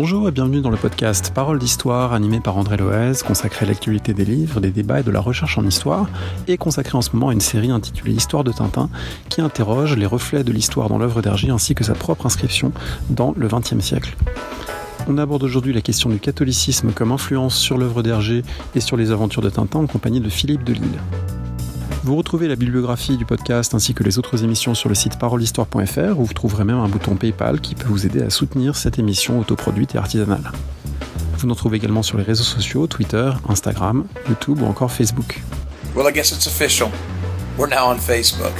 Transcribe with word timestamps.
Bonjour 0.00 0.28
et 0.28 0.30
bienvenue 0.30 0.60
dans 0.60 0.70
le 0.70 0.76
podcast 0.76 1.32
Parole 1.34 1.58
d'Histoire 1.58 2.12
animé 2.12 2.38
par 2.38 2.56
André 2.56 2.76
Loez, 2.76 3.14
consacré 3.26 3.66
à 3.66 3.68
l'actualité 3.68 4.14
des 4.14 4.24
livres, 4.24 4.60
des 4.60 4.70
débats 4.70 5.00
et 5.00 5.02
de 5.02 5.10
la 5.10 5.18
recherche 5.18 5.58
en 5.58 5.66
histoire, 5.66 6.08
et 6.46 6.56
consacré 6.56 6.96
en 6.96 7.02
ce 7.02 7.10
moment 7.14 7.30
à 7.30 7.32
une 7.32 7.40
série 7.40 7.72
intitulée 7.72 8.12
Histoire 8.12 8.44
de 8.44 8.52
Tintin, 8.52 8.90
qui 9.28 9.40
interroge 9.40 9.96
les 9.96 10.06
reflets 10.06 10.44
de 10.44 10.52
l'histoire 10.52 10.88
dans 10.88 10.98
l'œuvre 10.98 11.20
d'Hergé 11.20 11.50
ainsi 11.50 11.74
que 11.74 11.82
sa 11.82 11.94
propre 11.94 12.26
inscription 12.26 12.70
dans 13.10 13.34
le 13.36 13.48
XXe 13.48 13.80
siècle. 13.80 14.16
On 15.08 15.18
aborde 15.18 15.42
aujourd'hui 15.42 15.72
la 15.72 15.80
question 15.80 16.10
du 16.10 16.20
catholicisme 16.20 16.92
comme 16.92 17.10
influence 17.10 17.56
sur 17.56 17.76
l'œuvre 17.76 18.04
d'Hergé 18.04 18.44
et 18.76 18.80
sur 18.80 18.96
les 18.96 19.10
aventures 19.10 19.42
de 19.42 19.50
Tintin 19.50 19.80
en 19.80 19.86
compagnie 19.88 20.20
de 20.20 20.28
Philippe 20.28 20.62
Delisle. 20.62 21.00
Vous 22.08 22.16
retrouvez 22.16 22.48
la 22.48 22.56
bibliographie 22.56 23.18
du 23.18 23.26
podcast 23.26 23.74
ainsi 23.74 23.92
que 23.92 24.02
les 24.02 24.18
autres 24.18 24.42
émissions 24.42 24.74
sur 24.74 24.88
le 24.88 24.94
site 24.94 25.18
parolehistoire.fr 25.18 26.18
où 26.18 26.24
vous 26.24 26.32
trouverez 26.32 26.64
même 26.64 26.78
un 26.78 26.88
bouton 26.88 27.16
PayPal 27.16 27.60
qui 27.60 27.74
peut 27.74 27.88
vous 27.88 28.06
aider 28.06 28.22
à 28.22 28.30
soutenir 28.30 28.76
cette 28.76 28.98
émission 28.98 29.38
autoproduite 29.38 29.94
et 29.94 29.98
artisanale. 29.98 30.50
Vous 31.36 31.46
nous 31.46 31.54
trouvez 31.54 31.76
également 31.76 32.02
sur 32.02 32.16
les 32.16 32.24
réseaux 32.24 32.44
sociaux, 32.44 32.86
Twitter, 32.86 33.30
Instagram, 33.46 34.06
YouTube 34.26 34.62
ou 34.62 34.64
encore 34.64 34.90
Facebook. 34.90 35.42
Well, 35.94 36.06
I 36.08 36.14
guess 36.14 36.32
it's 36.32 36.46
official. 36.46 36.88
We're 37.58 37.68
now 37.68 37.92
on 37.92 37.98
Facebook. 37.98 38.54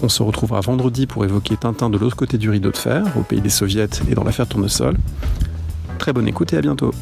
On 0.00 0.08
se 0.08 0.22
retrouvera 0.22 0.62
vendredi 0.62 1.06
pour 1.06 1.26
évoquer 1.26 1.58
Tintin 1.58 1.90
de 1.90 1.98
l'autre 1.98 2.16
côté 2.16 2.38
du 2.38 2.48
rideau 2.48 2.70
de 2.70 2.78
fer, 2.78 3.04
au 3.18 3.20
pays 3.20 3.42
des 3.42 3.50
soviets 3.50 4.00
et 4.10 4.14
dans 4.14 4.24
l'affaire 4.24 4.46
Tournesol. 4.46 4.96
Très 5.98 6.14
bonne 6.14 6.26
écoute 6.26 6.54
et 6.54 6.56
à 6.56 6.62
bientôt. 6.62 6.94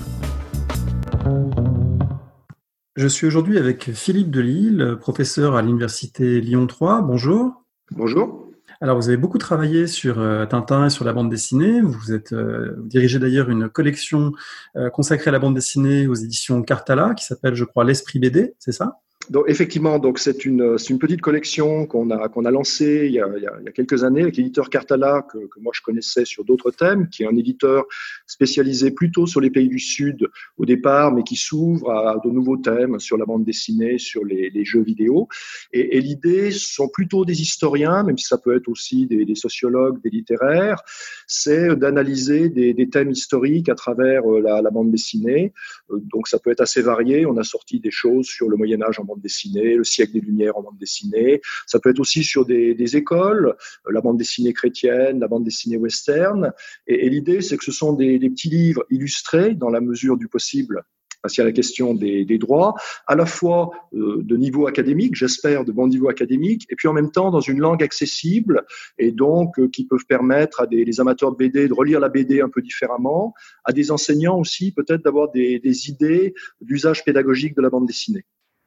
Je 3.01 3.09
suis 3.09 3.27
aujourd'hui 3.27 3.57
avec 3.57 3.93
Philippe 3.95 4.31
Delisle, 4.31 4.99
professeur 5.01 5.57
à 5.57 5.63
l'université 5.63 6.39
Lyon 6.43 6.67
3. 6.67 7.01
Bonjour. 7.01 7.65
Bonjour. 7.93 8.51
Alors, 8.83 8.97
vous 8.99 9.09
avez 9.09 9.17
beaucoup 9.17 9.39
travaillé 9.39 9.87
sur 9.87 10.21
euh, 10.21 10.45
Tintin 10.45 10.85
et 10.85 10.91
sur 10.91 11.07
la 11.07 11.15
bande 11.15 11.31
dessinée. 11.31 11.81
Vous 11.81 12.13
êtes 12.13 12.35
euh, 12.35 12.75
vous 12.77 12.89
dirigez 12.89 13.19
d'ailleurs 13.19 13.49
une 13.49 13.71
collection 13.71 14.33
euh, 14.77 14.91
consacrée 14.91 15.31
à 15.31 15.33
la 15.33 15.39
bande 15.39 15.55
dessinée 15.55 16.09
aux 16.09 16.15
éditions 16.15 16.63
Cartala, 16.63 17.15
qui 17.15 17.25
s'appelle, 17.25 17.55
je 17.55 17.65
crois, 17.65 17.85
l'Esprit 17.85 18.19
BD, 18.19 18.55
c'est 18.59 18.73
ça? 18.73 19.01
Donc, 19.31 19.45
effectivement, 19.47 20.01
donc 20.01 20.19
c'est 20.19 20.45
une, 20.45 20.77
une 20.89 20.99
petite 20.99 21.21
collection 21.21 21.87
qu'on 21.87 22.11
a, 22.11 22.29
qu'on 22.29 22.45
a 22.45 22.51
lancée 22.51 23.03
il 23.07 23.13
y 23.13 23.21
a, 23.21 23.29
il 23.37 23.43
y 23.45 23.47
a, 23.47 23.71
quelques 23.71 24.03
années 24.03 24.23
avec 24.23 24.37
l'éditeur 24.37 24.69
Cartala, 24.69 25.25
que, 25.31 25.39
moi 25.61 25.73
je 25.73 25.83
connaissais 25.83 26.25
sur 26.25 26.45
d'autres 26.45 26.73
thèmes, 26.73 27.09
qui 27.09 27.23
est 27.23 27.27
un 27.27 27.37
éditeur 27.37 27.85
spécialisé 28.27 28.91
plutôt 28.91 29.27
sur 29.27 29.41
les 29.41 29.51
pays 29.51 29.69
du 29.69 29.79
Sud 29.79 30.27
au 30.59 30.67
départ, 30.67 31.15
mais 31.15 31.23
qui 31.23 31.37
s'ouvre 31.37 31.93
à 31.93 32.21
de 32.25 32.29
nouveaux 32.29 32.57
thèmes 32.57 32.99
sur 32.99 33.17
la 33.17 33.25
bande 33.25 33.45
dessinée, 33.45 33.99
sur 33.99 34.25
les, 34.25 34.51
jeux 34.65 34.83
vidéo. 34.83 35.29
Et, 35.73 36.01
l'idée 36.01 36.51
sont 36.51 36.89
plutôt 36.89 37.25
des 37.25 37.41
historiens, 37.41 38.03
même 38.03 38.19
si 38.19 38.27
ça 38.27 38.37
peut 38.37 38.57
être 38.57 38.69
aussi 38.69 39.07
des, 39.07 39.35
sociologues, 39.37 40.03
des 40.03 40.11
littéraires, 40.11 40.83
c'est 41.29 41.77
d'analyser 41.77 42.49
des, 42.49 42.75
des, 42.75 42.89
thèmes 42.89 43.13
historiques 43.13 43.69
à 43.69 43.77
travers 43.77 44.29
euh, 44.29 44.41
la, 44.41 44.61
la 44.61 44.71
bande 44.71 44.91
dessinée. 44.91 45.53
Euh, 45.91 46.01
donc 46.13 46.27
ça 46.27 46.41
peut 46.41 46.51
être 46.51 46.61
assez 46.61 46.83
varié. 46.83 47.27
On 47.27 47.37
a 47.37 47.45
sorti 47.45 47.79
des 47.79 47.93
choses 47.93 48.27
sur 48.27 48.49
le 48.49 48.57
Moyen 48.57 48.83
Âge 48.83 48.99
en 48.99 49.05
bande 49.05 49.20
dessinée, 49.21 49.77
le 49.77 49.85
siècle 49.85 50.13
des 50.13 50.21
Lumières 50.21 50.57
en 50.57 50.63
bande 50.63 50.79
dessinée. 50.79 51.41
Ça 51.67 51.79
peut 51.79 51.91
être 51.91 52.01
aussi 52.01 52.25
sur 52.25 52.45
des, 52.47 52.97
écoles, 52.97 53.57
euh, 53.87 53.93
la 53.93 54.01
bande 54.01 54.19
dessinée 54.19 54.53
chrétienne, 54.53 55.21
la 55.21 55.29
bande 55.29 55.45
dessinée 55.45 55.77
western. 55.77 56.53
Et, 56.87 57.09
l'idée, 57.09 57.41
c'est 57.41 57.57
que 57.57 57.65
ce 57.65 57.73
sont 57.73 57.93
des, 57.93 58.19
petits 58.31 58.51
livres 58.51 58.85
illustrés 58.91 59.55
dans 59.55 59.71
la 59.71 59.81
mesure 59.81 60.17
du 60.17 60.29
possible 60.29 60.85
parce 61.23 61.35
qu'il 61.35 61.43
y 61.43 61.45
a 61.45 61.49
la 61.49 61.53
question 61.53 61.95
des, 61.95 62.39
droits, 62.39 62.75
à 63.07 63.15
la 63.15 63.27
fois 63.27 63.71
euh, 63.95 64.23
de 64.23 64.37
niveau 64.37 64.67
académique, 64.67 65.15
j'espère 65.15 65.65
de 65.65 65.73
bon 65.73 65.87
niveau 65.87 66.09
académique, 66.09 66.67
et 66.71 66.77
puis 66.77 66.89
en 66.89 66.93
même 66.93 67.11
temps 67.11 67.31
dans 67.31 67.41
une 67.41 67.59
langue 67.59 67.83
accessible 67.83 68.65
et 68.99 69.13
donc 69.13 69.59
euh, 69.59 69.69
qui 69.69 69.85
peuvent 69.85 70.07
permettre 70.09 70.63
à 70.63 70.67
des 70.67 71.01
amateurs 71.01 71.33
de 71.33 71.37
BD 71.37 71.69
de 71.69 71.75
relire 71.75 72.01
la 72.01 72.09
BD 72.09 72.41
un 72.41 72.49
peu 72.49 72.63
différemment, 72.63 73.35
à 73.65 73.73
des 73.73 73.91
enseignants 73.91 74.39
aussi 74.39 74.73
peut-être 74.73 75.03
d'avoir 75.03 75.31
des 75.31 75.89
idées 75.89 76.35
d'usage 76.61 77.05
pédagogique 77.05 77.55
de 77.55 77.63
la 77.63 77.71
bande 77.71 77.87
dessinée. 77.87 78.25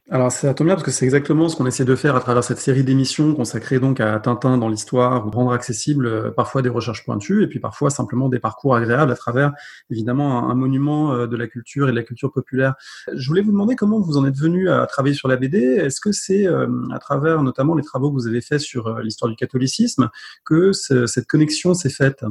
Alors 0.09 0.33
ça 0.33 0.53
tombe 0.53 0.67
bien 0.67 0.75
parce 0.75 0.85
que 0.85 0.91
c'est 0.91 1.05
exactement 1.05 1.47
ce 1.47 1.55
qu'on 1.55 1.65
essaie 1.65 1.85
de 1.85 1.95
faire 1.95 2.17
à 2.17 2.19
travers 2.19 2.43
cette 2.43 2.57
série 2.57 2.83
d'émissions 2.83 3.33
consacrée 3.33 3.79
donc 3.79 4.01
à 4.01 4.19
Tintin 4.19 4.57
dans 4.57 4.67
l'histoire, 4.67 5.31
rendre 5.31 5.53
accessible 5.53 6.07
euh, 6.07 6.29
parfois 6.29 6.61
des 6.61 6.67
recherches 6.67 7.05
pointues 7.05 7.41
et 7.41 7.47
puis 7.47 7.59
parfois 7.59 7.89
simplement 7.89 8.27
des 8.27 8.39
parcours 8.39 8.75
agréables 8.75 9.13
à 9.13 9.15
travers 9.15 9.53
évidemment 9.89 10.49
un, 10.49 10.55
monument 10.55 11.13
euh, 11.13 11.25
de 11.25 11.37
la 11.37 11.47
culture 11.47 11.87
et 11.87 11.91
de 11.91 11.95
la 11.95 12.03
culture 12.03 12.33
populaire. 12.33 12.75
Je 13.13 13.25
voulais 13.29 13.41
vous 13.41 13.53
demander 13.53 13.77
comment 13.77 14.01
vous 14.01 14.17
en 14.17 14.25
êtes 14.25 14.35
venu 14.35 14.69
à 14.69 14.85
travailler 14.87 15.15
sur 15.15 15.29
la 15.29 15.37
BD. 15.37 15.59
Est-ce 15.59 16.01
que 16.01 16.11
c'est 16.11 16.47
euh, 16.47 16.67
à 16.91 16.99
travers 16.99 17.41
notamment 17.41 17.73
les 17.73 17.83
travaux 17.83 18.09
que 18.09 18.15
vous 18.15 18.27
avez 18.27 18.41
faits 18.41 18.59
sur 18.59 18.99
l'histoire 18.99 19.29
du 19.29 19.37
catholicisme 19.37 20.09
que 20.43 20.73
cette 20.73 21.27
connexion 21.27 21.73
s'est 21.73 21.89
faite? 21.89 22.25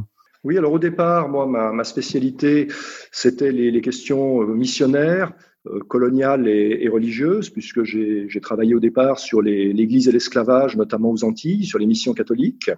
Oui, 0.45 0.59
alors 0.59 0.73
au 0.73 0.79
départ, 0.79 1.29
moi, 1.29 1.47
ma, 1.47 1.85
spécialité, 1.85 2.69
c'était 3.13 3.53
les, 3.53 3.81
questions 3.81 4.43
missionnaires, 4.43 5.33
coloniale 5.89 6.49
et, 6.49 6.79
et, 6.81 6.89
religieuse, 6.89 7.51
puisque 7.51 7.85
j'ai 7.85 8.41
travaillé 8.41 8.75
au 8.75 8.81
départ 8.81 9.19
sur 9.19 9.43
l'Église 9.43 10.09
et 10.09 10.13
l'esclavage, 10.13 10.77
notamment 10.77 11.11
aux 11.11 11.25
Antilles, 11.25 11.65
sur 11.65 11.79
les 11.79 11.87
missions 11.87 12.15
catholiques. 12.15 12.71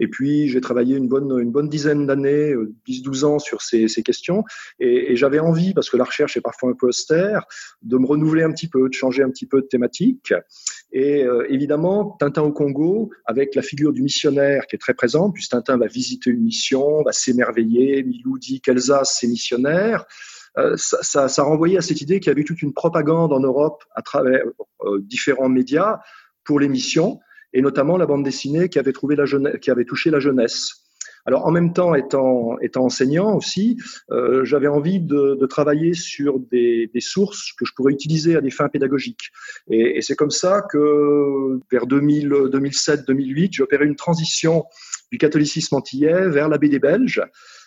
Et 0.00 0.08
puis, 0.08 0.48
j'ai 0.48 0.60
travaillé 0.60 0.96
une 0.96 1.08
bonne, 1.08 1.38
une 1.40 1.50
bonne 1.50 1.68
dizaine 1.68 2.06
d'années, 2.06 2.54
10-12 2.88 3.24
euh, 3.24 3.26
ans 3.26 3.38
sur 3.38 3.62
ces, 3.62 3.88
ces 3.88 4.02
questions. 4.02 4.44
Et, 4.78 5.12
et 5.12 5.16
j'avais 5.16 5.40
envie, 5.40 5.74
parce 5.74 5.90
que 5.90 5.96
la 5.96 6.04
recherche 6.04 6.36
est 6.36 6.40
parfois 6.40 6.70
un 6.70 6.74
peu 6.74 6.88
austère, 6.88 7.46
de 7.82 7.98
me 7.98 8.06
renouveler 8.06 8.42
un 8.42 8.52
petit 8.52 8.68
peu, 8.68 8.88
de 8.88 8.94
changer 8.94 9.22
un 9.22 9.30
petit 9.30 9.46
peu 9.46 9.60
de 9.60 9.66
thématique. 9.66 10.32
Et 10.92 11.24
euh, 11.24 11.46
évidemment, 11.50 12.16
Tintin 12.18 12.42
au 12.42 12.52
Congo, 12.52 13.10
avec 13.24 13.54
la 13.54 13.62
figure 13.62 13.92
du 13.92 14.02
missionnaire 14.02 14.66
qui 14.66 14.76
est 14.76 14.78
très 14.78 14.94
présente, 14.94 15.34
puisque 15.34 15.50
Tintin 15.50 15.76
va 15.76 15.86
visiter 15.86 16.30
une 16.30 16.42
mission, 16.42 17.02
va 17.02 17.12
s'émerveiller, 17.12 18.02
Milou 18.04 18.38
dit 18.38 18.60
qu'Alsace, 18.60 19.18
c'est 19.20 19.26
missionnaire. 19.26 20.06
Euh, 20.56 20.76
ça, 20.76 21.42
renvoyait 21.42 21.78
à 21.78 21.82
cette 21.82 22.00
idée 22.00 22.20
qu'il 22.20 22.30
y 22.30 22.32
avait 22.32 22.44
toute 22.44 22.62
une 22.62 22.72
propagande 22.72 23.32
en 23.32 23.40
Europe 23.40 23.84
à 23.94 24.02
travers 24.02 24.44
euh, 24.82 25.00
différents 25.00 25.48
médias 25.48 26.00
pour 26.44 26.60
l'émission, 26.60 27.20
et 27.52 27.60
notamment 27.60 27.96
la 27.96 28.06
bande 28.06 28.24
dessinée 28.24 28.68
qui 28.68 28.78
avait, 28.78 28.92
trouvé 28.92 29.16
la 29.16 29.26
jeunesse, 29.26 29.58
qui 29.60 29.70
avait 29.70 29.84
touché 29.84 30.10
la 30.10 30.20
jeunesse. 30.20 30.84
Alors 31.26 31.46
en 31.46 31.50
même 31.50 31.74
temps, 31.74 31.94
étant, 31.94 32.58
étant 32.60 32.86
enseignant 32.86 33.36
aussi, 33.36 33.76
euh, 34.10 34.44
j'avais 34.44 34.66
envie 34.66 34.98
de, 34.98 35.46
travailler 35.46 35.92
sur 35.92 36.38
des, 36.38 36.90
des, 36.92 37.00
sources 37.00 37.52
que 37.58 37.66
je 37.66 37.72
pourrais 37.74 37.92
utiliser 37.92 38.36
à 38.36 38.40
des 38.40 38.50
fins 38.50 38.68
pédagogiques. 38.68 39.30
Et, 39.70 39.98
et 39.98 40.02
c'est 40.02 40.16
comme 40.16 40.30
ça 40.30 40.62
que 40.70 41.60
vers 41.70 41.86
2007-2008, 41.86 43.48
j'ai 43.52 43.62
opéré 43.62 43.84
une 43.84 43.96
transition 43.96 44.64
du 45.10 45.18
catholicisme 45.18 45.74
antillais 45.74 46.28
vers 46.28 46.48
la 46.48 46.58
BD 46.58 46.78
belge. 46.78 47.22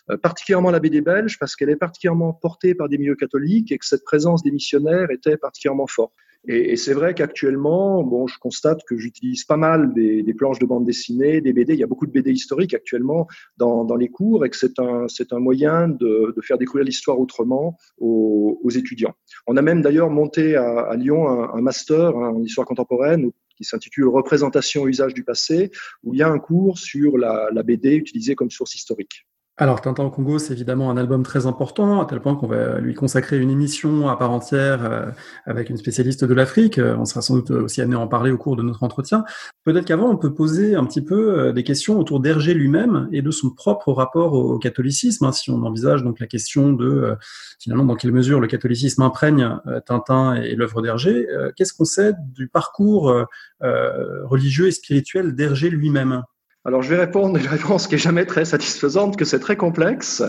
Euh, 0.09 0.17
particulièrement 0.17 0.71
la 0.71 0.79
BD 0.79 1.01
belge 1.01 1.37
parce 1.39 1.55
qu'elle 1.55 1.69
est 1.69 1.75
particulièrement 1.75 2.33
portée 2.33 2.73
par 2.73 2.89
des 2.89 2.97
milieux 2.97 3.15
catholiques 3.15 3.71
et 3.71 3.77
que 3.77 3.85
cette 3.85 4.03
présence 4.03 4.43
des 4.43 4.51
missionnaires 4.51 5.11
était 5.11 5.37
particulièrement 5.37 5.87
forte. 5.87 6.13
Et, 6.47 6.75
c'est 6.75 6.93
vrai 6.93 7.13
qu'actuellement, 7.13 8.03
bon, 8.03 8.25
je 8.25 8.39
constate 8.39 8.79
que 8.87 8.97
j'utilise 8.97 9.43
pas 9.43 9.57
mal 9.57 9.93
des, 9.93 10.23
des, 10.23 10.33
planches 10.33 10.57
de 10.57 10.65
bande 10.65 10.85
dessinée, 10.85 11.39
des 11.39 11.53
BD. 11.53 11.73
Il 11.73 11.79
y 11.79 11.83
a 11.83 11.87
beaucoup 11.87 12.07
de 12.07 12.11
BD 12.11 12.31
historiques 12.31 12.73
actuellement 12.73 13.27
dans, 13.57 13.85
dans 13.85 13.95
les 13.95 14.09
cours 14.09 14.43
et 14.43 14.49
que 14.49 14.57
c'est 14.57 14.79
un, 14.79 15.07
c'est 15.07 15.33
un 15.33 15.39
moyen 15.39 15.87
de, 15.87 16.33
de 16.35 16.41
faire 16.41 16.57
découvrir 16.57 16.85
l'histoire 16.85 17.19
autrement 17.19 17.77
aux, 17.99 18.59
aux, 18.63 18.69
étudiants. 18.71 19.13
On 19.45 19.55
a 19.55 19.61
même 19.61 19.83
d'ailleurs 19.83 20.09
monté 20.09 20.55
à, 20.55 20.79
à 20.79 20.95
Lyon 20.95 21.27
un, 21.27 21.53
un 21.53 21.61
master 21.61 22.07
hein, 22.17 22.33
en 22.35 22.41
histoire 22.41 22.65
contemporaine 22.65 23.29
qui 23.55 23.63
s'intitule 23.63 24.07
Représentation 24.07 24.87
usage 24.87 25.13
du 25.13 25.23
passé, 25.23 25.69
où 26.03 26.15
il 26.15 26.19
y 26.19 26.23
a 26.23 26.27
un 26.27 26.39
cours 26.39 26.79
sur 26.79 27.19
la, 27.19 27.49
la 27.53 27.61
BD 27.61 27.93
utilisée 27.93 28.33
comme 28.33 28.49
source 28.49 28.73
historique. 28.73 29.27
Alors, 29.57 29.81
Tintin 29.81 30.05
au 30.05 30.09
Congo, 30.09 30.39
c'est 30.39 30.53
évidemment 30.53 30.89
un 30.89 30.97
album 30.97 31.23
très 31.23 31.45
important, 31.45 32.01
à 32.01 32.05
tel 32.05 32.21
point 32.21 32.35
qu'on 32.35 32.47
va 32.47 32.79
lui 32.79 32.95
consacrer 32.95 33.37
une 33.37 33.51
émission 33.51 34.07
à 34.07 34.15
part 34.15 34.31
entière 34.31 34.83
euh, 34.83 35.11
avec 35.45 35.69
une 35.69 35.77
spécialiste 35.77 36.23
de 36.23 36.33
l'Afrique. 36.33 36.79
Euh, 36.79 36.95
on 36.97 37.03
sera 37.05 37.21
sans 37.21 37.35
doute 37.35 37.51
aussi 37.51 37.81
amené 37.81 37.97
à 37.97 37.99
en 37.99 38.07
parler 38.07 38.31
au 38.31 38.37
cours 38.37 38.55
de 38.55 38.63
notre 38.63 38.81
entretien. 38.81 39.25
Peut-être 39.65 39.85
qu'avant, 39.85 40.09
on 40.09 40.15
peut 40.15 40.33
poser 40.33 40.73
un 40.75 40.85
petit 40.85 41.03
peu 41.03 41.37
euh, 41.37 41.51
des 41.51 41.63
questions 41.63 41.99
autour 41.99 42.21
d'Hergé 42.21 42.53
lui-même 42.53 43.09
et 43.11 43.21
de 43.21 43.29
son 43.29 43.49
propre 43.51 43.91
rapport 43.91 44.33
au, 44.33 44.57
catholicisme. 44.57 45.25
Hein, 45.25 45.31
si 45.33 45.51
on 45.51 45.61
envisage 45.63 46.01
donc 46.01 46.19
la 46.19 46.27
question 46.27 46.71
de, 46.71 47.15
finalement, 47.59 47.83
dans 47.83 47.95
quelle 47.95 48.13
mesure 48.13 48.39
le 48.39 48.47
catholicisme 48.47 49.01
imprègne 49.01 49.59
Tintin 49.85 50.35
et, 50.35 50.55
l'œuvre 50.55 50.81
d'Hergé, 50.81 51.27
qu'est-ce 51.55 51.73
qu'on 51.73 51.85
sait 51.85 52.13
du 52.33 52.47
parcours 52.47 53.13
religieux 53.61 54.67
et 54.67 54.71
spirituel 54.71 55.35
d'Hergé 55.35 55.69
lui-même? 55.69 56.23
Alors, 56.63 56.83
je 56.83 56.89
vais 56.89 56.97
répondre 56.97 57.37
une 57.37 57.47
réponse 57.47 57.87
qui 57.87 57.95
est 57.95 57.97
jamais 57.97 58.25
très 58.25 58.45
satisfaisante, 58.45 59.17
que 59.17 59.25
c'est 59.25 59.39
très 59.39 59.57
complexe. 59.57 60.21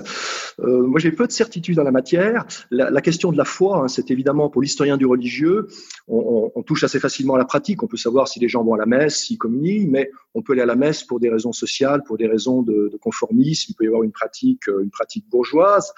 Euh, 0.61 0.87
moi, 0.87 0.99
j'ai 0.99 1.13
peu 1.13 1.27
de 1.27 1.33
certitude 1.33 1.79
en 1.79 1.85
la 1.85 1.91
matière. 1.91 2.47
La, 2.71 2.91
la 2.91 3.01
question 3.03 3.33
de 3.33 3.37
la 3.37 3.45
foi, 3.45 3.83
hein, 3.85 3.89
c'est 3.89 4.11
évidemment 4.11 4.49
pour 4.49 4.63
l'historien 4.63 4.97
du 4.97 5.05
religieux, 5.05 5.67
on, 6.09 6.17
on, 6.17 6.53
on, 6.55 6.63
touche 6.63 6.85
assez 6.85 6.99
facilement 6.99 7.35
à 7.35 7.39
la 7.39 7.45
pratique. 7.45 7.83
On 7.83 7.87
peut 7.87 7.99
savoir 7.99 8.29
si 8.29 8.41
les 8.41 8.49
gens 8.49 8.65
vont 8.65 8.73
à 8.73 8.79
la 8.79 8.87
messe, 8.87 9.17
s'ils 9.19 9.37
communient, 9.37 9.87
mais 9.89 10.11
on 10.35 10.41
peut 10.41 10.55
aller 10.55 10.63
à 10.63 10.67
la 10.67 10.77
messe 10.77 11.05
pour 11.05 11.21
des 11.21 11.29
raisons 11.29 11.53
sociales, 11.53 12.03
pour 12.03 12.17
des 12.17 12.27
raisons 12.27 12.63
de, 12.63 12.89
de 12.91 12.97
conformisme. 12.97 13.67
Il 13.69 13.75
peut 13.75 13.85
y 13.85 13.89
avoir 13.89 14.03
une 14.03 14.13
pratique, 14.13 14.69
euh, 14.69 14.83
une 14.83 14.91
pratique 14.91 15.29
bourgeoise. 15.29 15.93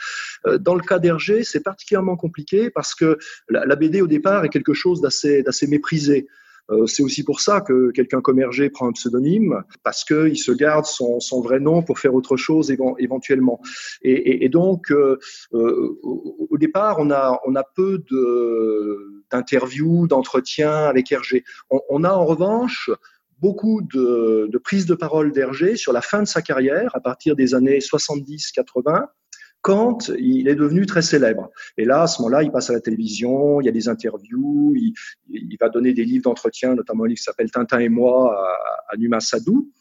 Euh, 0.47 0.59
dans 0.59 0.75
le 0.75 0.83
cas 0.83 0.99
d'Hergé, 0.99 1.45
c'est 1.45 1.63
particulièrement 1.63 2.17
compliqué 2.17 2.71
parce 2.71 2.97
que 2.97 3.19
la, 3.49 3.67
la 3.67 3.77
BD 3.77 4.01
au 4.03 4.09
départ 4.09 4.45
est 4.45 4.49
quelque 4.49 4.75
chose 4.75 5.01
d'assez 5.01 5.67
méprisé. 5.69 6.27
Euh, 6.71 6.87
c'est 6.87 7.03
aussi 7.03 7.25
pour 7.25 7.41
ça 7.41 7.61
que 7.61 7.91
quelqu'un 7.91 8.21
comme 8.21 8.41
Hergé 8.41 8.71
prend 8.71 8.89
un 8.89 8.93
pseudonyme, 8.93 9.63
parce 9.83 10.05
qu'il 10.05 10.39
se 10.39 10.53
garde 10.53 10.87
son, 10.87 11.21
son, 11.21 11.41
vrai 11.41 11.61
nom 11.61 11.83
pour 11.83 11.99
faire 11.99 12.15
autre 12.15 12.37
chose 12.37 12.75
éventuellement. 12.99 13.61
Et, 14.03 14.13
et, 14.13 14.45
et 14.45 14.49
donc, 14.49 14.91
euh, 14.91 15.19
euh, 15.53 15.99
au 16.03 16.57
départ, 16.59 16.97
on 16.99 17.11
a, 17.11 17.41
on 17.47 17.55
a 17.55 17.65
peu 17.75 18.03
d'interviews, 19.31 20.07
d'entretiens 20.07 20.85
avec 20.85 21.13
Hergé. 21.13 21.45
On, 21.71 21.81
on, 21.89 22.05
a 22.05 22.13
en 22.13 22.25
revanche 22.25 22.91
beaucoup 23.41 23.83
de, 23.83 24.49
de 24.51 24.59
prises 24.59 24.87
de 24.87 24.95
parole 24.95 25.33
d'Hergé 25.33 25.77
sur 25.77 25.93
la 25.93 26.01
fin 26.01 26.23
de 26.23 26.29
sa 26.29 26.41
carrière, 26.41 26.95
à 26.95 27.01
partir 27.01 27.37
des 27.37 27.55
années 27.55 27.79
70-80 27.79 29.07
quand 29.65 30.11
il 30.19 30.47
est 30.47 30.57
devenu 30.57 30.85
très 30.85 31.01
célèbre. 31.01 31.51
Et 31.79 31.87
là, 31.87 32.03
à 32.03 32.07
ce 32.07 32.21
moment-là, 32.21 32.43
il 32.43 32.53
passe 32.53 32.69
à 32.69 32.75
la 32.75 32.83
télévision, 32.83 33.63
il 33.63 33.65
y 33.65 33.69
a 33.71 33.73
des 33.73 33.89
interviews, 33.89 34.75
il, 34.77 35.57
va 35.59 35.71
donner 35.71 35.95
des 35.95 36.05
livres 36.05 36.25
d'entretien, 36.25 36.75
notamment 36.75 37.05
un 37.05 37.07
livre 37.09 37.17
qui 37.17 37.25
s'appelle 37.25 37.51
Tintin 37.51 37.79
et 37.79 37.89
moi 37.89 38.37
à, 38.37 38.93
à 38.93 38.97
Numa 38.99 39.21
Sadou. 39.21 39.73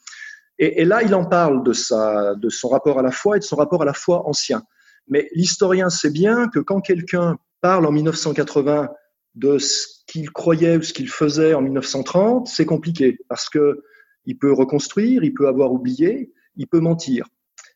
Et, 0.57 0.81
et, 0.81 0.85
là, 0.85 1.03
il 1.03 1.13
en 1.13 1.25
parle 1.25 1.63
de, 1.65 1.73
sa, 1.73 2.33
de 2.35 2.47
son 2.47 2.69
rapport 2.69 2.97
à 2.97 3.01
la 3.01 3.11
foi 3.11 3.35
et 3.35 3.39
de 3.39 3.43
son 3.43 3.57
rapport 3.57 3.81
à 3.81 3.85
la 3.85 3.93
foi 3.93 4.25
ancien. 4.25 4.63
Mais 5.09 5.27
l'historien 5.35 5.89
sait 5.89 6.11
bien 6.11 6.47
que 6.47 6.59
quand 6.59 6.79
quelqu'un 6.79 7.37
parle 7.59 7.85
en 7.85 7.91
1980 7.91 8.89
de 9.35 9.57
ce 9.57 9.85
qu'il 10.07 10.31
croyait 10.31 10.77
ou 10.77 10.81
ce 10.81 10.93
qu'il 10.93 11.09
faisait 11.09 11.53
en 11.55 11.61
1930, 11.61 12.47
c'est 12.47 12.65
compliqué 12.65 13.17
parce 13.27 13.49
que 13.49 13.83
il 14.25 14.37
peut 14.37 14.53
reconstruire, 14.53 15.25
il 15.25 15.33
peut 15.33 15.49
avoir 15.49 15.73
oublié, 15.73 16.31
il 16.55 16.67
peut 16.67 16.79
mentir. 16.79 17.27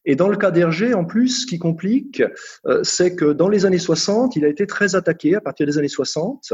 Et 0.07 0.15
dans 0.15 0.29
le 0.29 0.37
cas 0.37 0.51
d'Hergé, 0.51 0.93
en 0.93 1.03
plus, 1.03 1.41
ce 1.41 1.45
qui 1.45 1.59
complique, 1.59 2.23
euh, 2.65 2.81
c'est 2.81 3.13
que 3.13 3.33
dans 3.33 3.49
les 3.49 3.65
années 3.65 3.77
60, 3.77 4.37
il 4.37 4.45
a 4.45 4.47
été 4.47 4.65
très 4.65 4.95
attaqué 4.95 5.35
à 5.35 5.41
partir 5.41 5.67
des 5.67 5.77
années 5.77 5.89
60, 5.89 6.53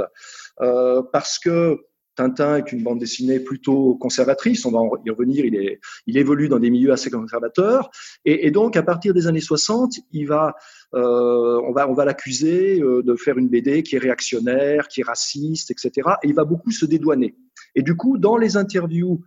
euh, 0.61 1.03
parce 1.13 1.37
que 1.37 1.77
Tintin 2.15 2.57
est 2.57 2.71
une 2.71 2.81
bande 2.81 2.99
dessinée 2.99 3.39
plutôt 3.39 3.95
conservatrice, 3.95 4.65
on 4.65 4.71
va 4.71 4.79
y 5.05 5.09
revenir, 5.11 5.45
il, 5.45 6.17
évolue 6.17 6.49
dans 6.49 6.57
des 6.57 6.71
milieux 6.71 6.91
assez 6.91 7.11
conservateurs, 7.11 7.91
et, 8.25 8.49
donc 8.49 8.75
à 8.75 8.81
partir 8.81 9.13
des 9.13 9.27
années 9.27 9.39
60, 9.39 9.93
il 10.11 10.27
va, 10.27 10.55
euh, 10.95 11.61
on 11.63 11.73
va, 11.73 12.05
l'accuser 12.05 12.79
de 12.79 13.15
faire 13.15 13.37
une 13.37 13.49
BD 13.49 13.83
qui 13.83 13.95
est 13.95 13.99
réactionnaire, 13.99 14.87
qui 14.87 15.01
est 15.01 15.05
raciste, 15.05 15.69
etc. 15.71 16.09
Et 16.23 16.27
il 16.27 16.35
va 16.35 16.43
beaucoup 16.43 16.71
se 16.71 16.85
dédouaner. 16.85 17.35
Et 17.75 17.83
du 17.83 17.95
coup, 17.95 18.17
dans 18.17 18.37
les 18.37 18.57
interviews 18.57 19.21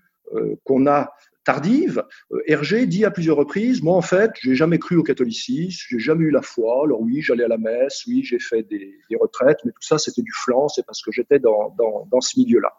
qu'on 0.65 0.87
a 0.89 1.11
tardive, 1.47 2.05
euh, 2.33 2.43
Hergé 2.47 2.87
dit 2.87 3.05
à 3.05 3.11
plusieurs 3.11 3.37
reprises, 3.37 3.83
moi 3.83 3.97
en 3.97 4.03
fait, 4.03 4.33
j'ai 4.43 4.55
jamais 4.55 4.79
cru 4.79 4.97
au 4.97 5.03
catholicisme, 5.03 5.87
j'ai 5.89 5.99
jamais 5.99 6.25
eu 6.25 6.31
la 6.31 6.43
foi. 6.43 6.83
Alors 6.85 7.01
oui, 7.01 7.23
j'allais 7.23 7.45
à 7.45 7.49
la 7.49 7.57
messe, 7.57 8.03
oui, 8.07 8.23
j'ai 8.25 8.41
fait 8.41 8.65
des, 8.65 8.99
des, 9.09 9.17
retraites, 9.17 9.59
mais 9.65 9.71
tout 9.71 9.83
ça 9.83 9.97
c'était 9.97 10.23
du 10.23 10.33
flanc, 10.33 10.69
c'est 10.69 10.85
parce 10.85 11.01
que 11.03 11.13
j'étais 11.13 11.39
dans, 11.39 11.75
dans, 11.79 12.07
dans 12.11 12.21
ce 12.21 12.39
milieu-là. 12.39 12.73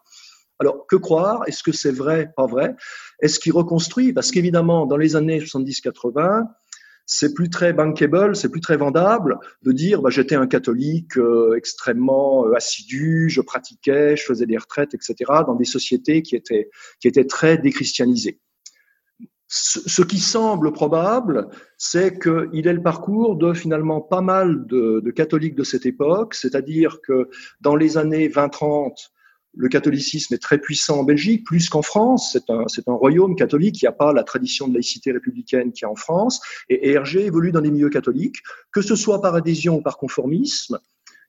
Alors, 0.59 0.87
que 0.87 0.95
croire? 0.95 1.43
Est-ce 1.47 1.61
que 1.61 1.71
c'est 1.71 1.91
vrai, 1.91 2.31
pas 2.35 2.47
vrai? 2.47 2.75
Est-ce 3.21 3.39
qu'il 3.39 3.53
reconstruit? 3.53 4.11
Parce 4.11 4.31
qu'évidemment, 4.31 4.87
dans 4.87 4.97
les 4.97 5.15
années 5.15 5.39
70-80, 5.39 6.47
c'est 7.05 7.33
plus 7.33 7.49
très 7.49 7.73
bankable, 7.73 8.35
c'est 8.35 8.49
plus 8.49 8.59
très 8.59 8.75
vendable 8.75 9.39
de 9.63 9.71
dire 9.71 10.01
bah, 10.01 10.09
j'étais 10.09 10.35
un 10.35 10.47
catholique 10.47 11.17
euh, 11.17 11.55
extrêmement 11.55 12.45
euh, 12.45 12.55
assidu, 12.55 13.29
je 13.29 13.39
pratiquais, 13.41 14.17
je 14.17 14.23
faisais 14.23 14.45
des 14.45 14.57
retraites, 14.57 14.93
etc. 14.93 15.15
dans 15.45 15.55
des 15.55 15.65
sociétés 15.65 16.21
qui 16.21 16.35
étaient 16.35 16.69
qui 16.99 17.07
étaient 17.07 17.25
très 17.25 17.57
déchristianisées 17.57 18.39
ce 19.47 20.01
qui 20.01 20.19
semble 20.19 20.73
probable, 20.73 21.47
c'est 21.77 22.19
qu'il 22.19 22.67
est 22.67 22.73
le 22.73 22.81
parcours 22.81 23.37
de 23.37 23.53
finalement 23.53 24.01
pas 24.01 24.21
mal 24.21 24.65
de, 24.67 25.01
de 25.03 25.11
catholiques 25.11 25.55
de 25.55 25.63
cette 25.63 25.85
époque, 25.85 26.33
c'est-à-dire 26.33 26.99
que 27.01 27.29
dans 27.61 27.75
les 27.75 27.97
années 27.97 28.27
20-30, 28.27 29.09
le 29.57 29.69
catholicisme 29.69 30.33
est 30.35 30.41
très 30.41 30.59
puissant 30.59 30.99
en 30.99 31.03
Belgique, 31.03 31.45
plus 31.45 31.67
qu'en 31.69 31.81
France. 31.81 32.29
C'est 32.33 32.49
un, 32.49 32.65
un 32.65 32.93
royaume 32.93 33.35
catholique 33.35 33.75
qui 33.75 33.85
n'a 33.85 33.91
pas 33.91 34.13
la 34.13 34.23
tradition 34.23 34.67
de 34.67 34.73
laïcité 34.73 35.11
républicaine 35.11 35.71
qu'il 35.71 35.83
y 35.83 35.85
a 35.85 35.91
en 35.91 35.95
France. 35.95 36.39
Et, 36.69 36.91
Hergé 36.91 37.25
évolue 37.25 37.51
dans 37.51 37.61
des 37.61 37.71
milieux 37.71 37.89
catholiques, 37.89 38.37
que 38.71 38.81
ce 38.81 38.95
soit 38.95 39.21
par 39.21 39.33
adhésion 39.33 39.77
ou 39.77 39.81
par 39.81 39.97
conformisme. 39.97 40.77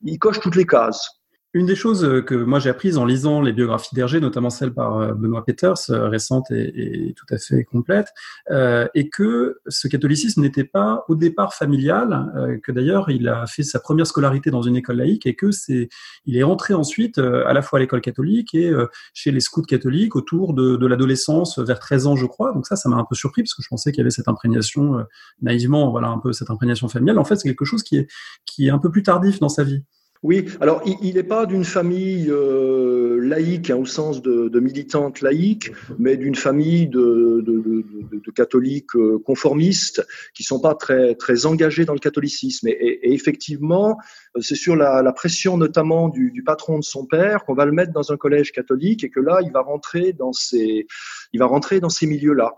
Il 0.03 0.19
coche 0.19 0.41
toutes 0.41 0.56
les 0.56 0.67
cases. 0.67 1.18
Une 1.54 1.64
des 1.64 1.76
choses 1.76 2.04
euh, 2.04 2.20
que 2.20 2.34
moi 2.34 2.58
j'ai 2.58 2.68
apprises 2.68 2.98
en 2.98 3.06
lisant 3.06 3.40
les 3.40 3.54
biographies 3.54 3.94
d'Hergé, 3.94 4.20
notamment 4.20 4.50
celle 4.50 4.74
par 4.74 4.98
euh, 4.98 5.14
Benoît 5.14 5.46
Peters, 5.46 5.78
euh, 5.88 6.06
récente 6.06 6.50
et, 6.50 7.14
tout 7.16 7.24
à 7.30 7.38
fait 7.38 7.64
complète, 7.64 8.08
euh, 8.50 8.86
est 8.94 9.08
que 9.08 9.58
ce 9.66 9.88
catholicisme 9.88 10.42
n'était 10.42 10.64
pas 10.64 11.06
au 11.08 11.14
départ 11.14 11.54
familial, 11.54 12.30
euh, 12.36 12.58
que 12.62 12.70
d'ailleurs 12.70 13.08
il 13.08 13.28
a 13.28 13.46
fait 13.46 13.62
sa 13.62 13.80
première 13.80 14.06
scolarité 14.06 14.50
dans 14.50 14.60
une 14.60 14.76
école 14.76 14.96
laïque 14.96 15.24
et 15.24 15.36
que 15.36 15.50
c'est, 15.50 15.88
il 16.26 16.36
est 16.36 16.42
rentré 16.42 16.74
ensuite 16.74 17.16
à 17.16 17.54
la 17.54 17.62
fois 17.62 17.78
à 17.78 17.80
l'école 17.80 18.02
catholique 18.02 18.54
et 18.54 18.70
chez 19.14 19.30
les 19.30 19.40
scouts 19.40 19.62
catholiques 19.62 20.16
autour 20.16 20.52
de, 20.52 20.76
de 20.76 20.86
l'adolescence, 20.86 21.58
vers 21.58 21.78
13 21.78 22.06
ans 22.08 22.16
je 22.16 22.26
crois. 22.26 22.52
Donc 22.52 22.66
ça, 22.66 22.76
ça 22.76 22.90
m'a 22.90 22.96
un 22.96 23.06
peu 23.08 23.14
surpris 23.14 23.42
parce 23.42 23.54
que 23.54 23.62
je 23.62 23.68
pensais 23.68 23.90
qu'il 23.90 23.98
y 23.98 24.02
avait 24.02 24.10
cette 24.10 24.28
imprégnation 24.28 25.04
naïvement, 25.40 25.90
voilà 25.90 26.08
un 26.08 26.18
peu 26.18 26.32
cette 26.32 26.50
imprégnation 26.50 26.88
familiale. 26.88 27.18
En 27.18 27.24
fait, 27.24 27.36
c'est 27.36 27.48
quelque 27.48 27.64
chose 27.64 27.82
qui 27.82 27.96
est 27.96 28.08
qui 28.44 28.66
est 28.66 28.70
un 28.70 28.78
peu 28.78 28.90
plus 28.90 29.02
tardif 29.02 29.40
dans 29.40 29.48
sa 29.48 29.64
vie. 29.64 29.82
Oui, 30.25 30.47
alors 30.61 30.82
il 30.85 31.15
n'est 31.15 31.23
pas 31.23 31.47
d'une 31.47 31.65
famille 31.65 32.29
euh, 32.29 33.20
laïque 33.20 33.70
hein, 33.70 33.76
au 33.76 33.87
sens 33.87 34.20
de, 34.20 34.59
militante 34.59 35.20
laïque, 35.20 35.70
mais 35.99 36.17
d'une 36.17 36.35
famille 36.35 36.88
de, 36.88 37.41
de, 37.47 37.85
de 38.12 38.31
catholiques 38.32 38.97
euh, 38.97 39.20
conformistes 39.25 40.05
qui 40.35 40.43
sont 40.43 40.61
pas 40.61 40.75
très 40.75 41.15
très 41.15 41.47
engagés 41.47 41.85
dans 41.85 41.93
le 41.93 42.00
catholicisme. 42.00 42.67
Et, 42.67 42.73
et, 42.73 43.11
et 43.11 43.12
effectivement, 43.12 43.97
c'est 44.41 44.56
sur 44.56 44.75
la, 44.75 45.03
la, 45.03 45.12
pression 45.12 45.56
notamment 45.56 46.09
du, 46.09 46.32
du, 46.32 46.43
patron 46.43 46.81
de 46.81 46.85
son 46.85 47.06
père 47.06 47.44
qu'on 47.44 47.55
va 47.55 47.65
le 47.65 47.73
mettre 47.73 47.93
dans 47.93 48.11
un 48.11 48.17
collège 48.17 48.50
catholique 48.50 49.05
et 49.05 49.11
que 49.11 49.20
là 49.20 49.38
il 49.44 49.53
va 49.53 49.61
rentrer 49.61 50.12
dans 50.12 50.32
ces 50.32 50.87
il 51.32 51.38
va 51.38 51.47
rentrer 51.47 51.79
dans 51.79 51.91
ces 51.91 52.06
milieux-là. 52.09 52.55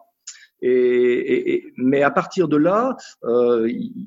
Et, 0.63 1.53
et, 1.53 1.73
mais 1.77 2.03
à 2.03 2.11
partir 2.11 2.49
de 2.49 2.57
là, 2.57 2.97
euh, 3.25 3.69
il, 3.71 4.07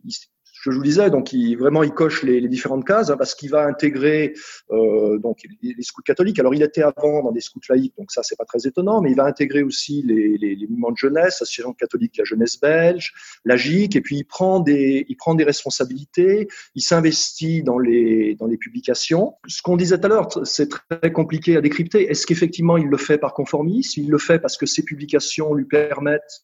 je 0.72 0.78
vous 0.78 0.84
disais, 0.84 1.10
donc 1.10 1.34
il, 1.34 1.56
vraiment 1.56 1.84
il 1.84 1.92
coche 1.92 2.24
les, 2.24 2.40
les 2.40 2.48
différentes 2.48 2.86
cases 2.86 3.10
hein, 3.10 3.18
parce 3.18 3.36
qu'il 3.36 3.50
va 3.50 3.66
intégrer 3.66 4.34
euh, 4.72 5.18
donc 5.20 5.40
les, 5.62 5.76
scouts 5.82 6.02
catholiques. 6.02 6.40
Alors 6.40 6.54
il 6.54 6.62
était 6.64 6.84
avant 6.84 7.24
dans 7.24 7.32
des 7.32 7.42
scouts 7.42 7.60
laïcs, 7.70 7.94
donc 7.98 8.12
ça 8.12 8.24
c'est 8.24 8.38
pas 8.38 8.46
très 8.46 8.66
étonnant, 8.68 9.02
mais 9.02 9.12
il 9.12 9.18
va 9.18 9.26
intégrer 9.26 9.64
aussi 9.64 10.04
les, 10.04 10.38
les, 10.38 10.56
les 10.56 10.68
mouvements 10.68 10.92
de 10.92 10.98
jeunesse, 10.98 11.40
l'association 11.42 11.74
catholique, 11.74 12.18
la 12.18 12.24
jeunesse 12.24 12.60
belge, 12.60 13.14
la 13.46 13.58
GIC, 13.58 13.96
et 13.96 14.02
puis 14.02 14.18
il 14.18 14.24
prend 14.24 14.60
des 14.60 15.06
il 15.10 15.16
prend 15.16 15.36
des 15.36 15.44
responsabilités, 15.44 16.48
il 16.76 16.82
s'investit 16.82 17.64
dans 17.64 17.80
les 17.80 18.36
dans 18.36 18.48
les 18.48 18.58
publications. 18.58 19.36
Ce 19.48 19.62
qu'on 19.62 19.78
disait 19.78 20.00
tout 20.00 20.06
à 20.06 20.10
l'heure, 20.10 20.30
c'est 20.46 20.70
très 20.70 21.12
compliqué 21.12 21.58
à 21.58 21.62
décrypter. 21.62 22.10
Est-ce 22.10 22.26
qu'effectivement 22.26 22.78
il 22.78 22.88
le 22.88 22.98
fait 22.98 23.18
par 23.18 23.34
conformisme? 23.34 24.02
Il 24.02 24.10
le 24.10 24.18
fait 24.18 24.40
parce 24.40 24.58
que 24.58 24.66
ses 24.66 24.84
publications 24.84 25.54
lui 25.54 25.66
permettent 25.66 26.42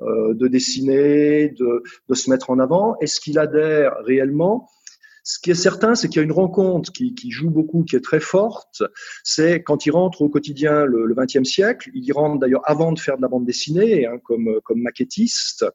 de 0.00 0.46
dessiner, 0.46 1.48
de, 1.48 1.82
de, 2.08 2.14
se 2.14 2.30
mettre 2.30 2.50
en 2.50 2.58
avant 2.58 2.96
Est-ce 3.00 3.20
qu'il 3.20 3.38
adhère 3.38 3.94
réellement? 4.04 4.68
Ce 5.24 5.38
qui 5.38 5.50
est 5.50 5.54
certain, 5.54 5.94
c'est 5.94 6.08
qu'il 6.08 6.18
y 6.18 6.20
a 6.20 6.24
une 6.24 6.32
rencontre 6.32 6.90
qui, 6.90 7.14
qui, 7.14 7.30
joue 7.30 7.50
beaucoup, 7.50 7.84
qui 7.84 7.96
est 7.96 8.00
très 8.00 8.20
forte. 8.20 8.82
C'est 9.24 9.62
quand 9.62 9.84
il 9.84 9.90
rentre 9.90 10.22
au 10.22 10.28
quotidien 10.30 10.86
le 10.86 11.14
XXe 11.14 11.46
siècle. 11.46 11.90
Il 11.94 12.04
y 12.04 12.12
rentre 12.12 12.38
d'ailleurs 12.38 12.62
avant 12.64 12.92
de 12.92 12.98
faire 12.98 13.18
de 13.18 13.22
la 13.22 13.28
bande 13.28 13.44
dessinée, 13.44 14.06
hein, 14.06 14.18
comme, 14.24 14.60
comme 14.64 14.80
maquettiste 14.80 15.66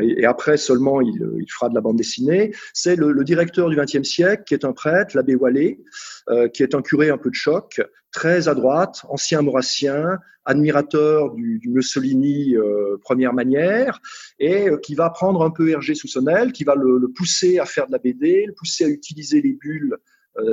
et 0.00 0.26
après 0.26 0.56
seulement 0.56 1.00
il, 1.00 1.26
il, 1.38 1.50
fera 1.50 1.68
de 1.68 1.74
la 1.74 1.80
bande 1.80 1.96
dessinée, 1.96 2.52
c'est 2.74 2.96
le, 2.96 3.12
le, 3.12 3.24
directeur 3.24 3.70
du 3.70 3.76
XXe 3.76 4.02
siècle, 4.02 4.42
qui 4.46 4.54
est 4.54 4.64
un 4.64 4.72
prêtre, 4.72 5.16
l'abbé 5.16 5.34
Wallet, 5.34 5.80
euh, 6.28 6.48
qui 6.48 6.62
est 6.62 6.74
un 6.74 6.82
curé 6.82 7.10
un 7.10 7.18
peu 7.18 7.30
de 7.30 7.34
choc, 7.34 7.80
très 8.12 8.48
à 8.48 8.54
droite, 8.54 9.02
ancien 9.08 9.42
maurassien, 9.42 10.18
admirateur 10.48 11.34
du, 11.34 11.58
du 11.58 11.68
Mussolini 11.68 12.56
euh, 12.56 12.96
première 13.02 13.34
manière, 13.34 14.00
et 14.38 14.68
euh, 14.68 14.78
qui 14.78 14.94
va 14.94 15.10
prendre 15.10 15.42
un 15.42 15.50
peu 15.50 15.68
Hergé 15.68 15.94
sous 15.94 16.08
son 16.08 16.26
aile, 16.26 16.52
qui 16.52 16.64
va 16.64 16.74
le, 16.74 16.98
le, 16.98 17.08
pousser 17.08 17.58
à 17.58 17.66
faire 17.66 17.86
de 17.86 17.92
la 17.92 17.98
BD, 17.98 18.46
le 18.46 18.54
pousser 18.54 18.84
à 18.84 18.88
utiliser 18.88 19.42
les 19.42 19.52
bulles 19.52 19.94
euh, 19.94 19.98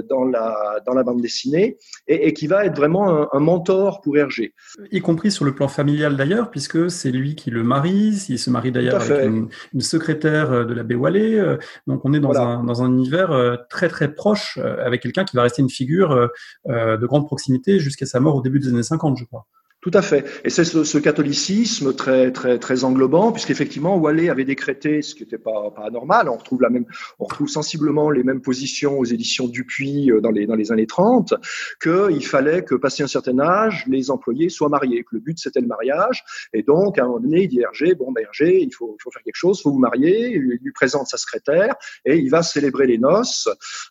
dans 0.10 0.26
la, 0.26 0.80
dans 0.86 0.94
la 0.94 1.04
bande 1.04 1.22
dessinée 1.22 1.78
et, 2.08 2.28
et 2.28 2.34
qui 2.34 2.48
va 2.48 2.66
être 2.66 2.76
vraiment 2.76 3.10
un, 3.10 3.30
un, 3.32 3.40
mentor 3.40 4.02
pour 4.02 4.18
Hergé. 4.18 4.54
Y 4.92 5.02
compris 5.02 5.32
sur 5.32 5.46
le 5.46 5.54
plan 5.54 5.68
familial 5.68 6.18
d'ailleurs, 6.18 6.52
puisque 6.52 6.90
c'est 6.90 7.12
lui 7.12 7.36
qui 7.36 7.52
le 7.52 7.64
marie, 7.64 8.26
il 8.30 8.40
se 8.40 8.50
marie 8.50 8.72
d'ailleurs 8.72 9.02
avec 9.02 9.26
une, 9.26 9.50
une, 9.74 9.82
secrétaire 9.82 10.52
euh, 10.52 10.66
de 10.66 10.74
l'abbé 10.74 10.96
Wallet. 10.96 11.40
Euh, 11.40 11.58
donc 11.88 12.06
on 12.06 12.14
est 12.14 12.20
dans, 12.20 12.32
voilà. 12.32 12.46
un, 12.46 12.64
dans 12.64 12.84
un 12.84 12.88
univers 12.88 13.58
très 13.70 13.90
très 13.90 14.14
proche 14.14 14.58
avec 14.58 15.02
quelqu'un 15.02 15.26
qui 15.26 15.36
va 15.36 15.44
rester 15.44 15.62
une 15.62 15.70
figure 15.70 16.30
de 16.68 17.06
grande 17.06 17.26
proximité 17.26 17.80
jusqu'à 17.80 18.06
sa 18.06 18.20
mort 18.20 18.36
au 18.36 18.42
début 18.42 18.60
des 18.60 18.70
années 18.70 18.84
50, 18.84 19.18
je 19.18 19.26
crois. 19.26 19.46
Tout 19.86 19.92
à 19.94 20.02
fait. 20.02 20.26
Et 20.44 20.50
c'est 20.50 20.64
ce, 20.64 20.98
catholicisme 20.98 21.94
très 21.94 22.32
très 22.32 22.58
très 22.58 22.84
englobant, 22.84 23.32
puisqu'effectivement 23.32 23.98
Wallet 23.98 24.30
avait 24.30 24.44
décrété, 24.44 25.04
ce 25.04 25.14
qui 25.14 25.22
n'était 25.22 25.38
pas 25.38 25.70
pas 25.76 25.92
normal. 25.92 26.28
On 26.28 26.38
retrouve 26.38 26.64
la 26.64 26.72
même, 26.72 26.86
on 27.20 27.26
retrouve 27.26 27.48
sensiblement 27.48 28.10
les 28.10 28.24
mêmes 28.24 28.42
positions 28.42 28.98
aux 28.98 29.06
éditions 29.06 29.48
Dupuis 29.48 30.10
euh, 30.10 30.22
dans 30.22 30.32
les 30.32 30.48
dans 30.48 30.56
les 30.56 30.72
années 30.72 30.88
30, 30.88 31.36
qu'il 31.80 32.26
fallait 32.26 32.64
que 32.64 32.74
passé 32.74 33.04
un 33.04 33.08
certain 33.08 33.38
âge, 33.38 33.86
les 33.88 34.10
employés 34.10 34.50
soient 34.50 34.70
mariés, 34.70 35.04
que 35.04 35.10
le 35.12 35.20
but 35.20 35.38
c'était 35.38 35.62
le 35.62 35.68
mariage. 35.68 36.24
Et 36.52 36.64
donc 36.64 36.98
à 36.98 37.04
un 37.04 37.06
moment 37.06 37.20
donné, 37.20 37.44
il 37.44 37.48
dit 37.48 37.60
Hergé, 37.62 37.94
bon 37.94 38.12
ben 38.12 38.24
Hergé, 38.24 38.64
il 38.64 38.74
faut, 38.74 38.98
il 39.00 39.04
faut 39.04 39.12
faire 39.12 39.22
quelque 39.22 39.36
chose, 39.36 39.60
il 39.60 39.62
faut 39.62 39.72
vous 39.72 39.78
marier. 39.78 40.32
Il 40.32 40.42
lui 40.64 40.72
présente 40.72 41.06
sa 41.06 41.18
secrétaire 41.18 41.76
et 42.06 42.18
il 42.18 42.32
va 42.32 42.42
célébrer 42.42 42.88
les 42.88 42.98
noces. 42.98 43.48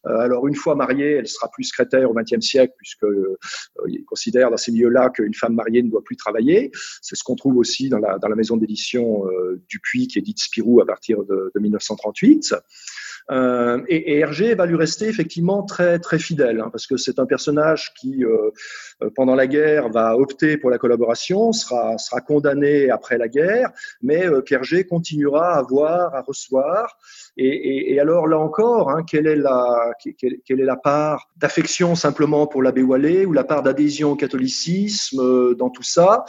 Euh, 0.06 0.18
alors 0.18 0.48
une 0.48 0.56
fois 0.56 0.74
mariée, 0.74 1.18
elle 1.18 1.28
sera 1.28 1.48
plus 1.52 1.62
secrétaire 1.62 2.10
au 2.10 2.14
XXe 2.14 2.44
siècle, 2.44 2.74
puisque 2.78 3.04
euh, 3.04 3.38
il 3.86 4.04
considère 4.04 4.50
dans 4.50 4.56
ces 4.56 4.72
milieux-là 4.72 5.10
qu'une 5.10 5.34
femme 5.34 5.54
mariée 5.54 5.83
ne 5.84 5.90
doit 5.90 6.04
plus 6.04 6.16
travailler. 6.16 6.70
C'est 7.02 7.16
ce 7.16 7.24
qu'on 7.24 7.36
trouve 7.36 7.56
aussi 7.56 7.88
dans 7.88 7.98
la, 7.98 8.18
maison 8.34 8.56
d'édition 8.56 9.26
euh, 9.28 9.62
Dupuis 9.68 10.08
qui 10.08 10.18
édite 10.18 10.40
Spirou 10.40 10.80
à 10.80 10.86
partir 10.86 11.22
de 11.24 11.52
1938. 11.58 12.54
Euh, 13.30 13.82
et, 13.88 14.12
et, 14.12 14.18
Hergé 14.18 14.54
va 14.54 14.66
lui 14.66 14.76
rester 14.76 15.06
effectivement 15.06 15.62
très 15.62 15.98
très 15.98 16.18
fidèle, 16.18 16.60
hein, 16.60 16.68
parce 16.70 16.86
que 16.86 16.98
c'est 16.98 17.18
un 17.18 17.24
personnage 17.24 17.94
qui, 17.98 18.22
euh, 18.22 18.50
euh, 19.02 19.10
pendant 19.14 19.34
la 19.34 19.46
guerre, 19.46 19.88
va 19.88 20.16
opter 20.16 20.58
pour 20.58 20.68
la 20.70 20.76
collaboration, 20.76 21.52
sera 21.52 21.96
sera 21.96 22.20
condamné 22.20 22.90
après 22.90 23.16
la 23.16 23.28
guerre, 23.28 23.70
mais 24.02 24.26
euh, 24.26 24.42
qu'Hergé 24.42 24.84
continuera 24.84 25.54
à 25.54 25.62
voir, 25.62 26.14
à 26.14 26.20
recevoir. 26.20 26.98
Et, 27.38 27.46
et, 27.46 27.94
et 27.94 28.00
alors 28.00 28.26
là 28.26 28.38
encore, 28.38 28.90
hein, 28.90 29.04
quelle 29.08 29.26
est 29.26 29.36
la 29.36 29.92
quelle, 30.18 30.40
quelle 30.44 30.60
est 30.60 30.64
la 30.64 30.76
part 30.76 31.30
d'affection 31.36 31.94
simplement 31.94 32.46
pour 32.46 32.62
l'abbé 32.62 32.82
Wallet 32.82 33.24
ou 33.24 33.32
la 33.32 33.44
part 33.44 33.62
d'adhésion 33.62 34.12
au 34.12 34.16
catholicisme 34.16 35.20
euh, 35.20 35.54
dans 35.54 35.70
tout 35.70 35.82
ça? 35.82 36.24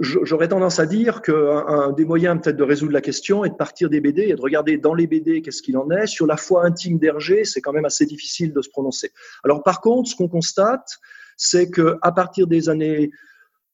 J'aurais 0.00 0.48
tendance 0.48 0.78
à 0.78 0.86
dire 0.86 1.22
qu'un 1.22 1.92
des 1.92 2.04
moyens 2.04 2.40
peut-être 2.40 2.56
de 2.56 2.62
résoudre 2.62 2.92
la 2.92 3.00
question 3.00 3.44
est 3.44 3.50
de 3.50 3.54
partir 3.54 3.90
des 3.90 4.00
BD 4.00 4.22
et 4.22 4.34
de 4.34 4.40
regarder 4.40 4.78
dans 4.78 4.94
les 4.94 5.06
BD 5.06 5.42
qu'est-ce 5.42 5.62
qu'il 5.62 5.76
en 5.76 5.90
est. 5.90 6.06
Sur 6.06 6.26
la 6.26 6.36
foi 6.36 6.64
intime 6.64 6.98
d'Hergé, 6.98 7.44
c'est 7.44 7.60
quand 7.60 7.72
même 7.72 7.84
assez 7.84 8.06
difficile 8.06 8.52
de 8.52 8.62
se 8.62 8.70
prononcer. 8.70 9.10
Alors 9.44 9.62
par 9.62 9.80
contre, 9.80 10.10
ce 10.10 10.16
qu'on 10.16 10.28
constate, 10.28 10.88
c'est 11.36 11.70
que 11.70 11.96
à 12.02 12.12
partir 12.12 12.46
des 12.46 12.68
années 12.68 13.10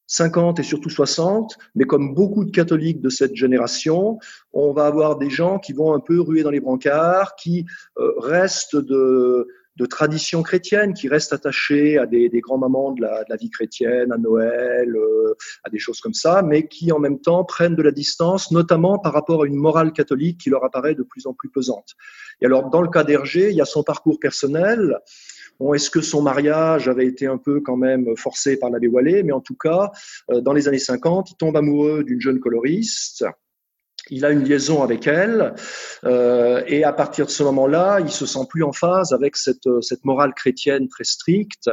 50 0.07 0.59
et 0.59 0.63
surtout 0.63 0.89
60, 0.89 1.59
mais 1.75 1.85
comme 1.85 2.15
beaucoup 2.15 2.45
de 2.45 2.51
catholiques 2.51 3.03
de 3.03 3.11
cette 3.11 3.37
génération, 3.37 4.19
on 4.53 4.73
va 4.73 4.87
avoir 4.87 5.19
des 5.19 5.29
gens 5.29 5.59
qui 5.59 5.75
vont 5.75 5.93
un 5.93 6.01
peu 6.01 6.21
ruer 6.21 6.43
dans 6.43 6.51
les 6.51 6.61
brancards, 6.61 7.37
qui 7.37 7.67
euh, 7.99 8.13
restent 8.19 8.77
de 8.77 9.47
de 9.79 9.87
tradition 9.87 10.43
chrétienne 10.43 10.93
qui 10.93 11.09
restent 11.09 11.33
attachés 11.33 11.99
à 11.99 12.07
des, 12.07 12.29
des 12.29 12.41
grands 12.41 12.59
moments 12.59 12.93
de 12.93 13.01
la, 13.01 13.21
de 13.23 13.31
la, 13.31 13.37
vie 13.37 13.49
chrétienne, 13.49 14.13
à 14.13 14.19
Noël, 14.19 14.95
euh, 14.97 15.35
à 15.65 15.71
des 15.71 15.79
choses 15.79 16.01
comme 16.01 16.15
ça, 16.15 16.43
mais 16.43 16.67
qui 16.67 16.91
en 16.91 16.99
même 16.99 17.21
temps 17.21 17.45
prennent 17.45 17.77
de 17.77 17.83
la 17.83 17.93
distance, 17.93 18.51
notamment 18.51 18.99
par 18.99 19.13
rapport 19.13 19.45
à 19.45 19.47
une 19.47 19.55
morale 19.55 19.93
catholique 19.93 20.39
qui 20.41 20.51
leur 20.51 20.65
apparaît 20.65 20.97
de 20.97 21.05
plus 21.05 21.27
en 21.27 21.33
plus 21.33 21.49
pesante. 21.49 21.95
Et 22.41 22.47
alors, 22.47 22.71
dans 22.71 22.83
le 22.83 22.89
cas 22.89 23.05
d'Hergé, 23.05 23.51
il 23.51 23.57
y 23.57 23.61
a 23.61 23.65
son 23.65 23.85
parcours 23.85 24.19
personnel. 24.19 24.99
Bon, 25.61 25.75
est-ce 25.75 25.91
que 25.91 26.01
son 26.01 26.23
mariage 26.23 26.89
avait 26.89 27.07
été 27.07 27.27
un 27.27 27.39
peu 27.39 27.61
quand 27.61 27.77
même 27.77 28.17
forcé 28.17 28.59
par 28.59 28.71
l'abbé 28.71 28.89
Wallet? 28.89 29.23
Mais 29.23 29.33
en 29.33 29.41
tout 29.41 29.57
cas, 29.57 29.91
euh, 30.31 30.41
dans 30.41 30.53
les 30.53 30.67
années 30.67 30.79
50, 30.79 31.31
il 31.31 31.37
tombe 31.37 31.57
amoureux 31.57 32.03
d'une 32.05 32.21
jeune 32.21 32.41
coloriste 32.41 33.25
il 34.11 34.25
a 34.25 34.31
une 34.31 34.45
liaison 34.45 34.83
avec 34.83 35.07
elle, 35.07 35.55
euh, 36.05 36.63
et 36.67 36.85
à 36.85 36.93
partir 36.93 37.27
de 37.27 37.31
ce 37.31 37.43
moment-là, 37.45 38.01
il 38.01 38.11
se 38.11 38.27
sent 38.27 38.47
plus 38.49 38.63
en 38.63 38.73
phase 38.73 39.13
avec 39.13 39.37
cette, 39.37 39.69
cette 39.81 40.05
morale 40.05 40.35
chrétienne 40.35 40.89
très 40.89 41.05
stricte, 41.05 41.71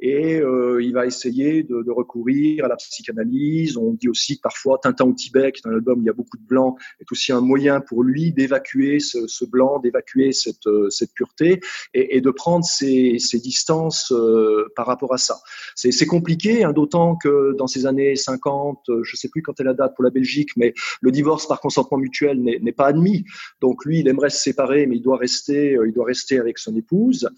et 0.00 0.40
euh, 0.40 0.82
il 0.82 0.92
va 0.92 1.06
essayer 1.06 1.62
de, 1.62 1.90
recourir 1.90 2.64
à 2.64 2.68
la 2.68 2.76
psychanalyse. 2.76 3.76
On 3.76 3.92
dit 3.94 4.08
aussi 4.08 4.36
que 4.36 4.42
parfois 4.42 4.78
Tintin 4.82 5.06
au 5.06 5.12
Tibet, 5.12 5.52
qui 5.52 5.62
est 5.64 5.68
un 5.68 5.74
album 5.74 5.98
où 5.98 6.02
il 6.02 6.06
y 6.06 6.10
a 6.10 6.12
beaucoup 6.12 6.36
de 6.36 6.46
blanc, 6.46 6.76
est 7.00 7.10
aussi 7.10 7.32
un 7.32 7.40
moyen 7.40 7.80
pour 7.80 8.04
lui 8.04 8.32
d'évacuer 8.32 9.00
ce, 9.00 9.44
blanc, 9.44 9.78
d'évacuer 9.80 10.32
cette, 10.32 10.68
pureté, 11.14 11.60
et, 11.94 12.20
de 12.20 12.30
prendre 12.30 12.64
ses, 12.64 13.18
distances 13.34 14.12
euh, 14.12 14.66
par 14.76 14.86
rapport 14.86 15.14
à 15.14 15.18
ça. 15.18 15.36
C'est 15.74 16.06
compliqué, 16.06 16.64
hein, 16.64 16.72
d'autant 16.72 17.16
que 17.16 17.54
dans 17.56 17.66
ces 17.66 17.86
années 17.86 18.16
50, 18.16 18.90
je 19.02 19.16
sais 19.16 19.28
plus 19.28 19.42
quand 19.42 19.58
est 19.60 19.64
la 19.64 19.74
date 19.74 19.94
pour 19.94 20.04
la 20.04 20.10
Belgique, 20.10 20.50
mais 20.56 20.74
le 21.00 21.10
divorce 21.10 21.46
par 21.46 21.60
consentement 21.68 21.98
mutuel 21.98 22.40
n'est 22.40 22.72
pas 22.72 22.86
admis. 22.86 23.24
Donc 23.60 23.84
lui, 23.84 24.00
il 24.00 24.08
aimerait 24.08 24.30
se 24.30 24.38
séparer, 24.38 24.86
mais 24.86 24.96
il 24.96 25.02
doit 25.02 25.18
rester, 25.18 25.74
euh, 25.74 25.86
il 25.86 25.92
doit 25.92 26.06
rester 26.06 26.38
avec 26.38 26.58
son 26.58 26.74
épouse. 26.76 27.28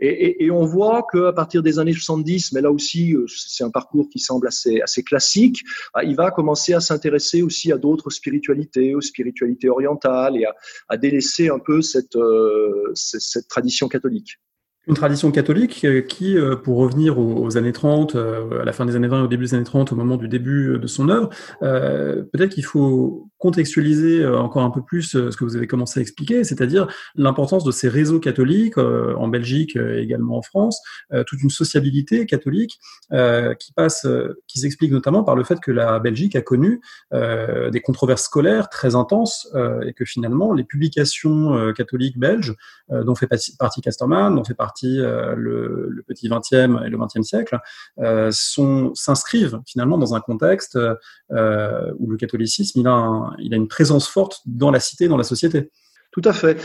Et, 0.00 0.50
on 0.50 0.64
voit 0.64 1.06
qu'à 1.10 1.32
partir 1.32 1.62
des 1.62 1.78
années 1.78 1.92
70, 1.92 2.52
mais 2.52 2.62
là 2.62 2.70
aussi, 2.70 3.14
euh, 3.14 3.26
c'est 3.28 3.64
un 3.64 3.70
parcours 3.70 4.08
qui 4.08 4.18
semble 4.18 4.48
assez, 4.48 5.02
classique, 5.02 5.62
bah, 5.92 6.02
il 6.04 6.16
va 6.16 6.30
commencer 6.30 6.72
à 6.72 6.80
s'intéresser 6.80 7.42
aussi 7.42 7.72
à 7.72 7.76
d'autres 7.76 8.10
spiritualités, 8.10 8.94
aux 8.94 9.00
spiritualités 9.00 9.68
orientales, 9.68 10.36
et 10.36 10.46
à, 10.88 10.96
délaisser 10.96 11.48
un 11.50 11.58
peu 11.58 11.82
cette, 11.82 12.16
euh, 12.16 12.90
cette 12.94 13.48
tradition 13.48 13.88
catholique. 13.88 14.38
Une 14.86 14.94
tradition 14.94 15.30
catholique 15.30 15.86
qui, 16.08 16.36
pour 16.62 16.76
revenir 16.78 17.18
aux 17.18 17.56
années 17.56 17.72
30, 17.72 18.16
à 18.16 18.64
la 18.64 18.72
fin 18.72 18.84
des 18.84 18.96
années 18.96 19.08
20 19.08 19.20
et 19.20 19.24
au 19.24 19.28
début 19.28 19.44
des 19.44 19.54
années 19.54 19.64
30, 19.64 19.92
au 19.92 19.96
moment 19.96 20.16
du 20.16 20.28
début 20.28 20.78
de 20.78 20.86
son 20.86 21.08
œuvre, 21.08 21.30
peut-être 21.60 22.50
qu'il 22.50 22.64
faut 22.64 23.30
contextualiser 23.44 24.22
euh, 24.22 24.38
encore 24.38 24.62
un 24.62 24.70
peu 24.70 24.82
plus 24.82 25.14
euh, 25.14 25.30
ce 25.30 25.36
que 25.36 25.44
vous 25.44 25.54
avez 25.54 25.66
commencé 25.66 26.00
à 26.00 26.02
expliquer, 26.02 26.44
c'est-à-dire 26.44 26.86
l'importance 27.14 27.62
de 27.62 27.72
ces 27.72 27.90
réseaux 27.90 28.18
catholiques 28.18 28.78
euh, 28.78 29.14
en 29.16 29.28
Belgique 29.28 29.76
et 29.76 29.98
également 29.98 30.38
en 30.38 30.42
France, 30.42 30.80
toute 31.26 31.42
une 31.42 31.50
sociabilité 31.50 32.24
catholique 32.26 32.78
qui 33.10 33.72
passe, 33.74 34.06
qui 34.46 34.58
s'explique 34.58 34.92
notamment 34.92 35.22
par 35.24 35.36
le 35.36 35.44
fait 35.44 35.60
que 35.60 35.70
la 35.70 35.98
Belgique 35.98 36.36
a 36.36 36.40
connu 36.40 36.80
des 37.12 37.80
controverses 37.80 38.24
scolaires 38.24 38.68
très 38.68 38.94
intenses 38.94 39.48
et 39.84 39.92
que 39.92 40.04
finalement 40.04 40.52
les 40.52 40.64
publications 40.64 41.72
catholiques 41.72 42.18
belges, 42.18 42.54
dont 42.90 43.14
fait 43.14 43.28
partie 43.58 43.80
Casterman, 43.80 44.34
dont 44.34 44.44
fait 44.44 44.54
partie 44.54 44.73
le, 44.82 45.88
le, 45.88 46.02
petit 46.02 46.28
20e 46.28 46.84
et 46.84 46.88
le 46.88 46.98
20e 46.98 47.22
siècle, 47.22 47.58
sont 48.30 48.92
s'inscrivent 48.94 49.60
finalement 49.66 49.98
dans 49.98 50.14
un 50.14 50.20
contexte 50.20 50.78
où 51.30 52.10
le 52.10 52.16
catholicisme 52.16 52.86
a 52.86 53.34
il 53.38 53.54
a 53.54 53.56
une 53.56 53.68
présence 53.68 54.08
forte 54.08 54.40
dans 54.46 54.70
la 54.70 54.80
cité, 54.80 55.08
dans 55.08 55.16
la 55.16 55.24
société. 55.24 55.70
Tout 56.14 56.22
à 56.26 56.32
fait. 56.32 56.62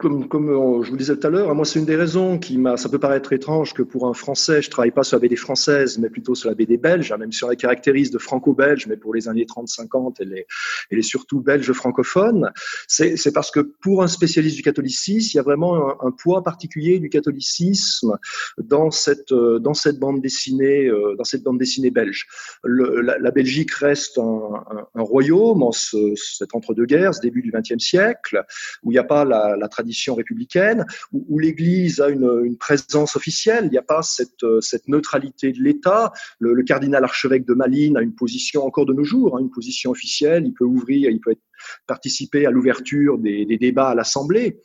Comme, 0.00 0.26
comme 0.26 0.48
euh, 0.48 0.82
je 0.82 0.88
vous 0.88 0.94
le 0.94 0.98
disais 0.98 1.16
tout 1.16 1.24
à 1.24 1.30
l'heure, 1.30 1.54
moi, 1.54 1.64
c'est 1.64 1.78
une 1.78 1.84
des 1.84 1.94
raisons 1.94 2.40
qui 2.40 2.58
m'a. 2.58 2.76
Ça 2.76 2.88
peut 2.88 2.98
paraître 2.98 3.32
étrange 3.32 3.72
que 3.72 3.84
pour 3.84 4.08
un 4.08 4.14
Français, 4.14 4.62
je 4.62 4.68
travaille 4.68 4.90
pas 4.90 5.04
sur 5.04 5.16
la 5.16 5.20
BD 5.20 5.36
française, 5.36 5.96
mais 5.98 6.10
plutôt 6.10 6.34
sur 6.34 6.48
la 6.48 6.56
BD 6.56 6.76
belge, 6.76 7.12
hein, 7.12 7.16
même 7.16 7.30
on 7.40 7.46
la 7.46 7.54
caractérise 7.54 8.10
de 8.10 8.18
franco-belge, 8.18 8.88
mais 8.88 8.96
pour 8.96 9.14
les 9.14 9.28
années 9.28 9.44
30-50, 9.44 10.16
elle 10.18 10.32
est, 10.32 10.46
elle 10.90 10.98
est 10.98 11.02
surtout 11.02 11.40
belge 11.40 11.70
francophone. 11.72 12.50
C'est 12.88 13.32
parce 13.32 13.52
que 13.52 13.60
pour 13.60 14.02
un 14.02 14.08
spécialiste 14.08 14.56
du 14.56 14.62
catholicisme, 14.62 15.30
il 15.34 15.36
y 15.36 15.38
a 15.38 15.44
vraiment 15.44 16.02
un, 16.04 16.10
poids 16.10 16.42
particulier 16.42 16.98
du 16.98 17.10
catholicisme 17.10 18.18
dans 18.58 18.90
cette, 18.90 19.30
euh, 19.30 19.60
dans 19.60 19.72
cette 19.72 20.00
bande 20.00 20.20
dessinée, 20.20 20.88
euh, 20.88 21.14
dans 21.16 21.22
cette 21.22 21.44
bande 21.44 21.58
dessinée 21.58 21.92
belge. 21.92 22.26
La, 22.64 23.30
Belgique 23.30 23.70
reste 23.70 24.18
un, 24.18 24.64
un, 24.68 24.86
un 24.96 25.02
royaume 25.02 25.62
en 25.62 25.70
ce, 25.70 26.14
cet 26.16 26.56
entre-deux-guerres, 26.56 27.14
ce 27.14 27.20
début 27.20 27.42
du 27.42 27.52
XXe 27.52 27.78
siècle 27.78 28.44
où 28.82 28.90
il 28.90 28.94
n'y 28.94 28.98
a 28.98 29.04
pas 29.04 29.24
la, 29.24 29.56
la 29.56 29.68
tradition 29.68 30.14
républicaine, 30.14 30.86
où, 31.12 31.24
où 31.28 31.38
l'Église 31.38 32.00
a 32.00 32.08
une, 32.08 32.42
une, 32.44 32.56
présence 32.56 33.16
officielle, 33.16 33.64
il 33.66 33.70
n'y 33.70 33.78
a 33.78 33.82
pas 33.82 34.02
cette, 34.02 34.44
cette 34.60 34.88
neutralité 34.88 35.52
de 35.52 35.62
l'État. 35.62 36.12
Le, 36.38 36.54
le, 36.54 36.62
cardinal 36.62 37.04
archevêque 37.04 37.46
de 37.46 37.54
Malines 37.54 37.96
a 37.96 38.02
une 38.02 38.14
position 38.14 38.64
encore 38.64 38.86
de 38.86 38.94
nos 38.94 39.04
jours, 39.04 39.36
hein, 39.36 39.40
une 39.40 39.50
position 39.50 39.90
officielle, 39.90 40.44
il 40.46 40.54
peut 40.54 40.64
ouvrir, 40.64 41.10
il 41.10 41.20
peut 41.20 41.32
être, 41.32 41.42
participer 41.86 42.46
à 42.46 42.50
l'ouverture 42.50 43.18
des, 43.18 43.44
des, 43.44 43.58
débats 43.58 43.90
à 43.90 43.94
l'Assemblée. 43.94 44.60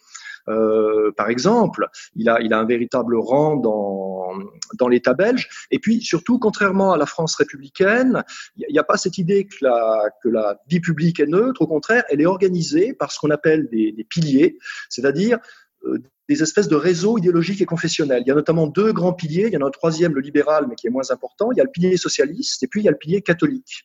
Euh, 0.47 1.11
par 1.11 1.29
exemple. 1.29 1.87
Il 2.15 2.29
a, 2.29 2.37
un 2.37 2.65
véritable 2.65 3.15
rang 3.15 3.55
dans, 3.55 4.31
dans 4.77 4.87
l'État 4.87 5.13
belge. 5.13 5.49
Et 5.71 5.79
puis, 5.79 6.01
surtout, 6.01 6.39
contrairement 6.39 6.93
à 6.93 6.97
la 6.97 7.05
France 7.05 7.35
républicaine, 7.35 8.23
il 8.57 8.71
n'y 8.71 8.79
a, 8.79 8.83
pas 8.83 8.97
cette 8.97 9.17
idée 9.17 9.47
que 9.47 9.57
la, 10.29 10.59
vie 10.67 10.79
publique 10.79 11.19
est 11.19 11.25
neutre. 11.25 11.61
Au 11.61 11.67
contraire, 11.67 12.03
elle 12.09 12.21
est 12.21 12.25
organisée 12.25 12.93
par 12.93 13.11
ce 13.11 13.19
qu'on 13.19 13.31
appelle 13.31 13.67
des, 13.69 13.91
des 13.91 14.03
piliers, 14.03 14.57
c'est-à-dire 14.89 15.39
euh, 15.85 15.99
des 16.27 16.41
espèces 16.41 16.67
de 16.67 16.75
réseaux 16.75 17.19
idéologiques 17.19 17.61
et 17.61 17.65
confessionnels. 17.65 18.23
Il 18.25 18.29
y 18.29 18.31
a 18.31 18.35
notamment 18.35 18.65
deux 18.65 18.91
grands 18.93 19.13
piliers. 19.13 19.45
Il 19.45 19.53
y 19.53 19.57
en 19.57 19.61
a 19.61 19.67
un 19.67 19.71
troisième, 19.71 20.15
le 20.15 20.21
libéral, 20.21 20.65
mais 20.67 20.73
qui 20.75 20.87
est 20.87 20.89
moins 20.89 21.11
important. 21.11 21.51
Il 21.51 21.57
y 21.57 21.61
a 21.61 21.63
le 21.63 21.69
pilier 21.69 21.97
socialiste 21.97 22.63
et 22.63 22.67
puis 22.67 22.81
il 22.81 22.85
y 22.85 22.87
a 22.87 22.91
le 22.91 22.97
pilier 22.97 23.21
catholique. 23.21 23.83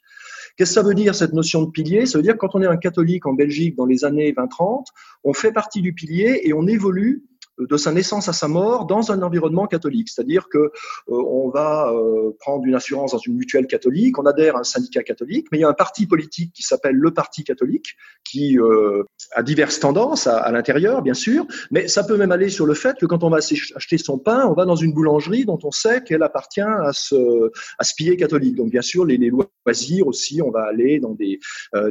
Qu'est-ce 0.56 0.70
que 0.70 0.80
ça 0.80 0.82
veut 0.82 0.94
dire 0.94 1.14
cette 1.14 1.32
notion 1.32 1.62
de 1.62 1.70
pilier? 1.70 2.06
Ça 2.06 2.18
veut 2.18 2.22
dire 2.22 2.36
quand 2.36 2.54
on 2.54 2.62
est 2.62 2.66
un 2.66 2.76
catholique 2.76 3.26
en 3.26 3.34
Belgique 3.34 3.76
dans 3.76 3.86
les 3.86 4.04
années 4.04 4.32
20-30, 4.32 4.86
on 5.24 5.32
fait 5.32 5.52
partie 5.52 5.82
du 5.82 5.92
pilier 5.92 6.40
et 6.44 6.52
on 6.52 6.66
évolue 6.66 7.22
de 7.68 7.76
sa 7.76 7.92
naissance 7.92 8.28
à 8.28 8.32
sa 8.32 8.48
mort 8.48 8.86
dans 8.86 9.12
un 9.12 9.22
environnement 9.22 9.66
catholique. 9.66 10.08
C'est-à-dire 10.08 10.48
que 10.48 10.58
euh, 10.58 10.70
on 11.08 11.50
va 11.50 11.92
euh, 11.92 12.30
prendre 12.38 12.64
une 12.64 12.74
assurance 12.74 13.12
dans 13.12 13.18
une 13.18 13.36
mutuelle 13.36 13.66
catholique, 13.66 14.18
on 14.18 14.26
adhère 14.26 14.56
à 14.56 14.60
un 14.60 14.64
syndicat 14.64 15.02
catholique, 15.02 15.48
mais 15.52 15.58
il 15.58 15.60
y 15.62 15.64
a 15.64 15.68
un 15.68 15.74
parti 15.74 16.06
politique 16.06 16.52
qui 16.52 16.62
s'appelle 16.62 16.96
le 16.96 17.10
Parti 17.12 17.44
catholique, 17.44 17.96
qui 18.24 18.58
euh, 18.58 19.02
a 19.32 19.42
diverses 19.42 19.80
tendances 19.80 20.26
à, 20.26 20.50
l'intérieur, 20.52 21.02
bien 21.02 21.14
sûr, 21.14 21.46
mais 21.70 21.88
ça 21.88 22.04
peut 22.04 22.16
même 22.16 22.32
aller 22.32 22.48
sur 22.48 22.66
le 22.66 22.74
fait 22.74 22.96
que 22.98 23.06
quand 23.06 23.24
on 23.24 23.30
va 23.30 23.38
acheter 23.38 23.98
son 23.98 24.18
pain, 24.18 24.46
on 24.46 24.54
va 24.54 24.64
dans 24.64 24.76
une 24.76 24.92
boulangerie 24.92 25.44
dont 25.44 25.58
on 25.62 25.70
sait 25.70 26.02
qu'elle 26.02 26.22
appartient 26.22 26.60
à 26.60 26.92
ce, 26.92 27.50
à 27.78 27.84
ce 27.84 27.94
pilier 27.96 28.16
catholique. 28.16 28.56
Donc 28.56 28.70
bien 28.70 28.82
sûr, 28.82 29.04
les, 29.04 29.16
les 29.16 29.30
loisirs 29.30 30.06
aussi, 30.06 30.40
on 30.42 30.50
va 30.50 30.62
aller 30.62 31.00
dans 31.00 31.14
des, 31.14 31.38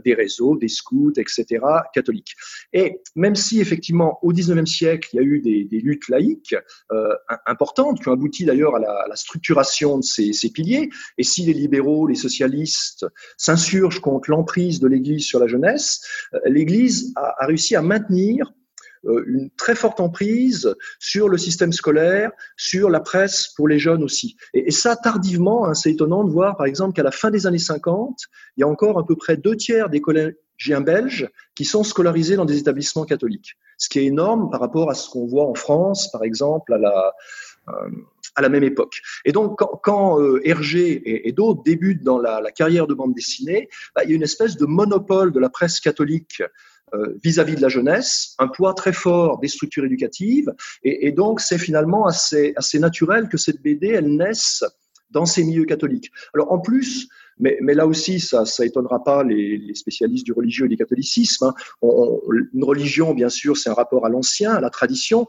des 0.04 0.14
réseaux, 0.14 0.58
des 0.58 0.68
scouts, 0.68 1.14
etc., 1.18 1.60
catholiques. 1.94 2.36
Et 2.74 3.02
même 3.16 3.36
si 3.36 3.60
effectivement 3.60 4.20
au 4.22 4.34
19e 4.34 4.66
siècle, 4.66 5.10
il 5.14 5.16
y 5.18 5.20
a 5.20 5.24
eu 5.24 5.40
des 5.42 5.59
des, 5.64 5.80
luttes 5.80 6.10
laïques 6.10 6.56
euh, 6.92 7.16
importantes, 7.46 8.02
qui 8.02 8.10
ont 8.10 8.14
abouti 8.14 8.46
d'ailleurs 8.46 8.76
à 8.76 8.80
la, 8.80 9.16
structuration 9.16 9.98
de 9.98 10.04
ces, 10.04 10.52
piliers. 10.54 10.90
Et 11.18 11.24
si 11.24 11.44
les 11.44 11.54
libéraux, 11.54 12.08
les 12.08 12.16
socialistes 12.16 13.06
s'insurgent 13.38 14.00
contre 14.00 14.30
l'emprise 14.30 14.80
de 14.80 14.88
l'Église 14.88 15.26
sur 15.26 15.40
la 15.40 15.48
jeunesse, 15.48 16.02
euh, 16.34 16.40
l'Église 16.46 17.14
a, 17.16 17.46
réussi 17.46 17.76
à 17.76 17.82
maintenir 17.82 18.52
une 19.04 19.50
très 19.58 19.76
forte 19.76 20.00
emprise 20.00 20.76
sur 21.00 21.30
le 21.30 21.38
système 21.38 21.72
scolaire, 21.72 22.32
sur 22.58 22.90
la 22.90 23.00
presse 23.00 23.48
pour 23.56 23.68
les 23.68 23.80
jeunes 23.80 24.04
aussi. 24.04 24.36
Et, 24.54 24.72
ça, 24.72 24.96
tardivement, 24.96 25.66
hein, 25.66 25.74
c'est 25.74 25.92
étonnant 25.92 26.24
de 26.24 26.32
voir, 26.32 26.58
par 26.58 26.66
exemple, 26.66 26.94
qu'à 26.94 27.04
la 27.04 27.12
fin 27.12 27.32
des 27.32 27.48
années 27.48 27.58
50, 27.58 28.20
il 28.58 28.62
y 28.62 28.64
a 28.64 28.68
encore 28.68 29.00
à 29.00 29.06
peu 29.06 29.16
près 29.16 29.38
deux 29.38 29.56
tiers 29.56 29.90
des 29.90 30.02
collégiens 30.02 30.82
belges 30.82 31.30
qui 31.56 31.66
sont 31.66 31.84
scolarisés 31.84 32.36
dans 32.36 32.46
des 32.46 32.58
établissements 32.58 33.06
catholiques 33.06 33.56
ce 33.80 33.90
qui 33.90 34.00
est 34.00 34.06
énorme 34.06 34.52
par 34.52 34.60
rapport 34.60 34.92
à 34.92 34.94
ce 34.94 35.10
qu'on 35.10 35.26
voit 35.26 35.48
en 35.48 35.56
France, 35.56 36.12
par 36.12 36.24
exemple, 36.24 36.74
à 36.74 36.78
la, 36.78 37.14
euh, 37.70 38.50
même 38.50 38.64
époque. 38.64 39.02
Et 39.26 39.32
donc, 39.32 39.58
quand, 39.82 40.22
euh, 40.22 40.42
Hergé 40.44 41.28
et, 41.28 41.32
d'autres 41.32 41.64
débutent 41.64 42.04
dans 42.04 42.20
la, 42.20 42.42
la, 42.42 42.52
carrière 42.52 42.88
de 42.88 42.94
bande 42.94 43.14
dessinée, 43.14 43.70
bah, 43.96 44.04
il 44.04 44.10
y 44.10 44.14
a 44.14 44.16
une 44.16 44.24
espèce 44.24 44.58
de 44.58 44.66
monopole 44.66 45.32
de 45.32 45.40
la 45.40 45.50
presse 45.50 45.80
catholique 45.80 46.44
euh, 46.94 47.18
vis-à-vis 47.24 47.56
de 47.56 47.62
la 47.62 47.70
jeunesse, 47.70 48.36
un 48.40 48.48
poids 48.48 48.74
très 48.74 48.94
fort 48.94 49.40
des 49.40 49.48
structures 49.48 49.86
éducatives, 49.86 50.54
et, 50.84 51.12
donc 51.12 51.42
c'est 51.42 51.58
finalement 51.58 52.06
assez, 52.06 52.54
naturel 52.76 53.30
que 53.30 53.38
cette 53.38 53.62
BD, 53.62 53.88
elle 53.88 54.16
naisse 54.16 54.64
dans 55.12 55.26
ces 55.26 55.44
milieux 55.44 55.66
catholiques. 55.66 56.12
Alors 56.34 56.52
en 56.52 56.60
plus, 56.60 57.10
mais, 57.40 57.58
là 57.62 57.88
aussi, 57.88 58.20
ça, 58.20 58.46
ça 58.46 58.66
étonnera 58.66 59.02
pas 59.04 59.24
les, 59.24 59.74
spécialistes 59.74 60.26
du 60.26 60.34
religieux 60.34 60.66
et 60.66 60.70
du 60.70 60.76
catholicisme. 60.76 61.46
Hein. 61.46 61.54
Une 61.82 62.64
religion, 62.64 63.14
bien 63.14 63.30
sûr, 63.30 63.56
c'est 63.56 63.70
un 63.70 63.74
rapport 63.74 64.06
à 64.06 64.10
l'ancien, 64.10 64.52
à 64.52 64.60
la 64.60 64.70
tradition, 64.70 65.26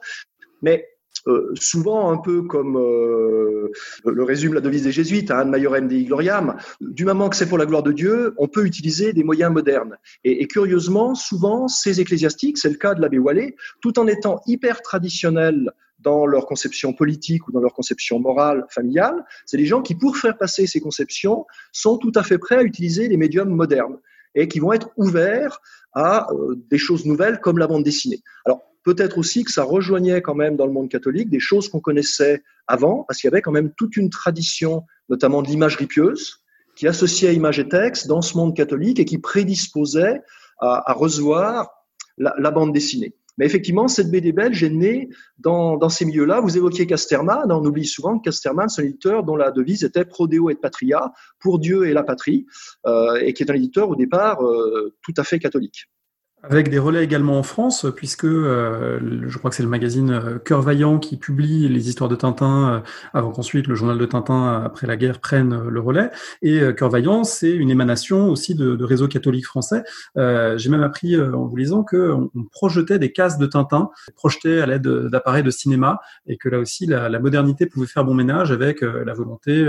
mais 0.61 0.88
euh, 1.27 1.53
souvent 1.55 2.11
un 2.11 2.19
peu 2.19 2.43
comme 2.43 2.77
euh, 2.77 3.71
le 4.05 4.23
résume 4.23 4.55
la 4.55 4.61
devise 4.61 4.85
des 4.85 4.93
jésuites, 4.93 5.31
hein, 5.31 5.45
Majorem 5.45 5.89
Dei 5.89 6.05
Gloriam, 6.05 6.57
du 6.81 7.05
moment 7.05 7.29
que 7.29 7.37
c'est 7.37 7.49
pour 7.49 7.59
la 7.59 7.67
gloire 7.67 7.83
de 7.83 7.93
Dieu, 7.93 8.35
on 8.39 8.49
peut 8.49 8.65
utiliser 8.65 9.12
des 9.12 9.25
moyens 9.25 9.53
modernes. 9.53 9.97
Et, 10.25 10.47
curieusement, 10.47 11.15
souvent, 11.15 11.69
ces 11.69 12.00
ecclésiastiques, 12.00 12.59
c'est 12.59 12.71
le 12.71 12.77
cas 12.77 12.95
de 12.95 13.00
l'abbé 13.00 13.19
Wallet, 13.19 13.57
tout 13.81 13.99
en 13.99 14.07
étant 14.07 14.41
hyper 14.47 14.83
traditionnels 14.83 15.73
dans 15.99 16.25
leur 16.27 16.47
conception 16.47 16.93
politique 16.93 17.47
ou 17.49 17.53
dans 17.53 17.61
leur 17.61 17.75
conception 17.75 18.19
morale, 18.19 18.65
familiale, 18.71 19.25
c'est 19.45 19.59
des 19.59 19.67
gens 19.67 19.83
qui, 19.83 19.95
pour 19.95 20.17
faire 20.17 20.39
passer 20.39 20.67
ces 20.67 20.81
conceptions, 20.81 21.47
sont 21.73 21.99
tout 21.99 22.12
à 22.15 22.23
fait 22.23 22.39
prêts 22.39 22.57
à 22.57 22.62
utiliser 22.62 23.09
les 23.09 23.19
médiums 23.19 23.50
modernes 23.50 23.99
et 24.35 24.49
qui 24.49 24.61
vont 24.61 24.73
être 24.73 24.91
ouverts 24.97 25.61
à 25.93 26.31
euh, 26.33 26.55
des 26.71 26.79
choses 26.79 27.05
nouvelles 27.05 27.41
comme 27.41 27.59
la 27.59 27.67
bande 27.67 27.83
dessinée. 27.83 28.23
Alors, 28.47 28.62
peut-être 28.85 29.19
aussi 29.19 29.45
que 29.45 29.51
ça 29.51 29.63
rejoignait 29.63 30.23
quand 30.23 30.35
même 30.35 30.57
dans 30.57 30.67
le 30.67 30.73
monde 30.73 30.89
catholique 30.89 31.29
des 31.29 31.41
choses 31.41 31.69
qu'on 31.69 31.81
connaissait 31.81 32.43
avant, 32.67 33.05
parce 33.05 33.21
qu'il 33.21 33.29
y 33.29 33.33
avait 33.33 33.43
quand 33.43 33.53
même 33.53 33.73
toute 33.77 33.97
une 33.97 34.11
tradition, 34.11 34.85
notamment 35.09 35.43
de 35.43 35.49
l'imagerie 35.49 35.87
pieuse, 35.87 36.41
qui 36.77 36.87
associait 36.87 37.35
image 37.35 37.59
et 37.59 37.69
texte 37.69 38.07
dans 38.07 38.23
ce 38.23 38.37
monde 38.37 38.57
catholique 38.57 39.01
et 39.01 39.05
qui 39.05 39.19
prédisposait 39.19 40.21
à, 40.61 40.93
recevoir 40.93 41.71
la, 42.19 42.51
bande 42.51 42.73
dessinée. 42.73 43.15
Mais 43.39 43.47
effectivement, 43.47 43.89
cette 43.89 44.11
BD 44.11 44.33
belge 44.33 44.63
est 44.63 44.71
née 44.71 45.09
dans, 45.39 45.79
dans 45.79 45.89
ces 45.89 46.05
milieux-là. 46.05 46.41
Vous 46.41 46.59
évoquiez 46.59 46.87
Casterman. 46.87 47.51
On 47.51 47.65
oublie 47.65 47.87
souvent 47.87 48.19
que 48.19 48.25
Casterman, 48.25 48.69
c'est 48.69 48.83
un 48.83 48.85
éditeur 48.85 49.25
dont 49.25 49.37
la 49.37 49.51
devise 49.51 49.85
était 49.85 50.05
Prodeo 50.05 50.51
et 50.51 50.55
Patria, 50.55 51.13
pour 51.39 51.59
Dieu 51.59 51.87
et 51.87 51.95
la 51.95 52.03
patrie, 52.03 52.47
euh, 52.87 53.17
et 53.23 53.33
qui 53.33 53.43
est 53.43 53.51
un 53.51 53.55
éditeur 53.55 53.89
au 53.89 53.97
départ 53.97 54.45
euh, 54.45 54.95
tout 55.03 55.15
à 55.17 55.25
fait 55.25 55.39
catholique. 55.39 55.87
Avec 56.42 56.70
des 56.70 56.78
relais 56.78 57.04
également 57.04 57.38
en 57.38 57.42
France, 57.42 57.85
puisque 57.94 58.25
euh, 58.25 58.99
je 59.28 59.37
crois 59.37 59.50
que 59.50 59.56
c'est 59.56 59.62
le 59.62 59.68
magazine 59.68 60.11
euh, 60.11 60.38
Cœur 60.38 60.62
Vaillant 60.62 60.99
qui 60.99 61.18
publie 61.18 61.68
les 61.68 61.90
histoires 61.90 62.09
de 62.09 62.16
Tintin 62.16 62.76
euh, 62.76 62.80
avant 63.12 63.30
qu'ensuite 63.30 63.66
le 63.66 63.75
journal 63.75 63.99
de 63.99 64.06
Tintin 64.06 64.62
après 64.64 64.87
la 64.87 64.97
guerre 64.97 65.20
prenne 65.20 65.68
le 65.68 65.80
relais. 65.80 66.11
Et 66.40 66.62
Cœur 66.75 66.88
Vaillant, 66.88 67.25
c'est 67.25 67.52
une 67.52 67.68
émanation 67.68 68.30
aussi 68.30 68.54
de, 68.54 68.75
de 68.75 68.85
réseau 68.85 69.06
catholique 69.06 69.44
français. 69.44 69.82
J'ai 70.16 70.70
même 70.70 70.82
appris 70.82 71.20
en 71.20 71.44
vous 71.44 71.56
lisant 71.56 71.85
qu'on 71.85 72.30
on 72.35 72.44
projetait 72.44 72.99
des 72.99 73.12
cases 73.12 73.37
de 73.37 73.47
Tintin, 73.47 73.90
projetées 74.16 74.62
à 74.62 74.66
l'aide 74.66 74.88
d'appareils 74.88 75.42
de 75.42 75.50
cinéma, 75.50 76.00
et 76.26 76.38
que 76.38 76.49
là 76.49 76.59
aussi 76.59 76.87
la, 76.87 77.18
modernité 77.18 77.66
pouvait 77.66 77.87
faire 77.87 78.04
bon 78.04 78.14
ménage 78.14 78.50
avec 78.50 78.80
la 78.80 79.12
volonté 79.12 79.66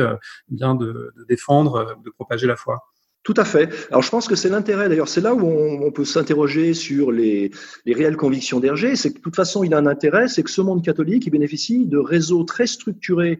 bien 0.49 0.75
de 0.75 1.13
défendre, 1.27 1.97
de 2.03 2.09
propager 2.09 2.47
la 2.47 2.55
foi. 2.55 2.79
Tout 3.23 3.35
à 3.37 3.45
fait. 3.45 3.69
Alors 3.89 4.01
je 4.01 4.09
pense 4.09 4.27
que 4.27 4.35
c'est 4.35 4.49
l'intérêt, 4.49 4.89
d'ailleurs, 4.89 5.07
c'est 5.07 5.21
là 5.21 5.35
où 5.35 5.45
on, 5.45 5.91
peut 5.91 6.05
s'interroger 6.05 6.73
sur 6.73 7.11
les, 7.11 7.51
les, 7.85 7.93
réelles 7.93 8.17
convictions 8.17 8.59
d'Hergé, 8.59 8.95
c'est 8.95 9.11
que 9.11 9.17
de 9.17 9.21
toute 9.21 9.35
façon, 9.35 9.63
il 9.63 9.73
a 9.75 9.77
un 9.77 9.85
intérêt, 9.85 10.27
c'est 10.27 10.41
que 10.41 10.49
ce 10.49 10.61
monde 10.61 10.83
catholique, 10.83 11.27
il 11.27 11.29
bénéficie 11.29 11.85
de 11.85 11.97
réseaux 11.97 12.43
très 12.43 12.65
structurés 12.65 13.39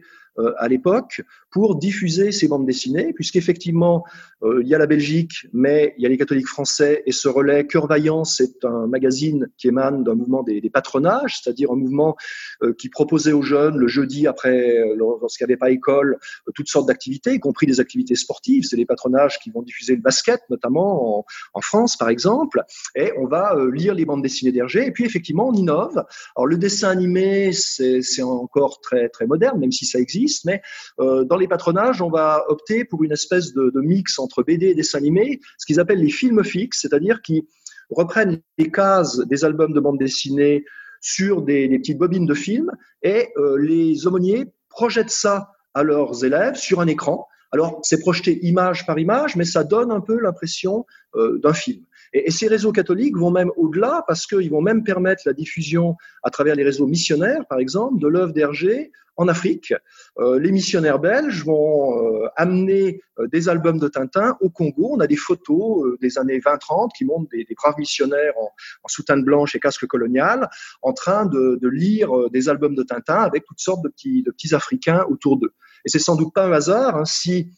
à 0.58 0.68
l'époque 0.68 1.22
pour 1.50 1.76
diffuser 1.76 2.32
ces 2.32 2.48
bandes 2.48 2.66
dessinées, 2.66 3.12
puisqu'effectivement, 3.12 4.04
euh, 4.42 4.62
il 4.62 4.68
y 4.68 4.74
a 4.74 4.78
la 4.78 4.86
Belgique, 4.86 5.46
mais 5.52 5.94
il 5.98 6.02
y 6.02 6.06
a 6.06 6.08
les 6.08 6.16
catholiques 6.16 6.48
français, 6.48 7.02
et 7.04 7.12
ce 7.12 7.28
relais 7.28 7.66
Cœur 7.66 7.86
Vaillant, 7.86 8.24
c'est 8.24 8.64
un 8.64 8.86
magazine 8.86 9.48
qui 9.58 9.68
émane 9.68 10.02
d'un 10.02 10.14
mouvement 10.14 10.42
des, 10.42 10.62
des 10.62 10.70
patronages, 10.70 11.40
c'est-à-dire 11.42 11.70
un 11.70 11.76
mouvement 11.76 12.16
euh, 12.62 12.72
qui 12.72 12.88
proposait 12.88 13.32
aux 13.32 13.42
jeunes 13.42 13.76
le 13.76 13.88
jeudi, 13.88 14.26
après, 14.26 14.78
lorsqu'il 14.96 15.44
n'y 15.44 15.52
avait 15.52 15.58
pas 15.58 15.70
école, 15.70 16.18
toutes 16.54 16.68
sortes 16.68 16.88
d'activités, 16.88 17.34
y 17.34 17.38
compris 17.38 17.66
des 17.66 17.80
activités 17.80 18.14
sportives. 18.14 18.64
C'est 18.64 18.76
les 18.76 18.86
patronages 18.86 19.38
qui 19.38 19.50
vont 19.50 19.62
diffuser 19.62 19.94
le 19.94 20.00
basket, 20.00 20.40
notamment 20.48 21.18
en, 21.18 21.24
en 21.52 21.60
France, 21.60 21.98
par 21.98 22.08
exemple, 22.08 22.62
et 22.94 23.12
on 23.18 23.26
va 23.26 23.54
lire 23.72 23.94
les 23.94 24.06
bandes 24.06 24.22
dessinées 24.22 24.52
d'Hergé, 24.52 24.86
et 24.86 24.92
puis 24.92 25.04
effectivement, 25.04 25.48
on 25.48 25.52
innove. 25.52 26.02
Alors 26.36 26.46
le 26.46 26.56
dessin 26.56 26.88
animé, 26.88 27.52
c'est 27.52 28.22
encore 28.22 28.80
très, 28.80 29.10
très 29.10 29.26
moderne, 29.26 29.60
même 29.60 29.72
si 29.72 29.84
ça 29.84 29.98
existe 29.98 30.21
mais 30.44 30.62
euh, 31.00 31.24
dans 31.24 31.36
les 31.36 31.48
patronages, 31.48 32.02
on 32.02 32.10
va 32.10 32.44
opter 32.48 32.84
pour 32.84 33.02
une 33.04 33.12
espèce 33.12 33.52
de, 33.52 33.72
mix 33.74 34.18
entre 34.18 34.42
BD 34.42 34.66
et 34.68 34.74
dessin 34.74 34.98
animé, 34.98 35.40
ce 35.58 35.66
qu'ils 35.66 35.80
appellent 35.80 36.02
les 36.02 36.10
films 36.10 36.44
fixes, 36.44 36.80
c'est-à-dire 36.82 37.22
qui 37.22 37.46
reprennent 37.90 38.40
les 38.58 38.70
cases 38.70 39.18
des 39.18 39.44
albums 39.44 39.72
de 39.72 39.80
bande 39.80 39.98
dessinée 39.98 40.64
sur 41.00 41.42
des, 41.42 41.68
petites 41.78 41.98
bobines 41.98 42.26
de 42.26 42.34
films 42.34 42.70
et 43.02 43.28
euh, 43.36 43.58
les 43.58 44.06
aumôniers 44.06 44.46
projettent 44.68 45.10
ça 45.10 45.50
à 45.74 45.82
leurs 45.82 46.24
élèves 46.24 46.54
sur 46.54 46.80
un 46.80 46.86
écran. 46.86 47.26
Alors, 47.50 47.80
c'est 47.82 48.00
projeté 48.00 48.38
image 48.46 48.86
par 48.86 48.98
image, 48.98 49.36
mais 49.36 49.44
ça 49.44 49.62
donne 49.62 49.90
un 49.90 50.00
peu 50.00 50.18
l'impression 50.18 50.86
euh, 51.16 51.38
d'un 51.38 51.52
film. 51.52 51.84
Et, 52.14 52.30
ces 52.30 52.48
réseaux 52.48 52.72
catholiques 52.72 53.16
vont 53.16 53.30
même 53.30 53.50
au-delà 53.56 54.04
parce 54.06 54.26
qu'ils 54.26 54.50
vont 54.50 54.62
même 54.62 54.84
permettre 54.84 55.22
la 55.26 55.32
diffusion 55.34 55.96
à 56.22 56.30
travers 56.30 56.54
les 56.54 56.64
réseaux 56.64 56.86
missionnaires, 56.86 57.44
par 57.48 57.58
exemple, 57.58 57.98
de 57.98 58.08
l'œuvre 58.08 58.32
d'Hergé 58.32 58.90
en 59.16 59.28
Afrique. 59.28 59.74
Euh, 60.18 60.38
les 60.38 60.52
missionnaires 60.52 60.98
belges 60.98 61.44
vont 61.44 61.98
euh, 61.98 62.28
amener 62.36 63.02
euh, 63.18 63.26
des 63.28 63.48
albums 63.48 63.78
de 63.78 63.88
Tintin 63.88 64.36
au 64.40 64.50
Congo. 64.50 64.90
On 64.92 65.00
a 65.00 65.06
des 65.06 65.16
photos 65.16 65.98
des 66.00 66.18
années 66.18 66.38
20-30 66.38 66.90
qui 66.96 67.04
montrent 67.04 67.28
des, 67.30 67.46
braves 67.54 67.78
missionnaires 67.78 68.34
en, 68.38 68.50
soutane 68.88 69.22
blanche 69.22 69.54
et 69.54 69.60
casque 69.60 69.86
colonial 69.86 70.48
en 70.82 70.92
train 70.92 71.26
de, 71.26 71.58
lire 71.62 72.10
des 72.30 72.48
albums 72.48 72.74
de 72.74 72.82
Tintin 72.82 73.22
avec 73.22 73.44
toutes 73.44 73.60
sortes 73.60 73.82
de 73.82 73.88
petits, 73.88 74.22
de 74.22 74.30
petits 74.30 74.54
Africains 74.54 75.04
autour 75.08 75.38
d'eux. 75.38 75.54
Et 75.84 75.88
c'est 75.88 75.98
sans 75.98 76.16
doute 76.16 76.34
pas 76.34 76.46
un 76.46 76.52
hasard 76.52 76.96
hein, 76.96 77.04
si 77.04 77.50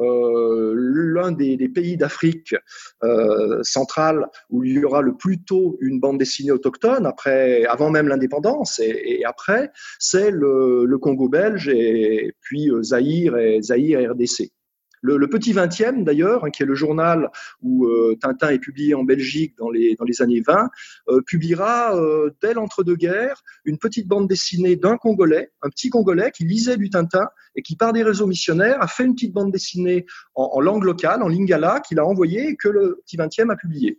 euh, 0.00 0.74
l'un 0.76 1.32
des, 1.32 1.68
pays 1.68 1.96
d'Afrique 1.96 2.54
euh, 3.02 3.60
centrale 3.62 4.26
où 4.48 4.64
il 4.64 4.78
y 4.78 4.84
aura 4.84 5.02
le 5.02 5.14
plus 5.16 5.42
tôt 5.42 5.76
une 5.80 6.00
bande 6.00 6.18
dessinée 6.18 6.50
autochtone, 6.50 7.06
après, 7.06 7.64
avant 7.66 7.90
même 7.90 8.08
l'indépendance 8.08 8.80
et, 8.80 9.22
après, 9.24 9.70
c'est 9.98 10.30
le, 10.30 10.98
Congo 11.00 11.28
belge 11.28 11.68
et 11.68 12.34
puis 12.40 12.70
euh, 12.70 12.82
Zaïre 12.82 13.36
et 13.38 13.62
Zaïre 13.62 14.10
RDC. 14.12 14.50
Le, 15.02 15.28
Petit 15.28 15.52
Vingtième, 15.52 16.04
d'ailleurs, 16.04 16.44
hein, 16.44 16.50
qui 16.50 16.62
est 16.62 16.66
le 16.66 16.74
journal 16.74 17.30
où 17.62 17.86
euh, 17.86 18.16
Tintin 18.20 18.50
est 18.50 18.58
publié 18.58 18.94
en 18.94 19.04
Belgique 19.04 19.54
dans 19.58 19.70
les, 19.70 19.96
années 20.20 20.42
20, 20.46 20.68
euh, 21.08 21.20
publiera 21.26 21.96
euh, 21.96 22.30
dès 22.42 22.52
l'entre-deux-guerres 22.52 23.42
une 23.64 23.78
petite 23.78 24.08
bande 24.08 24.28
dessinée 24.28 24.76
d'un 24.76 24.96
Congolais, 24.96 25.52
un 25.62 25.70
petit 25.70 25.88
Congolais 25.88 26.30
qui 26.32 26.44
lisait 26.44 26.76
du 26.76 26.90
Tintin 26.90 27.28
et 27.56 27.62
qui, 27.62 27.76
par 27.76 27.92
des 27.92 28.02
réseaux 28.02 28.26
missionnaires, 28.26 28.82
a 28.82 28.88
fait 28.88 29.04
une 29.04 29.14
petite 29.14 29.32
bande 29.32 29.52
dessinée 29.52 30.04
en, 30.34 30.50
en 30.54 30.60
langue 30.60 30.84
locale, 30.84 31.22
en 31.22 31.28
lingala, 31.28 31.80
qu'il 31.80 31.98
a 31.98 32.04
envoyée 32.04 32.48
et 32.48 32.56
que 32.56 32.68
le 32.68 33.00
Petit 33.04 33.16
Vingtième 33.16 33.50
a 33.50 33.56
publié 33.56 33.98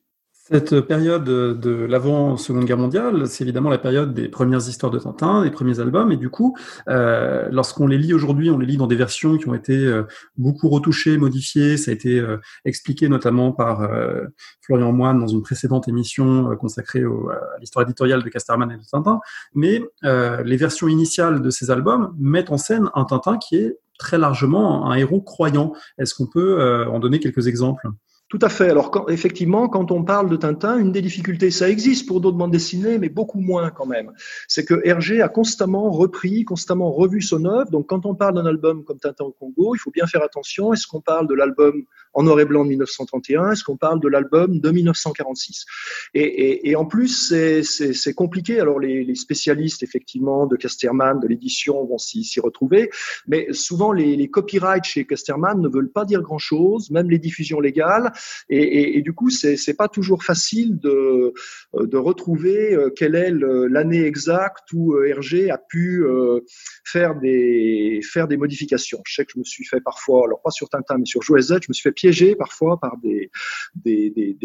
Cette 0.52 0.82
période 0.82 1.24
de 1.24 1.86
l'avant-seconde 1.86 2.66
guerre 2.66 2.78
mondiale, 2.78 3.26
c'est 3.28 3.46
évidemment 3.46 3.70
la 3.70 3.78
période 3.78 4.14
des 4.14 4.28
premières 4.28 4.60
histoires 4.60 4.92
de 4.92 5.00
Tintin, 5.00 5.44
des 5.44 5.50
premiers 5.50 5.80
albums, 5.80 6.12
et 6.12 6.18
du 6.18 6.30
coup, 6.30 6.58
euh, 6.90 7.48
lorsqu'on 7.52 7.88
les 7.88 7.98
lit 7.98 8.14
aujourd'hui, 8.14 8.50
on 8.50 8.58
les 8.58 8.66
lit 8.66 8.76
dans 8.76 8.88
des 8.88 8.98
versions 8.98 9.38
qui 9.38 9.48
ont 9.48 9.54
été 9.54 9.78
euh, 9.78 10.04
beaucoup 10.38 10.68
retouchées, 10.68 11.18
modifiées. 11.18 11.78
Ça 11.78 11.92
a 11.92 11.94
été 11.94 12.20
euh, 12.20 12.36
expliqué 12.66 13.08
notamment 13.08 13.54
par 13.54 13.84
euh, 13.84 14.26
Florian 14.62 14.92
Moine 14.92 15.20
dans 15.20 15.28
une 15.28 15.42
précédente 15.42 15.88
émission 15.88 16.54
consacrée 16.58 17.06
au, 17.06 17.30
à 17.30 17.40
l'histoire 17.62 17.84
éditoriale 17.84 18.22
de 18.22 18.28
Casterman 18.28 18.70
et 18.72 18.78
de 18.78 18.84
Tintin. 18.84 19.22
Mais 19.56 19.82
les 20.04 20.58
versions 20.58 20.90
initiales 20.90 21.42
de 21.42 21.50
ces 21.50 21.72
albums 21.72 22.14
mettent 22.20 22.52
en 22.52 22.58
scène 22.58 22.90
un 22.94 23.06
Tintin 23.06 23.38
qui 23.38 23.56
est 23.56 23.78
très 23.98 24.18
largement 24.18 24.92
un 24.92 24.96
héros 24.96 25.22
croyant. 25.22 25.72
Est-ce 25.98 26.14
qu'on 26.14 26.28
peut 26.28 26.86
en 26.88 27.00
donner 27.00 27.20
quelques 27.20 27.48
exemples? 27.48 27.88
Tout 28.32 28.39
à 28.41 28.48
fait. 28.48 28.70
Alors, 28.70 29.08
effectivement, 29.10 29.67
quand 29.67 29.91
on 29.91 30.06
parle 30.06 30.30
de 30.30 30.38
Tintin, 30.38 30.78
une 30.78 30.94
des 30.94 31.02
difficultés, 31.02 31.52
ça 31.52 31.67
existe 31.67 32.08
pour 32.08 32.22
d'autres 32.22 32.38
bandes 32.38 32.54
dessinées, 32.54 32.98
mais 32.98 33.10
beaucoup 33.10 33.41
moins 33.41 33.72
quand 33.72 33.86
même. 33.86 34.13
C'est 34.48 34.63
que 34.63 34.80
Hergé 34.86 35.22
a 35.22 35.28
constamment 35.28 35.91
repris, 35.91 36.46
constamment 36.46 36.94
revu 36.94 37.22
son 37.22 37.44
œuvre. 37.44 37.70
Donc, 37.72 37.88
quand 37.88 38.06
on 38.06 38.15
parle 38.15 38.36
d'un 38.36 38.46
album 38.46 38.86
comme 38.86 39.00
Tintin 39.00 39.26
au 39.26 39.32
Congo, 39.32 39.76
il 39.76 39.80
faut 39.80 39.91
bien 39.91 40.08
faire 40.08 40.24
attention. 40.24 40.72
Est-ce 40.72 40.88
qu'on 40.88 41.02
parle 41.02 41.28
de 41.28 41.34
l'album 41.34 41.84
en 42.13 42.24
noir 42.24 42.39
et 42.39 42.46
blanc 42.46 42.63
de 42.63 42.70
1931 42.70 43.52
Est-ce 43.52 43.65
qu'on 43.65 43.76
parle 43.76 44.00
de 44.00 44.08
l'album 44.08 44.62
de 44.62 44.72
1946 44.72 45.65
et, 46.13 46.74
en 46.78 46.86
plus, 46.86 47.34
c'est 47.63 48.13
compliqué. 48.13 48.62
Alors, 48.62 48.80
les, 48.80 49.04
les, 49.04 49.15
spécialistes, 49.15 49.84
effectivement, 49.84 50.48
de 50.48 50.56
Casterman, 50.56 51.20
de 51.20 51.28
l'édition, 51.28 51.84
vont 51.84 51.98
s'y 51.98 52.39
retrouver. 52.39 52.89
Mais 53.28 53.48
souvent, 53.52 53.91
les, 53.91 54.15
les 54.15 54.30
copyrights 54.30 54.86
chez 54.86 55.04
Casterman 55.06 55.60
ne 55.60 55.67
veulent 55.67 55.91
pas 55.91 56.06
dire 56.06 56.22
grand-chose, 56.22 56.91
même 56.91 57.10
les 57.10 57.20
diffusions 57.20 57.60
légales. 57.60 58.13
Et, 58.50 59.02
du 59.02 59.14
coup, 59.14 59.30
c'est 59.30 59.74
pas 59.76 59.88
toujours 59.88 60.24
facile 60.24 60.80
de, 60.80 61.34
de 61.74 61.98
retrouver 61.98 62.74
euh, 62.74 62.90
quelle 62.90 63.16
est 63.16 63.32
l'année 63.32 64.04
exacte 64.06 64.72
où 64.74 64.94
euh, 64.94 65.08
Hergé 65.08 65.50
a 65.50 65.58
pu 65.58 66.04
euh, 66.04 66.42
faire 66.84 67.16
des, 67.20 68.02
modifications. 68.38 69.02
Je 69.06 69.16
sais 69.16 69.26
que 69.26 69.32
je 69.34 69.40
me 69.40 69.44
suis 69.44 69.66
fait 69.66 69.82
parfois, 69.82 70.26
alors 70.26 70.42
pas 70.42 70.52
sur 70.52 70.70
Tintin, 70.70 70.98
mais 70.98 71.06
sur 71.06 71.22
Jouet 71.22 71.42
Z, 71.42 71.60
je 71.62 71.68
me 71.70 71.74
suis 71.74 71.84
fait 71.84 71.92
piéger 71.92 72.36
parfois 72.36 72.80
par 72.80 72.98
des 73.02 73.30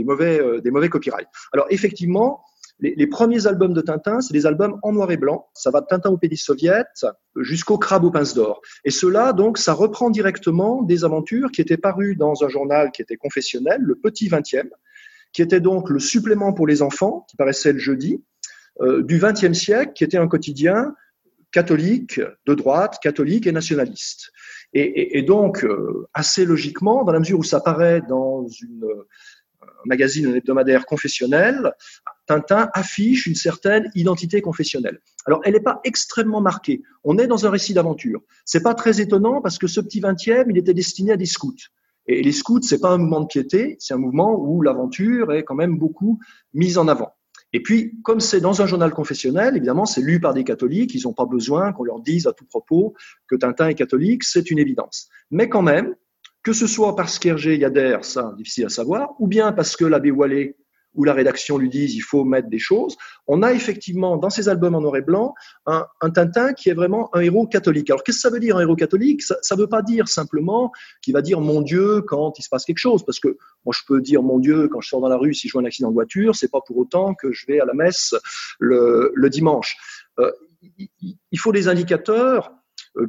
mauvais 0.05 0.89
copyrights. 0.89 1.29
Alors 1.53 1.67
effectivement, 1.71 2.45
les, 2.81 3.07
premiers 3.07 3.47
albums 3.47 3.73
de 3.73 3.81
Tintin, 3.81 4.21
c'est 4.21 4.35
des 4.35 4.45
albums 4.45 4.79
en 4.83 4.93
noir 4.93 5.11
et 5.11 5.17
blanc. 5.17 5.49
Ça 5.55 5.71
va 5.71 5.81
de 5.81 5.87
Tintin 5.87 6.11
au 6.11 6.19
pays 6.19 6.37
soviet 6.37 6.85
jusqu'au 7.37 7.79
Crabe 7.79 8.05
aux 8.05 8.11
pinces 8.11 8.35
d'or. 8.35 8.61
Et 8.85 8.91
cela, 8.91 9.33
donc, 9.33 9.57
ça 9.57 9.73
reprend 9.73 10.11
directement 10.11 10.83
des 10.83 11.05
aventures 11.05 11.51
qui 11.51 11.63
étaient 11.63 11.79
parues 11.79 12.17
dans 12.17 12.45
un 12.45 12.49
journal 12.49 12.91
qui 12.93 13.01
était 13.01 13.17
confessionnel, 13.17 13.81
le 13.81 13.95
Petit 13.95 14.29
Vingtième, 14.29 14.69
qui 15.33 15.41
était 15.41 15.61
donc 15.61 15.89
le 15.89 15.99
supplément 15.99 16.53
pour 16.53 16.67
les 16.67 16.83
enfants, 16.83 17.27
qui 17.31 17.37
paraissait 17.37 17.73
le 17.73 17.79
jeudi, 17.79 18.23
euh, 18.83 19.03
du 19.03 19.19
XXe 19.19 19.59
siècle, 19.59 19.93
qui 19.95 20.05
était 20.05 20.19
un 20.19 20.29
quotidien 20.29 20.95
catholique, 21.53 22.21
de 22.47 22.55
droite, 22.55 22.99
catholique 23.03 23.47
et 23.47 23.53
nationaliste. 23.53 24.33
Et, 24.75 25.23
donc, 25.23 25.65
euh, 25.65 26.07
assez 26.13 26.45
logiquement, 26.45 27.05
dans 27.05 27.13
la 27.13 27.21
mesure 27.21 27.39
où 27.39 27.45
ça 27.45 27.61
paraît 27.61 28.03
dans 28.03 28.47
une, 28.47 28.85
un 29.63 29.87
magazine 29.87 30.35
hebdomadaire 30.35 30.85
confessionnel, 30.85 31.73
Tintin 32.27 32.69
affiche 32.75 33.27
une 33.27 33.35
certaine 33.35 33.91
identité 33.95 34.41
confessionnelle. 34.41 35.01
Alors, 35.27 35.41
elle 35.45 35.55
n'est 35.55 35.61
pas 35.61 35.81
extrêmement 35.85 36.41
marquée. 36.41 36.83
On 37.05 37.19
est 37.19 37.27
dans 37.27 37.47
un 37.47 37.51
récit 37.51 37.75
d'aventure. 37.75 38.21
C'est 38.45 38.63
pas 38.63 38.75
très 38.75 39.01
étonnant 39.01 39.41
parce 39.41 39.59
que 39.59 39.67
ce 39.67 39.81
petit 39.81 40.01
vingtième, 40.01 40.51
il 40.51 40.59
était 40.59 40.75
destiné 40.75 41.13
à 41.13 41.17
des 41.17 41.27
scouts. 41.27 41.55
Et 42.07 42.23
les 42.23 42.33
scouts, 42.33 42.63
c'est 42.63 42.81
pas 42.81 42.91
un 42.91 42.99
mouvement 42.99 43.21
de 43.21 43.27
piété, 43.27 43.77
c'est 43.81 43.95
un 43.95 43.99
mouvement 43.99 44.39
où 44.39 44.63
l'aventure 44.63 45.33
est 45.33 45.43
quand 45.43 45.57
même 45.57 45.77
beaucoup 45.77 46.21
mise 46.55 46.79
en 46.79 46.87
avant. 46.87 47.13
Et 47.53 47.63
puis, 47.63 47.95
comme 48.03 48.21
c'est 48.21 48.41
dans 48.41 48.61
un 48.61 48.67
journal 48.67 48.93
confessionnel, 48.93 49.57
évidemment, 49.57 49.87
c'est 49.87 50.03
lu 50.03 50.21
par 50.21 50.35
des 50.35 50.45
catholiques, 50.45 50.95
ils 50.95 51.03
n'ont 51.05 51.15
pas 51.15 51.27
besoin 51.27 51.73
qu'on 51.73 51.85
leur 51.85 52.01
dise 52.01 52.27
à 52.27 52.33
tout 52.33 52.45
propos 52.45 52.95
que 53.29 53.37
Tintin 53.37 53.69
est 53.69 53.75
catholique, 53.75 54.25
c'est 54.25 54.51
une 54.51 54.59
évidence. 54.59 55.09
Mais 55.31 55.49
quand 55.49 55.63
même, 55.63 55.95
que 56.43 56.53
ce 56.53 56.67
soit 56.67 56.95
parce 56.95 57.19
qu'Hergé 57.19 57.57
y 57.57 57.65
adhère, 57.65 58.05
ça, 58.05 58.35
difficile 58.37 58.67
à 58.67 58.69
savoir, 58.69 59.15
ou 59.19 59.27
bien 59.27 59.53
parce 59.53 59.75
que 59.75 59.85
l'abbé 59.85 60.11
Wallet 60.11 60.57
où 60.97 61.05
la 61.05 61.13
rédaction 61.13 61.59
lui 61.59 61.69
dise 61.69 61.95
il 61.95 62.01
faut 62.01 62.25
mettre 62.25 62.49
des 62.49 62.59
choses, 62.59 62.97
on 63.27 63.43
a 63.43 63.53
effectivement 63.53 64.17
dans 64.17 64.31
ces 64.31 64.49
albums 64.49 64.75
en 64.75 64.81
noir 64.81 64.97
et 64.97 65.03
blanc 65.03 65.35
un, 65.67 65.87
un 66.01 66.11
Tintin 66.11 66.53
qui 66.53 66.69
est 66.69 66.75
vraiment 66.75 67.15
un 67.15 67.21
héros 67.21 67.47
catholique. 67.47 67.91
Alors 67.91 68.03
qu'est-ce 68.03 68.19
que 68.19 68.23
ça 68.23 68.31
veut 68.31 68.41
dire 68.41 68.57
un 68.57 68.61
héros 68.61 68.77
catholique? 68.77 69.23
Ça 69.23 69.55
ne 69.55 69.61
veut 69.61 69.69
pas 69.69 69.83
dire 69.83 70.09
simplement 70.09 70.73
qu'il 71.03 71.15
va 71.15 71.23
dire 71.23 71.41
mon 71.41 71.61
Dieu 71.61 72.03
quand 72.03 72.39
il 72.39 72.43
se 72.43 72.49
passe 72.49 72.65
quelque 72.65 72.79
chose, 72.79 73.05
parce 73.05 73.21
que 73.21 73.37
moi 73.65 73.75
je 73.77 73.83
peux 73.87 74.01
dire 74.01 74.23
mon 74.23 74.39
Dieu 74.39 74.69
quand 74.69 74.81
je 74.81 74.89
sors 74.89 75.01
dans 75.01 75.09
la 75.09 75.17
rue 75.17 75.35
si 75.35 75.49
je 75.49 75.53
vois 75.53 75.63
un 75.63 75.67
accident 75.67 75.91
de 75.91 75.95
voiture, 75.95 76.35
c'est 76.35 76.51
pas 76.51 76.61
pour 76.67 76.77
autant 76.79 77.15
que 77.15 77.33
je 77.33 77.47
vais 77.47 77.61
à 77.61 77.65
la 77.65 77.75
messe 77.75 78.15
le, 78.59 79.13
le 79.15 79.31
dimanche. 79.31 79.77
Euh, 80.19 80.33
il 80.79 81.39
faut 81.39 81.53
des 81.53 81.69
indicateurs 81.69 82.53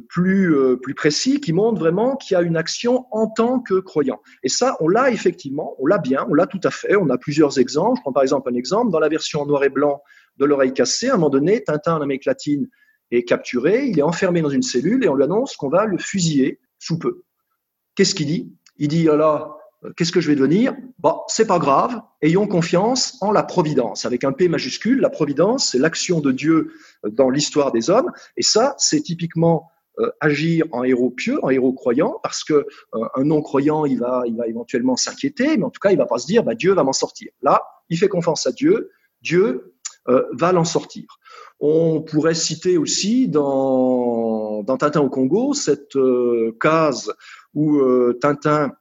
plus, 0.08 0.54
euh, 0.54 0.76
plus 0.76 0.94
précis 0.94 1.40
qui 1.40 1.52
montre 1.52 1.78
vraiment 1.78 2.16
qu'il 2.16 2.34
y 2.34 2.36
a 2.36 2.42
une 2.42 2.56
action 2.56 3.06
en 3.10 3.26
tant 3.26 3.60
que 3.60 3.80
croyant. 3.80 4.20
Et 4.42 4.48
ça, 4.48 4.76
on 4.80 4.88
l'a 4.88 5.10
effectivement, 5.10 5.74
on 5.78 5.86
l'a 5.86 5.98
bien, 5.98 6.26
on 6.28 6.34
l'a 6.34 6.46
tout 6.46 6.60
à 6.64 6.70
fait. 6.70 6.96
On 6.96 7.08
a 7.10 7.18
plusieurs 7.18 7.58
exemples. 7.58 7.98
Je 7.98 8.02
prends 8.02 8.12
par 8.12 8.22
exemple 8.22 8.50
un 8.52 8.54
exemple. 8.54 8.90
Dans 8.90 9.00
la 9.00 9.08
version 9.08 9.40
en 9.40 9.46
noir 9.46 9.64
et 9.64 9.70
blanc 9.70 10.02
de 10.36 10.44
l'oreille 10.44 10.74
cassée, 10.74 11.08
à 11.08 11.14
un 11.14 11.16
moment 11.16 11.30
donné, 11.30 11.64
Tintin 11.64 11.96
en 11.96 12.02
Amérique 12.02 12.26
latine 12.26 12.68
est 13.10 13.24
capturé, 13.24 13.86
il 13.86 13.98
est 13.98 14.02
enfermé 14.02 14.42
dans 14.42 14.50
une 14.50 14.62
cellule 14.62 15.02
et 15.04 15.08
on 15.08 15.14
lui 15.14 15.24
annonce 15.24 15.56
qu'on 15.56 15.70
va 15.70 15.86
le 15.86 15.96
fusiller 15.96 16.60
sous 16.78 16.98
peu. 16.98 17.22
Qu'est-ce 17.94 18.14
qu'il 18.14 18.26
dit? 18.26 18.52
Il 18.76 18.88
dit, 18.88 19.08
alors, 19.08 19.58
euh, 19.84 19.92
qu'est-ce 19.96 20.12
que 20.12 20.20
je 20.20 20.28
vais 20.28 20.36
devenir? 20.36 20.74
Bon, 20.98 21.20
c'est 21.26 21.46
pas 21.46 21.58
grave, 21.58 22.00
ayons 22.22 22.46
confiance 22.46 23.16
en 23.22 23.32
la 23.32 23.42
providence, 23.42 24.04
avec 24.04 24.24
un 24.24 24.32
P 24.32 24.48
majuscule. 24.48 25.00
La 25.00 25.10
providence, 25.10 25.70
c'est 25.70 25.78
l'action 25.78 26.20
de 26.20 26.32
Dieu 26.32 26.72
dans 27.04 27.30
l'histoire 27.30 27.72
des 27.72 27.88
hommes. 27.88 28.10
Et 28.36 28.42
ça, 28.42 28.74
c'est 28.78 29.00
typiquement 29.00 29.64
euh, 29.64 29.77
agir 30.20 30.66
en 30.72 30.84
héros 30.84 31.10
pieux, 31.10 31.38
en 31.42 31.50
héros 31.50 31.72
croyant, 31.72 32.18
parce 32.22 32.44
que 32.44 32.54
euh, 32.94 33.04
un 33.14 33.24
non 33.24 33.42
croyant, 33.42 33.84
il 33.84 33.98
va, 33.98 34.22
il 34.26 34.36
va 34.36 34.46
éventuellement 34.46 34.96
s'inquiéter, 34.96 35.56
mais 35.56 35.64
en 35.64 35.70
tout 35.70 35.80
cas, 35.80 35.90
il 35.90 35.98
va 35.98 36.06
pas 36.06 36.18
se 36.18 36.26
dire, 36.26 36.44
bah, 36.44 36.54
Dieu 36.54 36.72
va 36.74 36.84
m'en 36.84 36.92
sortir. 36.92 37.30
Là, 37.42 37.62
il 37.88 37.98
fait 37.98 38.08
confiance 38.08 38.46
à 38.46 38.52
Dieu, 38.52 38.90
Dieu 39.22 39.74
euh, 40.08 40.24
va 40.32 40.52
l'en 40.52 40.64
sortir. 40.64 41.04
On 41.60 42.02
pourrait 42.02 42.34
citer 42.34 42.78
aussi 42.78 43.28
dans, 43.28 44.62
dans 44.62 44.76
Tintin 44.76 45.00
au 45.00 45.08
Congo 45.08 45.54
cette 45.54 45.98
case 46.60 47.12
où 47.52 47.82
Tintin 48.20 48.72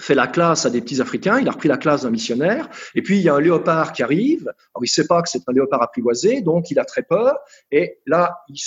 fait 0.00 0.14
la 0.14 0.26
classe 0.26 0.66
à 0.66 0.70
des 0.70 0.80
petits 0.80 1.00
Africains, 1.00 1.38
il 1.38 1.48
a 1.48 1.52
repris 1.52 1.68
la 1.68 1.76
classe 1.76 2.02
d'un 2.02 2.10
missionnaire, 2.10 2.68
et 2.94 3.02
puis 3.02 3.18
il 3.18 3.22
y 3.22 3.28
a 3.28 3.34
un 3.34 3.40
léopard 3.40 3.92
qui 3.92 4.02
arrive, 4.02 4.48
alors 4.48 4.82
il 4.82 4.84
ne 4.84 4.86
sait 4.88 5.06
pas 5.06 5.22
que 5.22 5.28
c'est 5.28 5.42
un 5.46 5.52
léopard 5.52 5.82
apprivoisé, 5.82 6.40
donc 6.40 6.70
il 6.70 6.78
a 6.78 6.84
très 6.84 7.02
peur, 7.02 7.38
et 7.70 7.98
là 8.06 8.38
il 8.48 8.58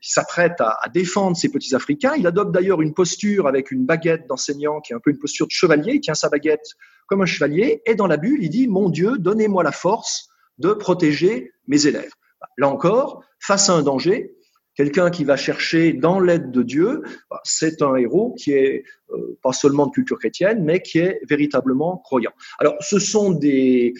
s'apprête 0.00 0.60
à, 0.60 0.78
à, 0.80 0.88
défendre 0.88 1.36
ces 1.36 1.50
petits 1.50 1.74
Africains, 1.74 2.14
il 2.16 2.26
adopte 2.26 2.52
d'ailleurs 2.52 2.82
une 2.82 2.94
posture 2.94 3.48
avec 3.48 3.70
une 3.70 3.84
baguette 3.84 4.26
d'enseignant 4.28 4.80
qui 4.80 4.92
est 4.92 4.96
un 4.96 5.00
peu 5.00 5.10
une 5.10 5.18
posture 5.18 5.46
de 5.46 5.52
chevalier, 5.52 5.94
il 5.94 6.00
tient 6.00 6.14
sa 6.14 6.28
baguette 6.28 6.66
comme 7.06 7.22
un 7.22 7.26
chevalier, 7.26 7.82
et 7.84 7.94
dans 7.94 8.06
la 8.06 8.16
bulle 8.16 8.42
il 8.42 8.50
dit, 8.50 8.68
mon 8.68 8.88
Dieu, 8.88 9.18
donnez-moi 9.18 9.62
la 9.62 9.72
force 9.72 10.28
de 10.58 10.72
protéger 10.72 11.52
mes 11.66 11.86
élèves. 11.86 12.12
Là 12.58 12.68
encore, 12.68 13.24
face 13.40 13.68
à 13.68 13.74
un 13.74 13.82
danger, 13.82 14.34
Quelqu'un 14.74 15.10
qui 15.10 15.24
va 15.24 15.36
chercher 15.36 15.92
dans 15.92 16.18
l'aide 16.18 16.50
de 16.50 16.62
Dieu, 16.62 17.02
bah, 17.30 17.40
c'est 17.44 17.80
un 17.82 17.94
héros 17.96 18.34
qui 18.38 18.52
est 18.52 18.84
euh, 19.10 19.38
pas 19.42 19.52
seulement 19.52 19.86
de 19.86 19.92
culture 19.92 20.18
chrétienne, 20.18 20.64
mais 20.64 20.80
qui 20.80 20.98
est 20.98 21.20
véritablement 21.28 21.98
croyant. 21.98 22.32
Alors, 22.58 22.74
ce 22.80 22.98
sont 22.98 23.30
des, 23.30 23.94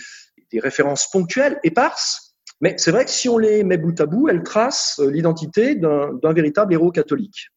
des 0.51 0.61
références 0.61 1.09
ponctuelles, 1.11 1.59
éparses, 1.63 2.35
mais 2.61 2.75
c'est 2.79 2.93
vrai 2.93 3.05
que 3.05 3.11
si 3.11 3.29
on 3.29 3.39
les 3.39 3.65
met 3.65 3.79
bout 3.79 4.01
à 4.01 4.07
bout, 4.07 4.29
elles 4.29 4.43
tracent 4.43 4.99
euh, 5.01 5.11
l'identité 5.11 5.75
d'un 5.75 6.33
véritable 6.33 6.73
héros 6.73 6.91
catholique. 6.91 7.51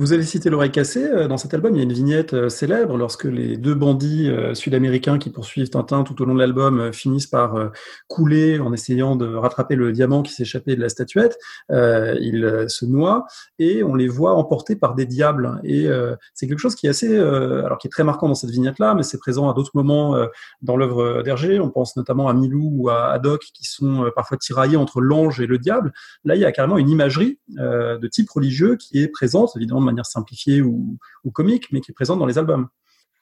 Vous 0.00 0.14
avez 0.14 0.22
cité 0.22 0.48
l'oreille 0.48 0.70
cassée. 0.70 1.04
Euh, 1.04 1.28
dans 1.28 1.36
cet 1.36 1.52
album, 1.52 1.74
il 1.74 1.76
y 1.76 1.80
a 1.80 1.82
une 1.82 1.92
vignette 1.92 2.32
euh, 2.32 2.48
célèbre 2.48 2.96
lorsque 2.96 3.24
les 3.24 3.58
deux 3.58 3.74
bandits 3.74 4.30
euh, 4.30 4.54
sud-américains 4.54 5.18
qui 5.18 5.28
poursuivent 5.28 5.68
Tintin 5.68 6.04
tout 6.04 6.22
au 6.22 6.24
long 6.24 6.32
de 6.32 6.38
l'album 6.38 6.90
finissent 6.90 7.26
par 7.26 7.70
couler 8.08 8.58
en 8.60 8.72
essayant 8.72 9.14
de 9.14 9.34
rattraper 9.34 9.76
le 9.76 9.92
diamant 9.92 10.22
qui 10.22 10.32
s'échappait 10.32 10.74
de 10.74 10.80
la 10.80 10.88
statuette. 10.88 11.36
ils 11.68 12.64
se 12.68 12.86
noient 12.86 13.26
et 13.58 13.82
on 13.82 13.94
les 13.94 14.08
voit 14.08 14.34
emportés 14.36 14.74
par 14.74 14.94
des 14.94 15.04
diables. 15.04 15.60
Et 15.64 15.86
c'est 16.34 16.48
quelque 16.48 16.58
chose 16.58 16.74
qui 16.74 16.86
est 16.86 16.90
assez, 16.90 17.18
alors 17.18 17.78
qui 17.78 17.86
est 17.86 17.90
très 17.90 18.04
marquant 18.04 18.28
dans 18.28 18.34
cette 18.34 18.50
vignette-là, 18.50 18.94
mais 18.94 19.02
c'est 19.02 19.18
présent 19.18 19.50
à 19.50 19.54
d'autres 19.54 19.72
moments 19.74 20.16
dans 20.62 20.76
l'œuvre 20.76 21.22
d'Hergé. 21.22 21.60
On 21.60 21.70
pense 21.70 21.96
notamment 21.96 22.28
à 22.28 22.34
Milou 22.34 22.70
ou 22.72 22.88
à 22.88 23.12
Haddock 23.12 23.42
qui 23.54 23.64
sont 23.64 24.10
parfois 24.14 24.38
tiraillés 24.38 24.76
entre 24.76 25.00
l'ange 25.00 25.40
et 25.40 25.46
le 25.46 25.58
diable. 25.58 25.92
Là, 26.24 26.36
il 26.36 26.40
y 26.40 26.44
a 26.44 26.52
carrément 26.52 26.78
une 26.78 26.90
imagerie 26.90 27.38
de 27.48 28.06
type 28.06 28.30
religieux 28.30 28.76
qui 28.76 29.00
est 29.00 29.08
présente, 29.08 29.52
évidemment 29.56 29.89
manière 29.90 30.06
simplifiée 30.06 30.62
ou, 30.62 30.98
ou, 31.24 31.30
comique, 31.30 31.70
mais 31.72 31.80
qui 31.80 31.90
est 31.90 31.94
présente 31.94 32.18
dans 32.18 32.26
les 32.26 32.38
albums. 32.38 32.68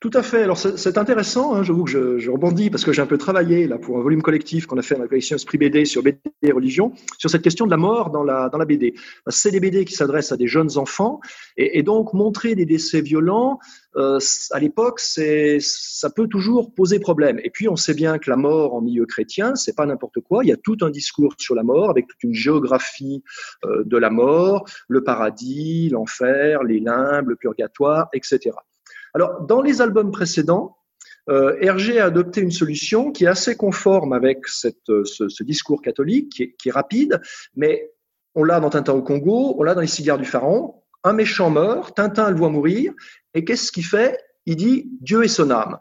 Tout 0.01 0.13
à 0.15 0.23
fait. 0.23 0.45
Alors 0.45 0.57
c'est 0.57 0.97
intéressant, 0.97 1.55
hein, 1.55 1.65
j'avoue 1.65 1.83
que 1.83 1.91
je, 1.91 2.19
je, 2.19 2.31
rebondis 2.31 2.71
parce 2.71 2.85
que 2.85 2.93
j'ai 2.93 3.03
un 3.03 3.07
peu 3.07 3.19
travaillé 3.19 3.67
là 3.67 3.79
pour 3.79 3.99
un 3.99 4.01
volume 4.01 4.23
collectif 4.23 4.67
qu'on 4.67 4.79
a 4.79 4.83
fait 4.83 4.95
dans 4.95 5.03
la 5.03 5.09
collection 5.09 5.35
Esprit 5.35 5.59
BD 5.59 5.87
sur 5.87 6.05
BD 6.05 6.21
et 6.43 6.53
religion, 6.53 6.93
sur 7.19 7.29
cette 7.29 7.43
question 7.43 7.67
de 7.67 7.73
la 7.73 7.79
mort 7.79 8.11
dans 8.11 8.23
la, 8.23 8.49
dans 8.49 8.59
la 8.59 8.65
BD. 8.65 8.95
C'est 9.27 9.51
des 9.51 9.59
BD 9.59 9.85
qui 9.85 9.95
s'adressent 9.95 10.31
à 10.31 10.37
des 10.37 10.47
jeunes 10.47 10.79
enfants 10.79 11.19
et, 11.57 11.81
et, 11.81 11.83
donc 11.83 12.15
montrer 12.15 12.55
des 12.55 12.65
décès 12.65 13.01
violents, 13.01 13.59
euh, 13.97 14.21
à 14.53 14.61
l'époque, 14.61 15.01
ça 15.01 16.11
peut 16.11 16.29
toujours 16.29 16.73
poser 16.73 17.01
problème. 17.01 17.41
Et 17.43 17.51
puis 17.51 17.69
on 17.69 17.75
sait 17.75 17.95
bien 17.95 18.19
que 18.19 18.31
la 18.31 18.37
mort 18.37 18.75
en 18.75 18.81
milieu 18.81 19.05
chrétien, 19.05 19.57
c'est 19.57 19.75
pas 19.75 19.85
n'importe 19.85 20.21
quoi. 20.21 20.45
Il 20.45 20.49
y 20.49 20.53
a 20.53 20.57
tout 20.57 20.77
un 20.83 20.91
discours 20.91 21.35
sur 21.39 21.57
la 21.57 21.65
mort 21.65 21.91
avec 21.91 22.07
toute 22.07 22.23
une 22.23 22.35
géographie 22.35 23.25
euh, 23.65 23.83
de 23.85 23.97
la 23.97 24.11
mort, 24.11 24.65
le 24.87 25.03
paradis, 25.03 25.89
l'enfer, 25.89 26.63
les 26.63 26.79
limbes, 26.79 27.31
le 27.31 27.35
purgatoire, 27.35 28.09
etc. 28.13 28.53
Alors, 29.19 29.41
dans 29.41 29.63
les 29.63 29.83
albums 29.83 30.13
précédents, 30.13 30.77
euh, 31.29 31.57
Hergé 31.61 31.99
a 31.99 32.05
adopté 32.05 32.41
une 32.41 32.53
solution 32.53 33.11
qui 33.11 33.25
est 33.25 33.27
assez 33.27 33.57
conforme 33.57 34.13
avec 34.13 34.45
euh, 34.65 35.05
ce, 35.05 35.43
discours 35.43 35.83
catholique, 35.83 36.31
qui 36.31 36.43
est, 36.45 36.53
qui 36.53 36.69
est 36.69 36.71
rapide, 36.71 37.21
mais 37.57 37.91
on 38.37 38.45
l'a 38.45 38.61
dans 38.61 38.71
Tintin 38.71 38.93
au 38.93 39.03
Congo, 39.03 39.57
on 39.59 39.65
l'a 39.65 39.75
dans 39.75 39.81
Les 39.81 39.89
cigares 39.89 40.19
du 40.19 40.25
Pharaon. 40.25 40.85
Un 41.03 41.15
méchant 41.15 41.51
meurt, 41.51 41.97
Tintin 41.97 42.31
le 42.31 42.37
voit 42.37 42.49
mourir, 42.49 42.93
et 43.35 43.45
qu'est-ce 43.45 43.73
qu'il 43.73 43.85
fait? 43.85 44.21
Il 44.47 44.55
dit 44.55 44.89
Dieu 45.01 45.25
est 45.25 45.27
son 45.27 45.51
âme. 45.51 45.81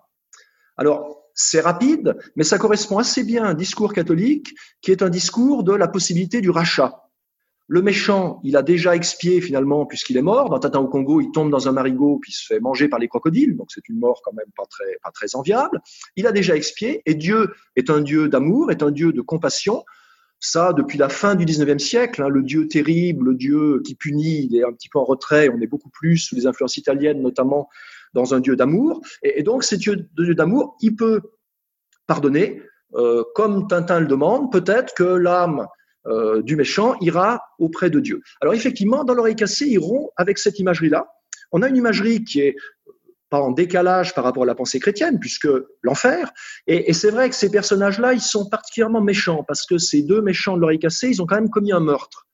Alors, 0.75 1.29
c'est 1.35 1.61
rapide, 1.61 2.17
mais 2.35 2.43
ça 2.43 2.57
correspond 2.57 2.97
assez 2.97 3.23
bien 3.23 3.43
à 3.43 3.49
un 3.49 3.53
discours 3.53 3.93
catholique 3.93 4.55
qui 4.81 4.91
est 4.91 5.03
un 5.03 5.11
discours 5.11 5.63
de 5.63 5.73
la 5.73 5.87
possibilité 5.87 6.41
du 6.41 6.49
rachat. 6.49 7.06
Le 7.69 7.81
méchant, 7.81 8.39
il 8.43 8.55
a 8.55 8.63
déjà 8.63 8.95
expié 8.95 9.41
finalement 9.41 9.85
puisqu'il 9.85 10.15
est 10.15 10.21
mort. 10.21 10.49
Dans 10.49 10.59
Tintin 10.59 10.79
au 10.79 10.87
Congo, 10.87 11.19
il 11.19 11.31
tombe 11.31 11.51
dans 11.51 11.67
un 11.67 11.73
marigot 11.73 12.17
puis 12.21 12.31
se 12.31 12.45
fait 12.45 12.61
manger 12.61 12.87
par 12.87 12.97
les 12.97 13.09
crocodiles, 13.09 13.57
donc 13.57 13.67
c'est 13.73 13.87
une 13.89 13.99
mort 13.99 14.21
quand 14.23 14.33
même 14.33 14.49
pas 14.55 14.63
très, 14.69 14.97
pas 15.03 15.11
très 15.11 15.35
enviable. 15.35 15.81
Il 16.15 16.27
a 16.27 16.31
déjà 16.31 16.55
expié 16.55 17.01
et 17.05 17.13
Dieu 17.13 17.53
est 17.75 17.89
un 17.89 17.99
Dieu 17.99 18.29
d'amour, 18.29 18.71
est 18.71 18.83
un 18.83 18.91
Dieu 18.91 19.11
de 19.11 19.21
compassion. 19.21 19.83
Ça, 20.39 20.71
depuis 20.71 20.97
la 20.97 21.09
fin 21.09 21.35
du 21.35 21.45
19e 21.45 21.79
siècle, 21.79 22.21
hein, 22.21 22.29
le 22.29 22.43
Dieu 22.43 22.67
terrible, 22.67 23.31
le 23.31 23.35
Dieu 23.35 23.81
qui 23.83 23.95
punit, 23.95 24.47
il 24.49 24.55
est 24.55 24.63
un 24.63 24.71
petit 24.71 24.87
peu 24.87 24.99
en 24.99 25.03
retrait. 25.03 25.49
On 25.49 25.59
est 25.59 25.67
beaucoup 25.67 25.89
plus 25.89 26.19
sous 26.19 26.35
les 26.35 26.45
influences 26.45 26.77
italiennes, 26.77 27.21
notamment 27.21 27.69
dans 28.13 28.33
un 28.33 28.39
Dieu 28.39 28.55
d'amour. 28.55 29.01
Et, 29.23 29.39
et, 29.39 29.43
donc, 29.43 29.63
ce 29.63 29.75
Dieu, 29.75 30.07
Dieu 30.15 30.35
d'amour, 30.35 30.77
il 30.81 30.95
peut 30.95 31.21
pardonner, 32.05 32.61
euh, 32.93 33.23
comme 33.35 33.67
Tintin 33.67 33.99
le 33.99 34.07
demande. 34.07 34.51
Peut-être 34.51 34.93
que 34.93 35.03
l'âme 35.03 35.67
euh, 36.07 36.41
du 36.41 36.55
méchant 36.55 36.95
ira 37.01 37.41
auprès 37.59 37.89
de 37.89 37.99
Dieu. 37.99 38.21
Alors 38.41 38.53
effectivement, 38.53 39.03
dans 39.03 39.13
l'oreille 39.13 39.35
cassée, 39.35 39.65
ils 39.65 39.73
iront 39.73 40.09
avec 40.15 40.37
cette 40.37 40.59
imagerie-là. 40.59 41.07
On 41.51 41.61
a 41.61 41.69
une 41.69 41.77
imagerie 41.77 42.23
qui 42.23 42.41
est 42.41 42.55
pas 43.29 43.39
en 43.39 43.51
décalage 43.51 44.15
par 44.15 44.23
rapport 44.23 44.43
à 44.43 44.45
la 44.45 44.55
pensée 44.55 44.79
chrétienne, 44.79 45.19
puisque 45.19 45.49
l'enfer. 45.81 46.31
Et, 46.65 46.89
et 46.89 46.93
c'est 46.93 47.11
vrai 47.11 47.29
que 47.29 47.35
ces 47.35 47.51
personnages-là, 47.51 48.13
ils 48.13 48.21
sont 48.21 48.49
particulièrement 48.49 49.01
méchants, 49.01 49.43
parce 49.45 49.65
que 49.65 49.77
ces 49.77 50.01
deux 50.01 50.21
méchants 50.21 50.55
de 50.55 50.61
l'oreille 50.61 50.79
cassée, 50.79 51.09
ils 51.09 51.21
ont 51.21 51.25
quand 51.25 51.35
même 51.35 51.49
commis 51.49 51.73
un 51.73 51.81
meurtre. 51.81 52.27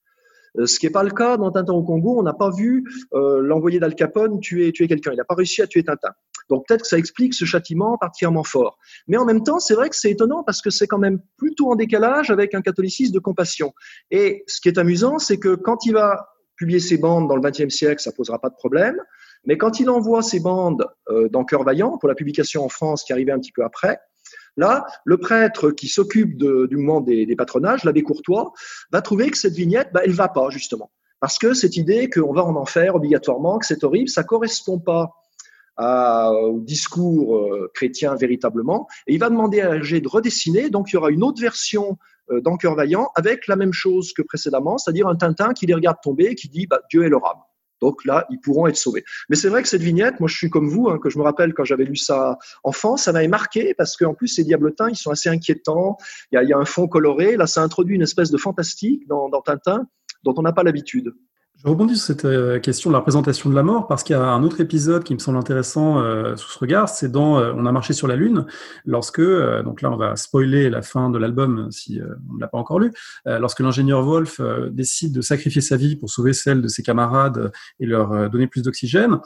Euh, 0.60 0.66
ce 0.66 0.80
qui 0.80 0.86
n'est 0.86 0.92
pas 0.92 1.04
le 1.04 1.12
cas 1.12 1.38
dans 1.38 1.52
Tintin 1.52 1.74
au 1.74 1.84
Congo. 1.84 2.20
On 2.20 2.24
n'a 2.24 2.34
pas 2.34 2.52
vu 2.52 2.84
euh, 3.14 3.42
l'envoyé 3.42 3.80
d'Al 3.80 3.96
Capone 3.96 4.40
tuer, 4.40 4.72
tuer 4.72 4.88
quelqu'un. 4.88 5.12
Il 5.12 5.18
n'a 5.18 5.26
pas 5.26 5.36
réussi 5.36 5.62
à 5.62 5.68
tuer 5.68 5.84
Tintin. 5.84 6.12
Donc 6.50 6.66
peut-être 6.68 6.82
que 6.82 6.88
ça 6.88 6.98
explique 6.98 7.34
ce 7.34 7.46
châtiment 7.46 7.98
particulièrement 7.98 8.44
fort. 8.44 8.78
Mais 9.08 9.18
en 9.18 9.26
même 9.26 9.44
temps, 9.44 9.60
c'est 9.60 9.76
vrai 9.76 9.90
que 9.90 9.96
c'est 9.96 10.12
étonnant 10.12 10.44
parce 10.44 10.62
que 10.62 10.70
c'est 10.70 10.88
quand 10.88 10.98
même 10.98 11.20
plutôt 11.38 11.72
en 11.72 11.76
décalage 11.76 12.32
avec 12.32 12.54
un 12.54 12.62
catholicisme 12.62 13.14
de 13.14 13.20
compassion. 13.20 13.74
Et 14.12 14.44
ce 14.48 14.62
qui 14.62 14.68
est 14.68 14.78
amusant, 14.78 15.20
c'est 15.20 15.38
que 15.38 15.56
quand 15.56 15.86
il 15.86 15.94
va 15.94 16.28
publier 16.56 16.80
ses 16.80 16.98
bandes 16.98 17.28
dans 17.28 17.36
le 17.36 17.42
XXe 17.42 17.74
siècle, 17.74 18.02
ça 18.02 18.12
posera 18.12 18.40
pas 18.40 18.50
de 18.50 18.56
problème. 18.56 18.98
Mais 19.46 19.58
quand 19.58 19.80
il 19.80 19.90
envoie 19.90 20.22
ses 20.22 20.40
bandes 20.40 20.88
euh, 21.10 21.28
dans 21.30 21.44
Cœur 21.44 21.64
Vaillant 21.64 21.98
pour 21.98 22.08
la 22.08 22.16
publication 22.16 22.64
en 22.64 22.70
France 22.70 23.04
qui 23.04 23.12
arrivait 23.12 23.32
un 23.32 23.40
petit 23.40 23.52
peu 23.52 23.64
après, 23.64 24.00
Là, 24.56 24.86
le 25.04 25.18
prêtre 25.18 25.72
qui 25.72 25.88
s'occupe 25.88 26.38
du 26.38 26.78
moment 26.78 27.02
des, 27.02 27.36
patronages, 27.36 27.84
l'abbé 27.84 28.04
Courtois, 28.04 28.54
va 28.92 29.02
trouver 29.02 29.30
que 29.32 29.38
cette 29.38 29.54
vignette, 29.54 29.90
bah, 29.94 30.02
elle 30.04 30.12
va 30.12 30.28
pas 30.28 30.50
justement, 30.50 30.92
parce 31.20 31.40
que 31.40 31.54
cette 31.54 31.76
idée 31.78 32.10
qu'on 32.10 32.34
va 32.34 32.44
en 32.44 32.56
enfer 32.56 32.96
obligatoirement, 32.96 33.58
que 33.58 33.66
c'est 33.66 33.84
horrible, 33.84 34.10
ça 34.10 34.24
correspond 34.24 34.80
pas 34.80 35.12
au 35.78 36.60
discours 36.60 37.38
euh, 37.38 37.72
chrétien 37.74 38.16
véritablement. 38.16 38.88
Et 39.08 39.14
il 39.14 39.20
va 39.20 39.30
demander 39.30 39.62
à 39.62 39.76
Hergé 39.76 40.02
de 40.02 40.08
redessiner. 40.08 40.70
Donc 40.70 40.92
il 40.92 40.96
y 40.96 40.98
aura 40.98 41.10
une 41.10 41.24
autre 41.24 41.42
version 41.42 41.98
euh, 42.32 42.42
dans 42.42 42.58
Vaillant 42.76 43.10
avec 43.16 43.48
la 43.48 43.56
même 43.56 43.74
chose 43.74 44.14
que 44.14 44.22
précédemment, 44.22 44.78
c'est-à-dire 44.78 45.08
un 45.08 45.16
Tintin 45.16 45.54
qui 45.54 45.66
les 45.66 45.74
regarde 45.74 45.98
tomber 46.02 46.26
et 46.26 46.36
qui 46.36 46.50
dit 46.50 46.68
bah, 46.68 46.82
Dieu 46.90 47.04
est 47.04 47.10
leur 47.10 47.26
âme. 47.26 47.42
Donc 47.82 48.06
là, 48.06 48.26
ils 48.30 48.40
pourront 48.40 48.68
être 48.68 48.78
sauvés. 48.78 49.04
Mais 49.30 49.36
c'est 49.36 49.50
vrai 49.50 49.62
que 49.62 49.68
cette 49.68 49.82
vignette, 49.82 50.22
moi 50.22 50.30
je 50.30 50.38
suis 50.38 50.50
comme 50.50 50.70
vous, 50.70 50.88
hein, 50.88 51.00
que 51.00 51.10
je 51.10 51.18
me 51.18 51.24
rappelle 51.24 51.54
quand 51.54 51.66
j'avais 51.66 51.84
lu 51.84 51.98
ça 51.98 52.38
enfant, 52.64 52.96
ça 52.96 53.12
m'avait 53.12 53.28
marqué 53.28 53.74
parce 53.74 53.98
qu'en 53.98 54.14
plus 54.14 54.30
ces 54.30 54.46
diablotins, 54.46 54.90
ils 54.90 54.96
sont 54.96 55.12
assez 55.12 55.28
inquiétants. 55.28 55.98
Il 56.32 56.42
y, 56.42 56.54
a, 56.54 56.58
un 56.58 56.66
fond 56.66 56.88
coloré. 56.88 57.36
Là, 57.36 57.46
ça 57.46 57.62
introduit 57.62 57.96
une 57.96 58.04
espèce 58.04 58.32
de 58.32 58.38
fantastique 58.38 59.06
dans 59.08 59.30
Tintin 59.42 59.86
dont 60.24 60.34
on 60.38 60.44
n'a 60.44 60.54
pas 60.54 60.64
l'habitude. 60.64 61.14
Je 61.64 61.70
rebondis 61.70 61.96
sur 61.96 62.08
cette 62.08 62.26
euh, 62.26 62.60
question 62.60 62.90
de 62.90 62.94
la 62.94 63.00
représentation 63.00 63.50
de 63.50 63.56
la 63.56 63.64
mort 63.64 63.88
parce 63.88 64.04
qu'il 64.04 64.18
y 64.18 64.20
a 64.20 64.22
un 64.22 64.44
autre 64.44 64.60
épisode 64.60 65.06
qui 65.06 65.14
me 65.14 65.20
semble 65.20 65.38
intéressant 65.38 66.02
euh, 66.02 66.36
sous 66.36 66.52
ce 66.52 66.60
regard, 66.60 66.90
c'est 66.90 67.10
dans 67.10 67.40
euh, 67.40 67.54
On 67.56 67.66
a 67.66 67.72
marché 67.72 67.94
sur 67.94 68.06
la 68.06 68.18
lune, 68.18 68.46
lorsque, 68.86 69.22
donc 69.22 69.82
là 69.82 69.90
on 69.90 69.96
va 69.96 70.18
spoiler 70.18 70.70
la 70.70 70.82
fin 70.82 71.10
de 71.10 71.18
l'album 71.18 71.72
si 71.72 72.02
on 72.30 72.34
ne 72.36 72.42
l'a 72.42 72.50
pas 72.50 72.58
encore 72.58 72.80
lu, 72.80 72.92
lorsque 73.26 73.62
l'ingénieur 73.62 74.04
Wolf 74.04 74.42
décide 74.72 75.14
de 75.14 75.22
sacrifier 75.22 75.62
sa 75.62 75.78
vie 75.78 75.96
pour 75.96 76.10
sauver 76.10 76.34
celle 76.34 76.62
de 76.62 76.68
ses 76.68 76.84
camarades 76.84 77.52
et 77.80 77.86
leur 77.86 78.30
donner 78.30 78.48
plus 78.48 78.62
d'oxygène. 78.62 79.20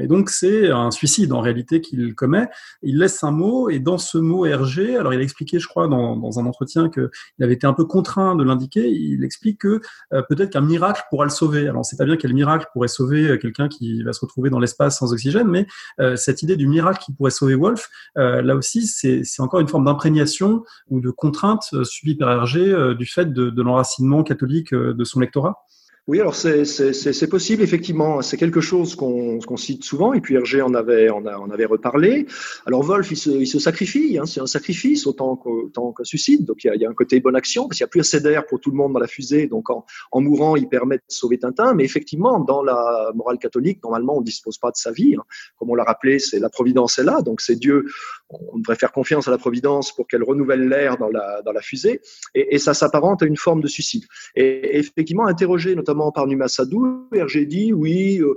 et 0.00 0.06
donc 0.06 0.30
c'est 0.30 0.70
un 0.70 0.90
suicide 0.90 1.32
en 1.32 1.40
réalité 1.40 1.80
qu'il 1.80 2.14
commet. 2.14 2.48
Il 2.82 2.98
laisse 2.98 3.22
un 3.22 3.30
mot 3.30 3.70
et 3.70 3.78
dans 3.78 3.98
ce 3.98 4.18
mot 4.18 4.42
RG, 4.42 4.96
alors 4.98 5.14
il 5.14 5.20
a 5.20 5.22
expliqué 5.22 5.58
je 5.58 5.68
crois 5.68 5.86
dans, 5.88 6.38
un 6.38 6.46
entretien 6.46 6.88
qu'il 6.88 7.10
avait 7.40 7.54
été 7.54 7.66
un 7.66 7.74
peu 7.74 7.84
contraint 7.84 8.34
de 8.34 8.44
l'indiquer, 8.44 8.88
il 8.88 9.24
explique 9.24 9.60
que 9.60 9.80
peut-être 10.10 10.50
qu'un 10.50 10.60
miracle 10.60 11.02
pourra 11.10 11.24
le 11.24 11.30
sauver. 11.30 11.68
On 11.84 11.86
sait 11.86 11.96
pas 11.96 12.06
bien 12.06 12.16
quel 12.16 12.32
miracle 12.32 12.66
pourrait 12.72 12.88
sauver 12.88 13.28
euh, 13.28 13.36
quelqu'un 13.36 13.68
qui 13.68 14.02
va 14.02 14.14
se 14.14 14.20
retrouver 14.20 14.48
dans 14.48 14.58
l'espace 14.58 14.98
sans 14.98 15.12
oxygène, 15.12 15.48
mais 15.48 15.66
euh, 16.00 16.16
cette 16.16 16.42
idée 16.42 16.56
du 16.56 16.66
miracle 16.66 17.02
qui 17.04 17.12
pourrait 17.12 17.30
sauver 17.30 17.54
Wolf, 17.54 17.90
euh, 18.16 18.40
là 18.40 18.56
aussi, 18.56 18.86
c'est 18.86 19.22
encore 19.40 19.60
une 19.60 19.68
forme 19.68 19.84
d'imprégnation 19.84 20.64
ou 20.88 21.00
de 21.00 21.10
contrainte 21.10 21.62
subie 21.84 22.14
par 22.14 22.30
Hergé 22.30 22.94
du 22.96 23.04
fait 23.04 23.32
de, 23.32 23.50
de 23.50 23.62
l'enracinement 23.62 24.22
catholique 24.22 24.74
de 24.74 25.04
son 25.04 25.20
lectorat. 25.20 25.64
Oui, 26.06 26.20
alors 26.20 26.34
c'est 26.34 27.30
possible, 27.30 27.62
effectivement. 27.62 28.20
C'est 28.20 28.36
quelque 28.36 28.60
chose 28.60 28.94
qu'on 28.94 29.38
qu 29.38 29.56
cite 29.56 29.84
souvent, 29.84 30.12
et 30.12 30.20
puis 30.20 30.34
Hergé 30.34 30.60
en 30.60 30.74
avait, 30.74 31.08
en, 31.08 31.24
a, 31.24 31.38
en 31.38 31.48
avait 31.48 31.64
reparlé. 31.64 32.26
Alors 32.66 32.82
Wolf, 32.82 33.10
il 33.10 33.46
se, 33.46 33.58
sacrifie, 33.58 34.18
hein, 34.18 34.26
c'est 34.26 34.40
un 34.40 34.46
sacrifice 34.46 35.06
autant 35.06 35.36
qu'un 35.36 35.92
qu 35.96 36.04
suicide. 36.04 36.44
Donc 36.44 36.62
il 36.62 36.78
y, 36.78 36.84
a, 36.84 36.90
un 36.90 36.92
côté 36.92 37.20
bonne 37.20 37.36
action, 37.36 37.66
parce 37.66 37.78
qu'il 37.78 37.84
n'y 37.84 37.88
a 37.88 37.92
plus 37.92 38.00
assez 38.00 38.20
d'air 38.20 38.44
pour 38.44 38.60
tout 38.60 38.70
le 38.70 38.76
monde 38.76 38.92
dans 38.92 38.98
la 38.98 39.06
fusée. 39.06 39.46
Donc 39.46 39.70
en, 39.70 39.86
mourant, 40.12 40.56
il 40.56 40.68
permet 40.68 40.96
de 40.96 41.02
sauver 41.08 41.38
Tintin. 41.38 41.72
Mais 41.72 41.84
effectivement, 41.84 42.38
dans 42.38 42.62
la 42.62 43.10
morale 43.14 43.38
catholique, 43.38 43.82
normalement, 43.82 44.18
on 44.18 44.20
ne 44.20 44.26
dispose 44.26 44.58
pas 44.58 44.70
de 44.70 44.76
sa 44.76 44.92
vie. 44.92 45.14
Hein. 45.18 45.22
Comme 45.58 45.70
on 45.70 45.74
l'a 45.74 45.84
rappelé, 45.84 46.18
c'est 46.18 46.38
la 46.38 46.50
providence 46.50 46.98
est 46.98 47.04
là. 47.04 47.22
Donc 47.22 47.40
c'est 47.40 47.56
Dieu. 47.56 47.86
On 48.28 48.58
devrait 48.58 48.76
faire 48.76 48.92
confiance 48.92 49.26
à 49.26 49.30
la 49.30 49.38
providence 49.38 49.90
pour 49.90 50.06
qu'elle 50.06 50.22
renouvelle 50.22 50.68
l'air 50.68 50.98
dans 50.98 51.08
la, 51.08 51.40
dans 51.46 51.52
la 51.52 51.62
fusée. 51.62 52.02
Et, 52.34 52.56
et 52.56 52.58
ça 52.58 52.74
s'apparente 52.74 53.22
à 53.22 53.26
une 53.26 53.38
forme 53.38 53.62
de 53.62 53.68
suicide. 53.68 54.04
Et, 54.36 54.44
et 54.44 54.78
effectivement, 54.80 55.26
interroger 55.26 55.74
notamment 55.74 55.93
par 56.14 56.26
Numa 56.26 56.48
Sadou, 56.48 57.08
Hergé 57.12 57.46
dit 57.46 57.72
oui, 57.72 58.20
euh, 58.20 58.34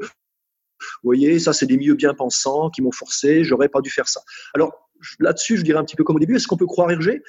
vous 0.79 1.03
voyez, 1.03 1.39
ça 1.39 1.53
c'est 1.53 1.65
des 1.65 1.77
milieux 1.77 1.95
bien 1.95 2.13
pensants 2.13 2.69
qui 2.69 2.81
m'ont 2.81 2.91
forcé, 2.91 3.43
j'aurais 3.43 3.69
pas 3.69 3.81
dû 3.81 3.89
faire 3.89 4.07
ça. 4.07 4.21
Alors 4.53 4.89
là-dessus, 5.19 5.57
je 5.57 5.63
dirais 5.63 5.79
un 5.79 5.83
petit 5.83 5.95
peu 5.95 6.03
comme 6.03 6.15
au 6.15 6.19
début, 6.19 6.35
est-ce 6.35 6.47
qu'on 6.47 6.57
peut 6.57 6.65
croire 6.65 6.91
Hergé 6.91 7.21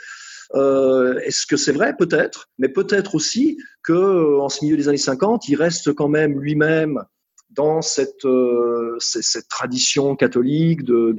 euh, 0.54 1.18
Est-ce 1.20 1.46
que 1.46 1.56
c'est 1.56 1.72
vrai? 1.72 1.94
Peut-être, 1.96 2.48
mais 2.58 2.68
peut-être 2.68 3.14
aussi 3.14 3.58
que 3.82 3.92
euh, 3.92 4.40
en 4.40 4.48
ce 4.48 4.64
milieu 4.64 4.76
des 4.76 4.88
années 4.88 4.96
50, 4.96 5.48
il 5.48 5.56
reste 5.56 5.92
quand 5.92 6.08
même 6.08 6.40
lui-même 6.40 7.02
dans 7.50 7.82
cette, 7.82 8.24
euh, 8.26 8.98
tradition 9.50 10.16
catholique 10.16 10.84
de, 10.84 11.14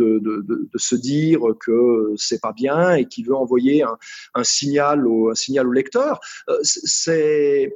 se 0.75 0.95
dire 0.95 1.41
que 1.59 2.13
c'est 2.17 2.39
pas 2.39 2.53
bien 2.53 2.95
et 2.95 3.05
qui 3.05 3.23
veut 3.23 3.35
envoyer 3.35 3.83
un, 3.83 4.43
signal 4.43 5.07
au, 5.07 5.33
lecteur. 5.71 6.19
C'est 6.63 7.75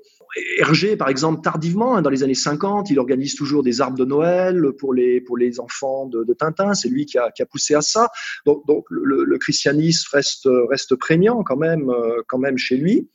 Hergé, 0.57 0.97
par 0.97 1.09
exemple, 1.09 1.41
tardivement, 1.41 1.95
hein, 1.95 2.01
dans 2.01 2.09
les 2.09 2.23
années 2.23 2.33
50, 2.33 2.89
il 2.89 2.99
organise 2.99 3.35
toujours 3.35 3.63
des 3.63 3.81
arbres 3.81 3.97
de 3.97 4.05
Noël 4.05 4.71
pour 4.79 4.93
les, 4.93 5.21
pour 5.21 5.37
les 5.37 5.59
enfants 5.59 6.07
de, 6.07 6.33
Tintin. 6.33 6.73
C'est 6.73 6.89
lui 6.89 7.05
qui 7.05 7.17
a, 7.17 7.31
qui 7.31 7.41
a, 7.41 7.45
poussé 7.45 7.75
à 7.75 7.81
ça. 7.81 8.09
Donc, 8.45 8.65
donc 8.65 8.85
le, 8.89 9.23
le, 9.23 9.37
christianisme 9.37 10.09
reste, 10.11 10.49
reste 10.69 10.95
prégnant 10.95 11.43
quand 11.43 11.57
même, 11.57 11.89
euh, 11.89 12.21
quand 12.27 12.39
même 12.39 12.57
chez 12.57 12.77
lui. 12.77 13.09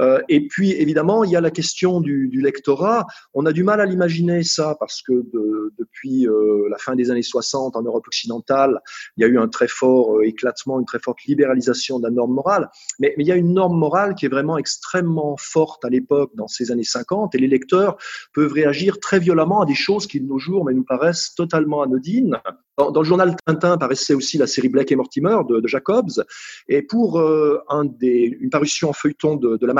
Euh, 0.00 0.20
et 0.28 0.46
puis, 0.46 0.72
évidemment, 0.72 1.24
il 1.24 1.30
y 1.30 1.36
a 1.36 1.40
la 1.40 1.50
question 1.50 2.00
du, 2.00 2.28
lectorat. 2.40 3.06
On 3.32 3.46
a 3.46 3.52
du 3.52 3.64
mal 3.64 3.80
à 3.80 3.86
l'imaginer, 3.86 4.42
ça, 4.42 4.76
parce 4.78 5.02
que 5.02 5.12
de, 5.12 5.72
depuis 5.78 6.26
euh, 6.26 6.68
la 6.68 6.78
fin 6.78 6.94
des 6.94 7.10
années 7.10 7.22
60, 7.22 7.76
en 7.76 7.82
Europe 7.82 8.06
occidentale, 8.06 8.80
il 9.16 9.22
y 9.22 9.24
a 9.24 9.28
eu 9.28 9.38
un 9.38 9.48
très 9.48 9.68
fort 9.68 10.18
euh, 10.18 10.26
éclatement, 10.26 10.80
une 10.80 10.86
très 10.86 10.98
forte 10.98 11.22
libéralisation 11.24 11.98
de 11.98 12.04
la 12.04 12.10
norme 12.10 12.34
morale. 12.34 12.70
Mais, 12.98 13.14
il 13.18 13.26
y 13.26 13.32
a 13.32 13.36
une 13.36 13.54
norme 13.54 13.78
morale 13.78 14.14
qui 14.14 14.26
est 14.26 14.28
vraiment 14.28 14.58
extrêmement 14.58 15.36
forte 15.38 15.84
à 15.84 15.88
l'époque, 15.88 16.32
dans 16.34 16.48
ces 16.48 16.70
années 16.70 16.84
50, 16.84 17.34
et 17.34 17.38
les 17.38 17.48
lecteurs 17.48 17.96
peuvent 18.34 18.52
réagir 18.52 19.00
très 19.00 19.18
violemment 19.18 19.62
à 19.62 19.66
des 19.66 19.74
choses 19.74 20.06
qui, 20.06 20.20
de 20.20 20.26
nos 20.26 20.38
jours, 20.38 20.64
mais 20.64 20.74
nous 20.74 20.84
paraissent 20.84 21.34
totalement 21.34 21.82
anodines. 21.82 22.38
Dans, 22.76 22.90
le 22.92 23.04
journal 23.04 23.36
Tintin 23.46 23.78
paraissait 23.78 24.14
aussi 24.14 24.36
la 24.36 24.48
série 24.48 24.68
Black 24.68 24.90
et 24.90 24.96
Mortimer 24.96 25.38
de, 25.48 25.64
Jacobs. 25.66 26.24
Et 26.68 26.82
pour 26.82 27.20
une 27.20 28.50
parution 28.50 28.90
en 28.90 28.92
feuilleton 28.92 29.36
de, 29.36 29.56
de, 29.56 29.66
la 29.66 29.74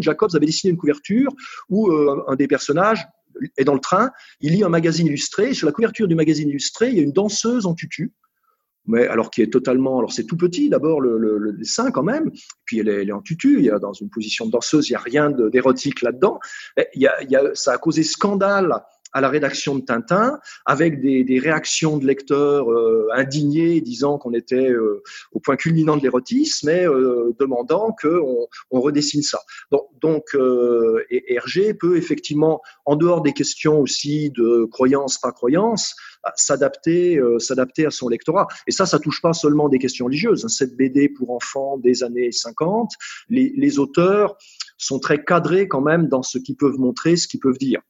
Jacobs 0.00 0.30
avait 0.34 0.46
dessiné 0.46 0.70
une 0.70 0.76
couverture 0.76 1.32
où 1.68 1.90
euh, 1.90 2.22
un 2.28 2.36
des 2.36 2.48
personnages 2.48 3.06
est 3.56 3.64
dans 3.64 3.74
le 3.74 3.80
train, 3.80 4.10
il 4.40 4.52
lit 4.52 4.64
un 4.64 4.68
magazine 4.68 5.06
illustré. 5.06 5.54
Sur 5.54 5.66
la 5.66 5.72
couverture 5.72 6.08
du 6.08 6.14
magazine 6.14 6.48
illustré, 6.48 6.90
il 6.90 6.96
y 6.96 7.00
a 7.00 7.02
une 7.02 7.12
danseuse 7.12 7.66
en 7.66 7.74
tutu. 7.74 8.12
Mais 8.86 9.06
alors 9.06 9.30
qui 9.30 9.42
est 9.42 9.52
totalement, 9.52 9.98
alors 9.98 10.12
c'est 10.12 10.24
tout 10.24 10.36
petit 10.36 10.68
d'abord 10.68 11.00
le, 11.00 11.52
dessin 11.52 11.90
quand 11.90 12.02
même, 12.02 12.30
puis 12.64 12.78
elle 12.78 12.88
est, 12.88 13.12
en 13.12 13.20
tutu, 13.20 13.58
il 13.58 13.64
y 13.66 13.70
a 13.70 13.78
dans 13.78 13.92
une 13.92 14.08
position 14.08 14.46
de 14.46 14.50
danseuse, 14.50 14.88
il 14.88 14.92
y 14.92 14.96
a 14.96 15.00
rien 15.00 15.30
d'érotique 15.30 16.02
là-dedans. 16.02 16.40
Il 16.94 17.08
il 17.22 17.30
y 17.30 17.36
a, 17.36 17.54
ça 17.54 17.72
a 17.72 17.78
causé 17.78 18.02
scandale 18.02 18.72
à 19.12 19.20
la 19.20 19.28
rédaction 19.28 19.76
de 19.76 19.82
Tintin, 19.82 20.38
avec 20.66 21.00
des, 21.00 21.24
des 21.24 21.38
réactions 21.38 21.98
de 21.98 22.06
lecteurs 22.06 22.70
euh, 22.70 23.08
indignés, 23.14 23.80
disant 23.80 24.18
qu'on 24.18 24.32
était 24.32 24.70
euh, 24.70 25.02
au 25.32 25.40
point 25.40 25.56
culminant 25.56 25.96
de 25.96 26.02
l'érotisme, 26.02 26.68
mais 26.68 26.86
euh, 26.86 27.34
demandant 27.38 27.94
qu'on 28.00 28.46
on 28.70 28.80
redessine 28.80 29.22
ça. 29.22 29.40
Donc, 30.00 30.34
euh, 30.34 31.04
et 31.10 31.34
Hergé 31.34 31.74
peut 31.74 31.96
effectivement, 31.96 32.60
en 32.84 32.96
dehors 32.96 33.22
des 33.22 33.32
questions 33.32 33.80
aussi 33.80 34.30
de 34.30 34.64
croyance, 34.64 35.18
pas 35.18 35.32
croyance, 35.32 35.94
s'adapter 36.36 37.18
euh, 37.18 37.38
s'adapter 37.38 37.86
à 37.86 37.90
son 37.90 38.08
lectorat. 38.08 38.46
Et 38.66 38.72
ça, 38.72 38.86
ça 38.86 38.98
touche 38.98 39.20
pas 39.22 39.32
seulement 39.32 39.68
des 39.68 39.78
questions 39.78 40.06
religieuses. 40.06 40.44
Hein. 40.44 40.48
Cette 40.48 40.76
BD 40.76 41.08
pour 41.08 41.30
enfants 41.30 41.78
des 41.78 42.02
années 42.02 42.32
50, 42.32 42.92
les, 43.28 43.52
les 43.56 43.78
auteurs 43.78 44.36
sont 44.78 44.98
très 44.98 45.22
cadrés 45.24 45.68
quand 45.68 45.80
même 45.80 46.08
dans 46.08 46.22
ce 46.22 46.38
qu'ils 46.38 46.56
peuvent 46.56 46.78
montrer, 46.78 47.16
ce 47.16 47.28
qu'ils 47.28 47.40
peuvent 47.40 47.58
dire. 47.58 47.80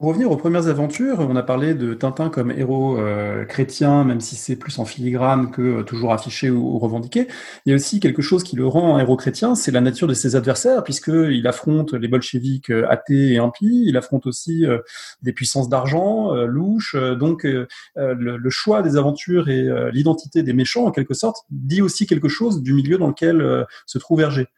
Pour 0.00 0.08
revenir 0.08 0.30
aux 0.30 0.36
premières 0.38 0.66
aventures, 0.68 1.18
on 1.20 1.36
a 1.36 1.42
parlé 1.42 1.74
de 1.74 1.92
Tintin 1.92 2.30
comme 2.30 2.50
héros 2.50 2.98
euh, 2.98 3.44
chrétien, 3.44 4.02
même 4.02 4.22
si 4.22 4.34
c'est 4.34 4.56
plus 4.56 4.78
en 4.78 4.86
filigrane 4.86 5.50
que 5.50 5.60
euh, 5.60 5.82
toujours 5.82 6.14
affiché 6.14 6.48
ou, 6.48 6.78
revendiqué. 6.78 7.28
Il 7.66 7.68
y 7.68 7.72
a 7.74 7.76
aussi 7.76 8.00
quelque 8.00 8.22
chose 8.22 8.42
qui 8.42 8.56
le 8.56 8.66
rend 8.66 8.98
héros 8.98 9.18
chrétien, 9.18 9.54
c'est 9.54 9.70
la 9.70 9.82
nature 9.82 10.08
de 10.08 10.14
ses 10.14 10.36
adversaires, 10.36 10.84
puisqu'il 10.84 11.46
affronte 11.46 11.92
les 11.92 12.08
bolcheviks 12.08 12.70
euh, 12.70 12.88
athées 12.88 13.34
et 13.34 13.36
impies, 13.36 13.84
il 13.88 13.94
affronte 13.98 14.26
aussi 14.26 14.64
euh, 14.64 14.78
des 15.20 15.34
puissances 15.34 15.68
d'argent, 15.68 16.34
euh, 16.34 16.46
louches. 16.46 16.96
donc 16.96 17.44
le, 17.44 17.68
le, 17.94 18.50
choix 18.50 18.80
des 18.80 18.96
aventures 18.96 19.50
et 19.50 19.68
l'identité 19.92 20.42
des 20.42 20.54
méchants, 20.54 20.86
en 20.86 20.92
quelque 20.92 21.12
sorte, 21.12 21.44
dit 21.50 21.82
aussi 21.82 22.06
quelque 22.06 22.28
chose 22.28 22.62
du 22.62 22.72
milieu 22.72 22.96
dans 22.96 23.08
lequel 23.08 23.66
se 23.84 23.98
trouve 23.98 24.22
Hergé. 24.22 24.48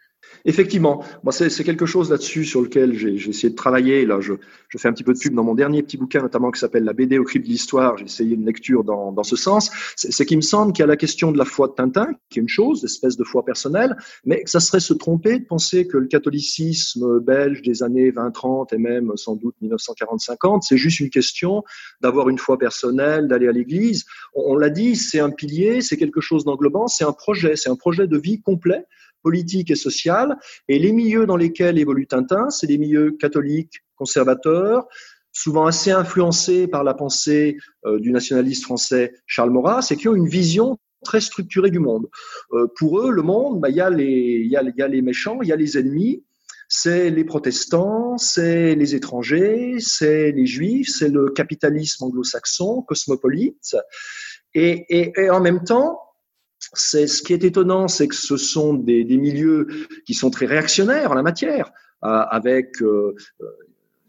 Effectivement, 0.45 1.05
moi 1.23 1.33
c'est 1.33 1.65
quelque 1.65 1.87
chose 1.87 2.11
là-dessus 2.11 2.45
sur 2.45 2.63
lequel 2.63 2.95
j'ai 2.95 3.15
essayé 3.15 3.51
de 3.51 3.55
travailler. 3.55 4.05
Là, 4.07 4.21
je, 4.21 4.35
fais 4.77 4.89
un 4.89 4.93
petit 4.93 5.05
peu 5.05 5.15
de 5.15 5.19
pub 5.19 5.35
dans 5.35 5.45
mon 5.45 5.55
dernier 5.55 5.83
petit 5.83 5.97
bouquin, 5.97 6.23
notamment 6.23 6.51
qui 6.51 6.61
s'appelle 6.61 6.85
La 6.85 6.93
BD 6.93 7.19
au 7.19 7.25
cri 7.25 7.41
de 7.41 7.47
l'histoire. 7.47 7.97
J'ai 7.99 8.05
essayé 8.07 8.35
une 8.35 8.45
lecture 8.45 8.85
dans, 8.85 9.23
ce 9.23 9.37
sens. 9.37 9.71
C'est 9.97 10.27
qu'il 10.27 10.37
me 10.37 10.43
semble 10.43 10.73
qu'il 10.73 10.83
y 10.83 10.85
a 10.85 10.87
la 10.87 10.97
question 10.97 11.33
de 11.33 11.39
la 11.39 11.45
foi 11.45 11.69
de 11.69 11.75
Tintin, 11.75 12.09
qui 12.31 12.39
est 12.39 12.43
une 12.43 12.49
chose, 12.49 12.85
espèce 12.85 13.17
de 13.17 13.25
foi 13.25 13.45
personnelle, 13.45 13.97
mais 14.25 14.43
ça 14.47 14.61
serait 14.61 14.81
se 14.81 14.95
tromper 14.95 15.39
de 15.39 15.45
penser 15.45 15.87
que 15.87 15.97
le 15.97 16.07
catholicisme 16.07 17.21
belge 17.21 17.63
des 17.63 17.83
années 17.83 18.11
20-30 18.11 18.75
et 18.75 18.79
même 18.79 19.13
sans 19.17 19.37
doute 19.37 19.55
1940-50, 19.63 20.63
c'est 20.63 20.77
juste 20.77 21.01
une 21.01 21.11
question 21.11 21.63
d'avoir 22.01 22.29
une 22.29 22.39
foi 22.39 22.59
personnelle, 22.59 23.29
d'aller 23.29 23.49
à 23.49 23.53
l'église. 23.53 24.05
On, 24.35 24.53
on 24.53 24.57
l'a 24.57 24.71
dit, 24.71 24.97
c'est 24.97 25.21
un 25.21 25.31
pilier, 25.31 25.81
c'est 25.81 25.97
quelque 25.97 26.21
chose 26.21 26.45
d'englobant, 26.45 26.89
c'est 26.89 27.05
un 27.05 27.13
projet, 27.13 27.57
c'est 27.57 27.71
un 27.71 27.77
projet 27.77 28.07
de 28.07 28.19
vie 28.19 28.41
complet 28.41 28.85
politique 29.23 29.71
et 29.71 29.77
sociale. 29.77 30.37
Et 30.69 30.79
les 30.79 30.93
milieux 30.93 31.27
dans 31.27 31.37
lesquels 31.37 31.79
évolue 31.79 32.07
Tintin, 32.07 32.51
c'est 32.51 32.67
des 32.67 32.79
milieux 32.79 33.13
catholiques, 33.13 33.83
conservateurs, 33.97 34.87
souvent 35.33 35.67
assez 35.67 35.91
influencés 35.91 36.67
par 36.67 36.85
la 36.85 36.95
pensée 36.95 37.57
euh, 37.87 37.99
du 37.99 38.13
nationaliste 38.13 38.65
français 38.65 39.15
Charles 39.27 39.51
Maurras, 39.51 39.89
et 39.91 39.97
qui 39.97 40.09
ont 40.09 40.15
une 40.15 40.29
vision 40.29 40.79
très 41.05 41.21
structurée 41.21 41.71
du 41.71 41.79
monde. 41.79 42.09
Euh, 42.53 42.67
pour 42.77 43.01
eux, 43.01 43.11
le 43.11 43.23
monde, 43.23 43.61
bah, 43.61 43.71
il 43.71 43.77
bah, 43.77 43.91
y, 43.91 44.05
y, 44.05 44.51
y, 44.51 44.83
a 44.83 44.89
les 44.89 45.03
méchants, 45.03 45.39
il 45.43 45.49
y 45.49 45.53
a 45.53 45.57
les 45.57 45.79
ennemis, 45.79 46.25
c'est 46.69 47.11
les 47.11 47.25
protestants, 47.25 48.17
c'est 48.19 48.75
les 48.75 48.95
étrangers, 48.95 49.77
c'est 49.79 50.33
les 50.33 50.47
juifs, 50.47 50.89
c'est 50.97 51.09
le 51.09 51.29
capitalisme 51.31 52.05
anglo-saxon, 52.05 52.83
cosmopolite. 52.83 53.77
Et, 54.55 54.87
et 54.89 55.31
en 55.31 55.41
même 55.41 55.65
temps, 55.65 55.99
c'est 56.73 57.07
ce 57.07 57.23
qui 57.23 57.33
est 57.33 57.45
étonnant, 57.45 57.89
c'est 57.89 58.09
que 58.09 58.15
ce 58.15 58.37
sont 58.37 58.75
des, 58.75 59.05
milieux 59.05 59.67
qui 60.07 60.15
sont 60.15 60.31
très 60.31 60.47
réactionnaires 60.47 61.11
en 61.11 61.15
la 61.15 61.23
matière, 61.23 61.73
euh, 62.05 62.09
avec 62.09 62.81
euh, 62.83 63.15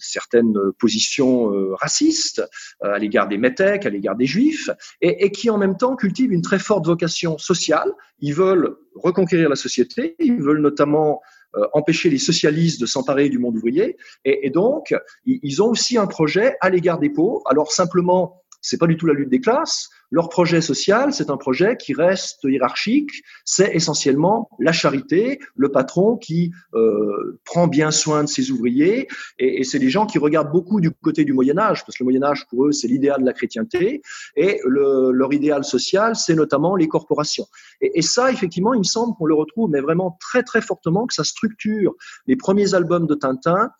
certaines 0.03 0.57
positions 0.77 1.53
euh, 1.53 1.73
racistes 1.75 2.43
euh, 2.83 2.93
à 2.93 2.99
l'égard 2.99 3.27
des 3.27 3.37
métèques, 3.37 3.85
à 3.85 3.89
l'égard 3.89 4.15
des 4.15 4.25
juifs, 4.25 4.69
et, 5.01 5.31
qui 5.31 5.49
en 5.49 5.57
même 5.57 5.77
temps 5.77 5.95
cultivent 5.95 6.31
une 6.31 6.41
très 6.41 6.59
forte 6.59 6.85
vocation 6.85 7.37
sociale. 7.37 7.91
Ils 8.19 8.33
veulent 8.33 8.75
reconquérir 8.95 9.49
la 9.49 9.55
société, 9.55 10.15
ils 10.19 10.41
veulent 10.41 10.61
notamment 10.61 11.21
euh, 11.55 11.65
empêcher 11.73 12.09
les 12.09 12.17
socialistes 12.17 12.81
de 12.81 12.85
s'emparer 12.85 13.29
du 13.29 13.39
monde 13.39 13.55
ouvrier, 13.55 13.97
et, 14.25 14.47
et 14.47 14.49
donc 14.49 14.93
ils 15.25 15.61
ont 15.61 15.69
aussi 15.69 15.97
un 15.97 16.07
projet 16.07 16.55
à 16.61 16.69
l'égard 16.69 16.99
des 16.99 17.09
pauvres. 17.09 17.41
Alors 17.49 17.71
simplement, 17.71 18.43
c'est 18.61 18.77
pas 18.77 18.87
du 18.87 18.97
tout 18.97 19.05
la 19.05 19.13
lutte 19.13 19.29
des 19.29 19.41
classes. 19.41 19.89
Leur 20.13 20.30
projet 20.30 20.62
social, 20.62 21.12
c'est 21.12 21.32
un 21.32 21.38
projet 21.38 21.76
qui 21.76 21.95
reste 21.95 22.43
hiérarchique. 22.43 23.10
C'est 23.45 23.73
essentiellement 23.73 24.47
la 24.60 24.71
charité, 24.71 25.39
le 25.56 25.71
patron 25.71 26.17
qui 26.17 26.52
euh, 26.76 27.39
prend 27.45 27.65
bien 27.65 27.89
soin 27.89 28.23
de 28.23 28.30
ses 28.30 28.52
ouvriers. 28.52 29.08
Et, 29.39 29.62
et 29.62 29.63
c'est 29.63 29.80
des 29.80 29.89
gens 29.89 30.06
qui 30.06 30.19
regardent 30.19 30.52
beaucoup 30.52 30.80
du 30.80 30.91
côté 30.91 31.26
du 31.26 31.34
Moyen 31.34 31.58
Âge, 31.58 31.84
parce 31.84 31.97
que 31.97 32.04
le 32.04 32.06
Moyen 32.06 32.21
Âge, 32.21 32.45
pour 32.47 32.67
eux, 32.67 32.71
c'est 32.71 32.88
l'idéal 32.88 33.21
de 33.21 33.26
la 33.26 33.34
chrétienté. 33.34 34.04
Et 34.36 34.60
le, 34.65 35.10
leur 35.12 35.34
idéal 35.34 35.63
social, 35.63 36.15
c'est 36.15 36.36
notamment 36.36 36.76
les 36.76 36.88
corporations. 36.88 37.47
Et, 37.82 37.97
et, 37.97 38.04
ça, 38.04 38.32
effectivement, 38.32 38.76
il 38.76 38.80
me 38.82 38.84
semble 38.84 39.15
qu'on 39.17 39.26
le 39.26 39.34
retrouve, 39.34 39.71
mais 39.71 39.82
vraiment 39.82 40.15
très, 40.21 40.43
très 40.43 40.62
fortement, 40.62 41.08
que 41.08 41.15
ça 41.15 41.23
structure 41.23 41.95
les 42.28 42.36
premiers 42.36 42.76
albums 42.76 43.08
de 43.08 43.15
Tintin, 43.15 43.71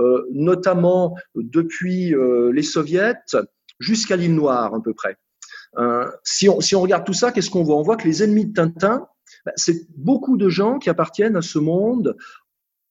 euh, 0.00 0.26
notamment 0.34 1.16
depuis 1.34 2.14
euh, 2.14 2.52
les 2.52 2.62
soviets 2.62 3.14
jusqu'à 3.80 4.16
l'île 4.16 4.34
Noire 4.34 4.74
à 4.74 4.82
peu 4.82 4.92
près. 4.92 5.16
Euh, 5.76 6.10
si, 6.24 6.48
on, 6.48 6.60
si, 6.60 6.74
on, 6.74 6.80
regarde 6.80 7.04
tout 7.04 7.12
ça, 7.12 7.32
qu'est-ce 7.32 7.50
qu'on 7.50 7.62
voit? 7.62 7.76
On 7.76 7.82
voit 7.82 7.96
que 7.96 8.06
les 8.06 8.22
ennemis 8.22 8.46
de 8.46 8.54
Tintin, 8.54 9.06
bah, 9.44 9.52
c'est 9.56 9.86
beaucoup 9.96 10.36
de 10.36 10.48
gens 10.48 10.78
qui 10.78 10.90
appartiennent 10.90 11.36
à 11.36 11.42
ce 11.42 11.58
monde 11.58 12.16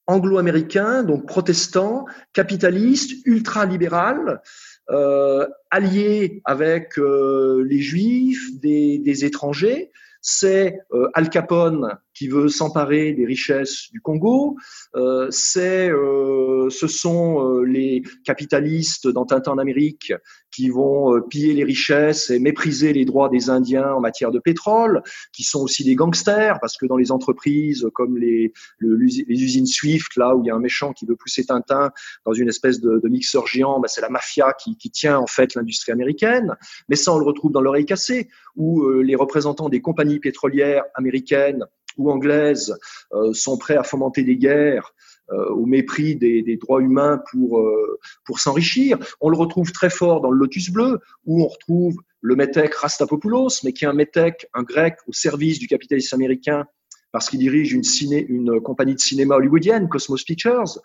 anglo-américain, 0.07 1.03
donc 1.03 1.25
protestant, 1.25 2.05
capitaliste, 2.33 3.11
ultra-libéral, 3.25 4.41
euh, 4.89 5.45
allié 5.69 6.41
avec 6.45 6.97
euh, 6.97 7.63
les 7.67 7.81
juifs, 7.81 8.57
des, 8.59 8.99
des 8.99 9.25
étrangers. 9.25 9.91
C'est 10.21 10.79
euh, 10.93 11.09
Al 11.13 11.29
Capone 11.29 11.97
qui 12.17 12.27
veut 12.27 12.47
s'emparer 12.47 13.13
des 13.13 13.25
richesses 13.25 13.91
du 13.91 14.01
Congo. 14.01 14.57
Euh, 14.95 15.27
c'est, 15.29 15.89
euh, 15.89 16.67
ce 16.69 16.87
sont 16.87 17.45
euh, 17.45 17.63
les 17.63 18.01
capitalistes 18.25 19.07
dans 19.07 19.25
Tintin 19.25 19.51
en 19.51 19.57
Amérique 19.59 20.13
qui 20.51 20.69
vont 20.69 21.15
euh, 21.15 21.21
piller 21.21 21.53
les 21.53 21.63
richesses 21.63 22.31
et 22.31 22.39
mépriser 22.39 22.91
les 22.91 23.05
droits 23.05 23.29
des 23.29 23.51
Indiens 23.51 23.93
en 23.93 23.99
matière 23.99 24.31
de 24.31 24.39
pétrole, 24.39 25.03
qui 25.31 25.43
sont 25.43 25.61
aussi 25.61 25.83
des 25.83 25.93
gangsters, 25.93 26.59
parce 26.59 26.77
que 26.77 26.87
dans 26.87 26.97
les 26.97 27.11
entreprises 27.11 27.85
comme 27.93 28.17
les, 28.17 28.53
le, 28.79 28.97
les 28.97 29.43
usines 29.43 29.67
Swift, 29.67 30.15
là 30.15 30.35
où 30.35 30.43
il 30.43 30.47
y 30.47 30.49
a 30.49 30.55
un 30.55 30.59
méchant 30.59 30.93
qui 30.93 31.05
veut 31.05 31.15
pousser 31.15 31.45
Tintin 31.45 31.91
dans 32.25 32.33
une 32.33 32.49
espèce 32.49 32.79
de, 32.79 32.99
de 33.03 33.07
mixeur 33.07 33.45
géant, 33.45 33.79
bah, 33.79 33.87
c'est 33.87 34.01
la 34.01 34.09
mafia 34.09 34.53
qui, 34.53 34.77
qui, 34.77 34.89
tient 34.89 35.19
en 35.19 35.27
fait 35.27 35.53
l'industrie 35.53 35.91
américaine. 35.91 36.55
Mais 36.89 36.95
ça, 36.95 37.13
on 37.13 37.19
le 37.19 37.25
retrouve 37.25 37.51
dans 37.51 37.61
l'oreille 37.61 37.85
cassée, 37.85 38.29
où 38.55 38.83
euh, 38.83 39.01
les 39.01 39.15
représentants 39.15 39.69
des 39.69 39.81
compagnies 39.81 40.19
pétrolières 40.19 40.85
américaines 40.95 41.65
ou 41.97 42.11
anglaises 42.11 42.77
euh, 43.13 43.33
sont 43.33 43.57
prêts 43.57 43.75
à 43.75 43.83
fomenter 43.83 44.23
des 44.23 44.37
guerres 44.37 44.93
euh, 45.31 45.49
au 45.49 45.65
mépris 45.65 46.15
des, 46.15 46.57
droits 46.57 46.81
humains 46.81 47.21
pour, 47.29 47.59
euh, 47.59 47.99
pour 48.25 48.39
s'enrichir. 48.39 48.97
On 49.19 49.29
le 49.29 49.35
retrouve 49.35 49.73
très 49.73 49.89
fort 49.89 50.21
dans 50.21 50.31
le 50.31 50.37
Lotus 50.37 50.69
Bleu, 50.69 50.99
où 51.25 51.43
on 51.43 51.47
retrouve 51.47 51.97
le 52.21 52.35
métèque 52.37 52.73
Rastapopoulos, 52.75 53.63
mais 53.63 53.73
qui 53.73 53.83
est 53.83 53.89
un 53.89 53.93
métèque, 53.93 54.47
un 54.53 54.63
grec 54.63 54.95
au 55.05 55.11
service 55.11 55.59
du 55.59 55.67
capitalisme 55.67 56.15
américain, 56.15 56.65
parce 57.11 57.29
qu'il 57.29 57.39
dirige 57.39 57.73
une, 57.73 57.83
ciné, 57.83 58.25
une 58.29 58.61
compagnie 58.61 58.95
de 58.95 58.99
cinéma 58.99 59.35
hollywoodienne, 59.35 59.89
Cosmos 59.89 60.23
Pictures. 60.23 60.79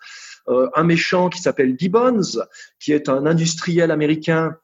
Un 0.47 0.83
méchant 0.83 1.29
qui 1.29 1.41
s'appelle 1.41 1.75
Gibbons, 1.79 2.43
qui 2.81 2.91
est 2.91 3.07
un 3.07 3.25
industriel 3.25 3.91
américain 3.91 4.57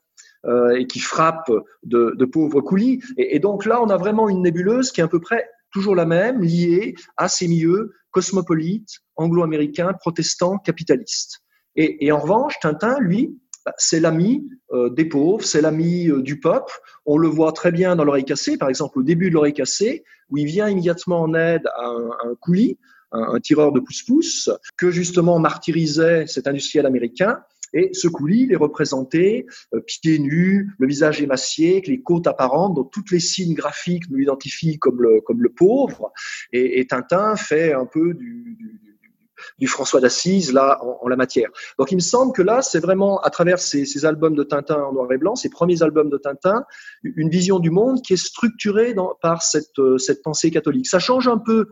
et 0.77 0.87
qui 0.87 0.99
frappe 0.99 1.51
de, 1.83 2.15
de 2.17 2.25
pauvres 2.25 2.59
coulis. 2.61 3.01
Et, 3.17 3.35
et, 3.35 3.39
donc 3.39 3.65
là, 3.65 3.81
on 3.81 3.89
a 3.89 3.97
vraiment 3.97 4.27
une 4.27 4.41
nébuleuse 4.41 4.91
qui 4.91 4.99
est 4.99 5.03
à 5.05 5.07
peu 5.07 5.21
près 5.21 5.47
toujours 5.71 5.95
la 5.95 6.05
même, 6.05 6.41
liée 6.41 6.95
à 7.17 7.27
ces 7.27 7.47
milieux 7.47 7.93
cosmopolite, 8.11 8.89
anglo-américain, 9.15 9.93
protestant, 9.99 10.57
capitaliste. 10.57 11.41
Et, 11.75 12.11
en 12.11 12.19
revanche, 12.19 12.55
Tintin, 12.61 12.99
lui, 12.99 13.39
bah, 13.65 13.73
c'est 13.77 13.99
l'ami 13.99 14.49
euh, 14.73 14.89
des 14.89 15.05
pauvres, 15.05 15.45
c'est 15.45 15.61
l'ami 15.61 16.09
euh, 16.09 16.21
du 16.21 16.39
peuple. 16.39 16.73
On 17.05 17.17
le 17.17 17.27
voit 17.27 17.53
très 17.53 17.71
bien 17.71 17.95
dans 17.95 18.03
l'oreille 18.03 18.25
cassée, 18.25 18.57
par 18.57 18.69
exemple 18.69 18.99
au 18.99 19.03
début 19.03 19.29
de 19.29 19.35
l'oreille 19.35 19.53
cassée, 19.53 20.03
où 20.29 20.37
il 20.37 20.45
vient 20.45 20.67
immédiatement 20.67 21.21
en 21.21 21.33
aide 21.33 21.65
à 21.77 21.85
un, 21.85 22.31
un 22.31 22.35
coulis, 22.41 22.77
un, 23.11 23.39
tireur 23.39 23.71
de 23.71 23.79
pouce-pouce, 23.79 24.49
que 24.77 24.91
justement 24.91 25.39
martyrisait 25.39 26.27
cet 26.27 26.47
industriel 26.47 26.85
américain. 26.85 27.39
Et 27.73 27.91
ce 27.93 28.07
coulis, 28.07 28.43
il 28.43 28.53
est 28.53 28.57
représenté 28.57 29.45
euh, 29.73 29.81
pieds 29.81 30.19
nus, 30.19 30.71
le 30.77 30.87
visage 30.87 31.21
émacié, 31.21 31.73
avec 31.73 31.87
les 31.87 32.01
côtes 32.01 32.27
apparentes, 32.27 32.75
dont 32.75 32.83
toutes 32.83 33.11
les 33.11 33.19
signes 33.19 33.53
graphiques 33.53 34.09
nous 34.09 34.17
l'identifient 34.17 34.79
comme 34.79 35.01
le, 35.01 35.21
comme 35.21 35.41
le 35.41 35.49
pauvre. 35.49 36.11
Et, 36.51 36.85
Tintin 36.87 37.35
fait 37.35 37.73
un 37.73 37.85
peu 37.85 38.13
du, 38.13 39.67
François 39.67 40.01
d'Assise 40.01 40.51
là 40.51 40.79
en, 40.83 41.07
la 41.07 41.15
matière. 41.15 41.49
Donc 41.77 41.91
il 41.91 41.95
me 41.95 42.01
semble 42.01 42.33
que 42.33 42.41
là, 42.41 42.61
c'est 42.61 42.79
vraiment 42.79 43.19
à 43.21 43.29
travers 43.29 43.59
ces, 43.59 44.05
albums 44.05 44.35
de 44.35 44.43
Tintin 44.43 44.81
en 44.81 44.93
noir 44.93 45.11
et 45.11 45.17
blanc, 45.17 45.35
ces 45.35 45.49
premiers 45.49 45.83
albums 45.83 46.09
de 46.09 46.17
Tintin, 46.17 46.63
une 47.03 47.29
vision 47.29 47.59
du 47.59 47.69
monde 47.69 48.01
qui 48.01 48.13
est 48.13 48.23
structurée 48.23 48.95
par 49.21 49.43
cette, 49.43 49.77
euh, 49.79 49.97
cette 49.97 50.23
pensée 50.23 50.51
catholique. 50.51 50.87
Ça 50.87 50.99
change 50.99 51.27
un 51.27 51.37
peu 51.37 51.67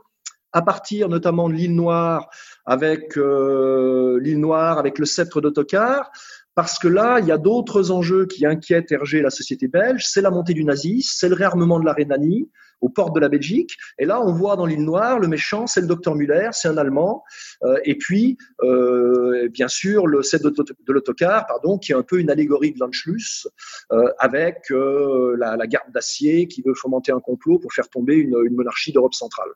à 0.53 0.62
partir 0.62 1.10
notamment 1.10 1.50
de 1.50 1.54
l'île 1.54 1.75
Noire 1.75 2.29
avec 2.68 3.18
euh, 3.18 4.20
l'île 4.22 4.40
Noire 4.40 4.78
avec 4.78 5.00
le 5.00 5.06
sceptre 5.06 5.42
d'autocar 5.42 6.12
parce 6.58 6.80
que 6.80 6.88
là, 6.88 7.20
il 7.20 7.28
y 7.28 7.32
a 7.32 7.38
d'autres 7.38 7.92
enjeux 7.92 8.26
qui 8.26 8.44
inquiètent 8.44 8.92
Hergé 8.92 9.22
la 9.22 9.30
société 9.30 9.68
belge. 9.68 10.06
C'est 10.08 10.22
la 10.22 10.32
montée 10.32 10.56
du 10.56 10.63
nazisme, 10.63 11.12
c'est 11.13 11.30
le 11.30 11.36
réarmement 11.36 11.80
de 11.80 11.86
la 11.86 11.94
Rhénanie 11.94 12.50
aux 12.82 12.90
portes 12.90 13.13
de 13.13 13.20
la 13.20 13.30
Belgique. 13.30 13.78
Et 14.00 14.06
là, 14.06 14.20
on 14.22 14.34
voit 14.34 14.56
dans 14.56 14.65
l'île 14.65 14.84
Noire, 14.84 15.20
le 15.20 15.28
méchant, 15.28 15.68
c'est 15.68 15.82
le 15.82 15.88
docteur 15.88 16.15
Muller, 16.15 16.50
c'est 16.54 16.68
un 16.68 16.78
Allemand. 16.78 17.24
Euh, 17.62 17.78
et 17.86 17.96
puis, 17.96 18.38
euh, 18.63 19.50
bien 19.50 19.68
sûr, 19.68 20.08
le 20.08 20.24
set 20.24 20.42
de 20.42 20.94
l'autocar, 20.94 21.46
pardon, 21.46 21.78
qui 21.78 21.92
est 21.92 21.96
un 21.96 22.02
peu 22.02 22.20
une 22.20 22.32
allégorie 22.32 22.74
de 22.74 22.80
l'Anschluss, 22.80 23.48
euh, 23.92 24.10
avec 24.18 24.72
euh, 24.72 25.36
la, 25.38 25.58
la, 25.58 25.68
garde 25.68 25.92
d'acier 25.92 26.48
qui 26.48 26.63
veut 26.63 26.74
fomenter 26.74 27.12
un 27.12 27.20
complot 27.20 27.60
pour 27.60 27.72
faire 27.72 27.88
tomber 27.88 28.15
une, 28.15 28.36
une 28.46 28.56
monarchie 28.56 28.92
d'Europe 28.92 29.13
centrale. 29.13 29.50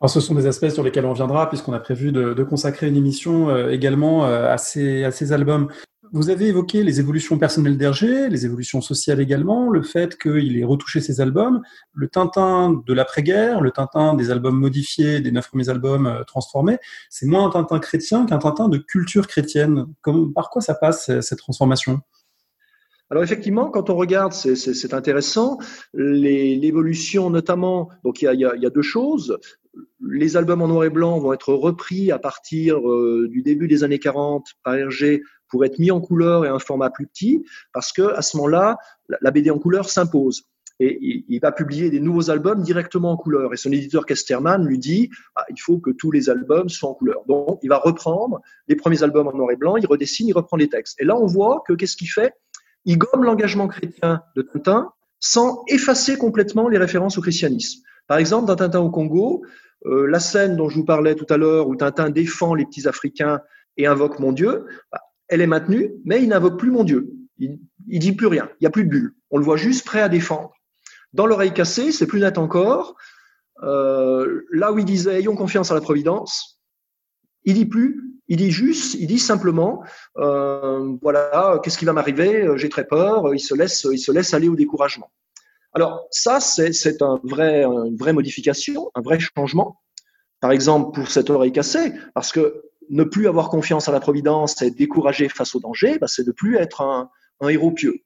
Alors, 0.00 0.10
ce 0.10 0.20
sont 0.20 0.34
des 0.34 0.46
aspects 0.46 0.68
sur 0.68 0.82
lesquels 0.82 1.06
on 1.06 1.12
viendra, 1.12 1.48
puisqu'on 1.48 1.72
a 1.72 1.80
prévu 1.80 2.12
de, 2.12 2.42
consacrer 2.42 2.88
une 2.88 2.96
émission 2.96 3.48
euh, 3.48 3.70
également 3.70 4.24
à 4.24 4.58
ces, 4.58 5.04
à 5.04 5.10
ces 5.10 5.32
albums. 5.32 5.68
Vous 6.12 6.30
avez 6.30 6.46
évoqué 6.46 6.84
les 6.84 7.00
évolutions 7.00 7.36
personnelles 7.36 7.76
d'Hergé, 7.76 8.28
les 8.28 8.44
évolutions 8.44 8.80
sociales 8.80 9.20
également, 9.20 9.70
le 9.70 9.82
fait 9.82 10.16
qu'il 10.16 10.56
ait 10.56 10.64
retouché 10.64 11.00
ses 11.00 11.20
albums, 11.20 11.62
le 11.94 12.08
Tintin 12.08 12.80
de 12.86 12.94
l'après-guerre, 12.94 13.60
le 13.60 13.72
Tintin 13.72 14.14
des 14.14 14.30
albums 14.30 14.56
modifiés, 14.56 15.20
des 15.20 15.32
neuf 15.32 15.48
premiers 15.48 15.68
albums 15.68 16.06
euh, 16.06 16.22
transformés. 16.22 16.78
C'est 17.10 17.26
moins 17.26 17.46
un 17.46 17.50
Tintin 17.50 17.80
chrétien 17.80 18.24
qu'un 18.24 18.38
Tintin 18.38 18.68
de 18.68 18.78
culture 18.78 19.26
chrétienne. 19.26 19.86
par 20.34 20.50
quoi 20.50 20.62
ça 20.62 20.74
passe 20.74 21.10
cette 21.20 21.38
transformation? 21.38 22.00
Alors 23.10 23.22
effectivement, 23.22 23.70
quand 23.70 23.88
on 23.88 23.94
regarde, 23.94 24.32
c'est 24.32 24.94
intéressant, 24.94 25.58
l'évolution 25.94 27.30
notamment, 27.30 27.88
donc 28.02 28.20
il 28.20 28.24
y, 28.24 28.44
a, 28.44 28.70
deux 28.70 28.82
choses. 28.82 29.38
Les 30.00 30.36
albums 30.36 30.62
en 30.62 30.68
noir 30.68 30.84
et 30.84 30.90
blanc 30.90 31.18
vont 31.18 31.32
être 31.32 31.52
repris 31.52 32.10
à 32.10 32.18
partir 32.18 32.78
euh, 32.88 33.28
du 33.30 33.42
début 33.42 33.68
des 33.68 33.84
années 33.84 33.98
40 33.98 34.46
par 34.62 34.74
Hergé 34.74 35.22
pour 35.48 35.64
être 35.64 35.78
mis 35.78 35.90
en 35.90 36.00
couleur 36.00 36.44
et 36.44 36.48
un 36.48 36.58
format 36.58 36.90
plus 36.90 37.06
petit, 37.06 37.44
parce 37.72 37.92
que 37.92 38.14
à 38.14 38.22
ce 38.22 38.36
moment-là, 38.36 38.78
la 39.20 39.30
BD 39.30 39.50
en 39.50 39.58
couleur 39.58 39.88
s'impose. 39.88 40.44
Et 40.78 41.24
il, 41.28 41.40
va 41.40 41.52
publier 41.52 41.88
des 41.88 42.00
nouveaux 42.00 42.30
albums 42.30 42.62
directement 42.62 43.12
en 43.12 43.16
couleur. 43.16 43.54
Et 43.54 43.56
son 43.56 43.72
éditeur 43.72 44.04
Kesterman 44.04 44.66
lui 44.66 44.78
dit 44.78 45.08
ah, 45.34 45.44
il 45.48 45.58
faut 45.58 45.78
que 45.78 45.90
tous 45.90 46.10
les 46.10 46.28
albums 46.28 46.68
soient 46.68 46.90
en 46.90 46.94
couleur. 46.94 47.22
Donc, 47.26 47.60
il 47.62 47.70
va 47.70 47.78
reprendre 47.78 48.42
les 48.68 48.76
premiers 48.76 49.02
albums 49.02 49.26
en 49.26 49.32
noir 49.32 49.50
et 49.52 49.56
blanc, 49.56 49.76
il 49.78 49.86
redessine, 49.86 50.28
il 50.28 50.34
reprend 50.34 50.58
les 50.58 50.68
textes. 50.68 51.00
Et 51.00 51.04
là, 51.04 51.16
on 51.16 51.24
voit 51.24 51.62
que 51.66 51.72
qu'est-ce 51.72 51.96
qu'il 51.96 52.10
fait? 52.10 52.34
Il 52.84 52.98
gomme 52.98 53.24
l'engagement 53.24 53.68
chrétien 53.68 54.22
de 54.36 54.42
Tintin 54.42 54.92
sans 55.18 55.64
effacer 55.66 56.18
complètement 56.18 56.68
les 56.68 56.78
références 56.78 57.16
au 57.16 57.22
christianisme. 57.22 57.80
Par 58.06 58.18
exemple, 58.18 58.46
dans 58.46 58.56
Tintin 58.56 58.80
au 58.80 58.90
Congo, 58.90 59.44
euh, 59.84 60.06
la 60.06 60.20
scène 60.20 60.56
dont 60.56 60.68
je 60.68 60.76
vous 60.76 60.84
parlais 60.84 61.14
tout 61.14 61.26
à 61.28 61.36
l'heure, 61.36 61.68
où 61.68 61.76
Tintin 61.76 62.10
défend 62.10 62.54
les 62.54 62.64
petits 62.64 62.88
Africains 62.88 63.40
et 63.76 63.86
invoque 63.86 64.18
mon 64.18 64.32
Dieu, 64.32 64.64
bah, 64.90 65.00
elle 65.28 65.40
est 65.40 65.46
maintenue, 65.46 65.92
mais 66.04 66.22
il 66.22 66.28
n'invoque 66.28 66.58
plus 66.58 66.70
mon 66.70 66.84
Dieu. 66.84 67.12
Il, 67.38 67.58
il 67.88 67.98
dit 67.98 68.12
plus 68.12 68.26
rien. 68.26 68.48
Il 68.54 68.62
n'y 68.62 68.66
a 68.66 68.70
plus 68.70 68.84
de 68.84 68.90
bulle. 68.90 69.14
On 69.30 69.38
le 69.38 69.44
voit 69.44 69.56
juste 69.56 69.84
prêt 69.84 70.00
à 70.00 70.08
défendre. 70.08 70.52
Dans 71.12 71.26
l'oreille 71.26 71.52
cassée, 71.52 71.92
c'est 71.92 72.06
plus 72.06 72.20
net 72.20 72.38
encore. 72.38 72.96
Euh, 73.62 74.42
là 74.50 74.72
où 74.72 74.78
il 74.78 74.84
disait 74.84 75.20
ayons 75.20 75.36
confiance 75.36 75.70
en 75.70 75.74
la 75.74 75.80
providence, 75.80 76.60
il 77.44 77.54
dit 77.54 77.66
plus. 77.66 78.02
Il 78.28 78.38
dit 78.38 78.50
juste, 78.50 78.94
il 78.94 79.06
dit 79.06 79.20
simplement, 79.20 79.84
euh, 80.16 80.96
voilà, 81.00 81.60
qu'est-ce 81.62 81.78
qui 81.78 81.84
va 81.84 81.92
m'arriver? 81.92 82.48
J'ai 82.56 82.68
très 82.68 82.84
peur. 82.84 83.32
Il 83.32 83.38
se 83.38 83.54
laisse 83.54 84.34
aller 84.34 84.48
au 84.48 84.56
découragement. 84.56 85.10
Alors 85.76 86.08
ça, 86.10 86.40
c'est 86.40 87.02
un 87.02 87.20
vrai, 87.22 87.64
une 87.64 87.98
vraie 87.98 88.14
modification, 88.14 88.90
un 88.94 89.02
vrai 89.02 89.18
changement. 89.20 89.82
Par 90.40 90.50
exemple, 90.50 90.98
pour 90.98 91.10
cette 91.10 91.28
oreille 91.28 91.52
cassée, 91.52 91.92
parce 92.14 92.32
que 92.32 92.62
ne 92.88 93.04
plus 93.04 93.28
avoir 93.28 93.50
confiance 93.50 93.86
à 93.86 93.92
la 93.92 94.00
Providence 94.00 94.62
et 94.62 94.68
être 94.68 94.76
découragé 94.78 95.28
face 95.28 95.54
au 95.54 95.60
danger, 95.60 95.98
bah, 95.98 96.06
c'est 96.06 96.24
de 96.24 96.32
plus 96.32 96.56
être 96.56 96.80
un, 96.80 97.10
héros 97.46 97.72
pieux. 97.72 97.96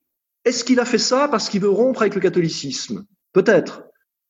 Est-ce 0.44 0.64
qu'il 0.64 0.80
a 0.80 0.84
fait 0.84 0.98
ça 0.98 1.28
parce 1.28 1.48
qu'il 1.48 1.60
veut 1.60 1.70
rompre 1.70 2.00
avec 2.00 2.16
le 2.16 2.20
catholicisme? 2.20 3.04
Peut-être. 3.32 3.84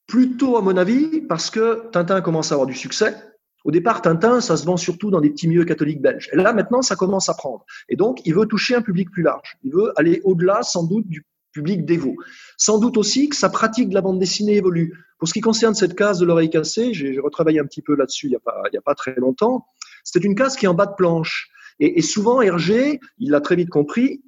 Plutôt, 0.06 0.58
à 0.58 0.60
mon 0.60 0.76
avis, 0.76 1.22
parce 1.22 1.48
que 1.48 1.88
Tintin 1.92 2.20
commence 2.20 2.52
à 2.52 2.56
avoir 2.56 2.66
du 2.66 2.74
succès. 2.74 3.16
Au 3.64 3.70
départ, 3.70 4.02
Tintin, 4.02 4.42
ça 4.42 4.58
se 4.58 4.66
vend 4.66 4.76
surtout 4.76 5.10
dans 5.10 5.22
des 5.22 5.30
petits 5.30 5.48
milieux 5.48 5.64
catholiques 5.64 6.02
belges. 6.02 6.28
Et 6.34 6.36
là, 6.36 6.52
maintenant, 6.52 6.82
ça 6.82 6.94
commence 6.94 7.30
à 7.30 7.34
prendre. 7.34 7.64
Et 7.88 7.96
donc, 7.96 8.20
il 8.26 8.34
veut 8.34 8.44
toucher 8.44 8.74
un 8.74 8.82
public 8.82 9.10
plus 9.10 9.22
large. 9.22 9.56
Il 9.62 9.72
veut 9.72 9.94
aller 9.96 10.20
au-delà, 10.24 10.62
sans 10.62 10.82
doute, 10.84 11.08
du 11.08 11.24
public 11.52 11.84
dévot. 11.84 12.16
Sans 12.56 12.78
doute 12.78 12.96
aussi 12.96 13.28
que 13.28 13.36
sa 13.36 13.48
pratique 13.48 13.88
de 13.88 13.94
la 13.94 14.00
bande 14.00 14.18
dessinée 14.18 14.56
évolue. 14.56 14.94
Pour 15.18 15.28
ce 15.28 15.34
qui 15.34 15.40
concerne 15.40 15.74
cette 15.74 15.94
case 15.94 16.18
de 16.18 16.26
l'oreille 16.26 16.50
cassée, 16.50 16.94
j'ai 16.94 17.18
retravaillé 17.18 17.60
un 17.60 17.66
petit 17.66 17.82
peu 17.82 17.94
là-dessus 17.94 18.26
il 18.26 18.30
n'y 18.30 18.36
a, 18.36 18.82
pas, 18.82 18.94
très 18.94 19.14
longtemps. 19.16 19.66
C'est 20.04 20.24
une 20.24 20.34
case 20.34 20.56
qui 20.56 20.66
est 20.66 20.68
en 20.68 20.74
bas 20.74 20.86
de 20.86 20.94
planche. 20.96 21.50
Et, 21.78 22.02
souvent, 22.02 22.42
Hergé, 22.42 23.00
il 23.18 23.30
l'a 23.30 23.40
très 23.40 23.56
vite 23.56 23.70
compris, 23.70 24.22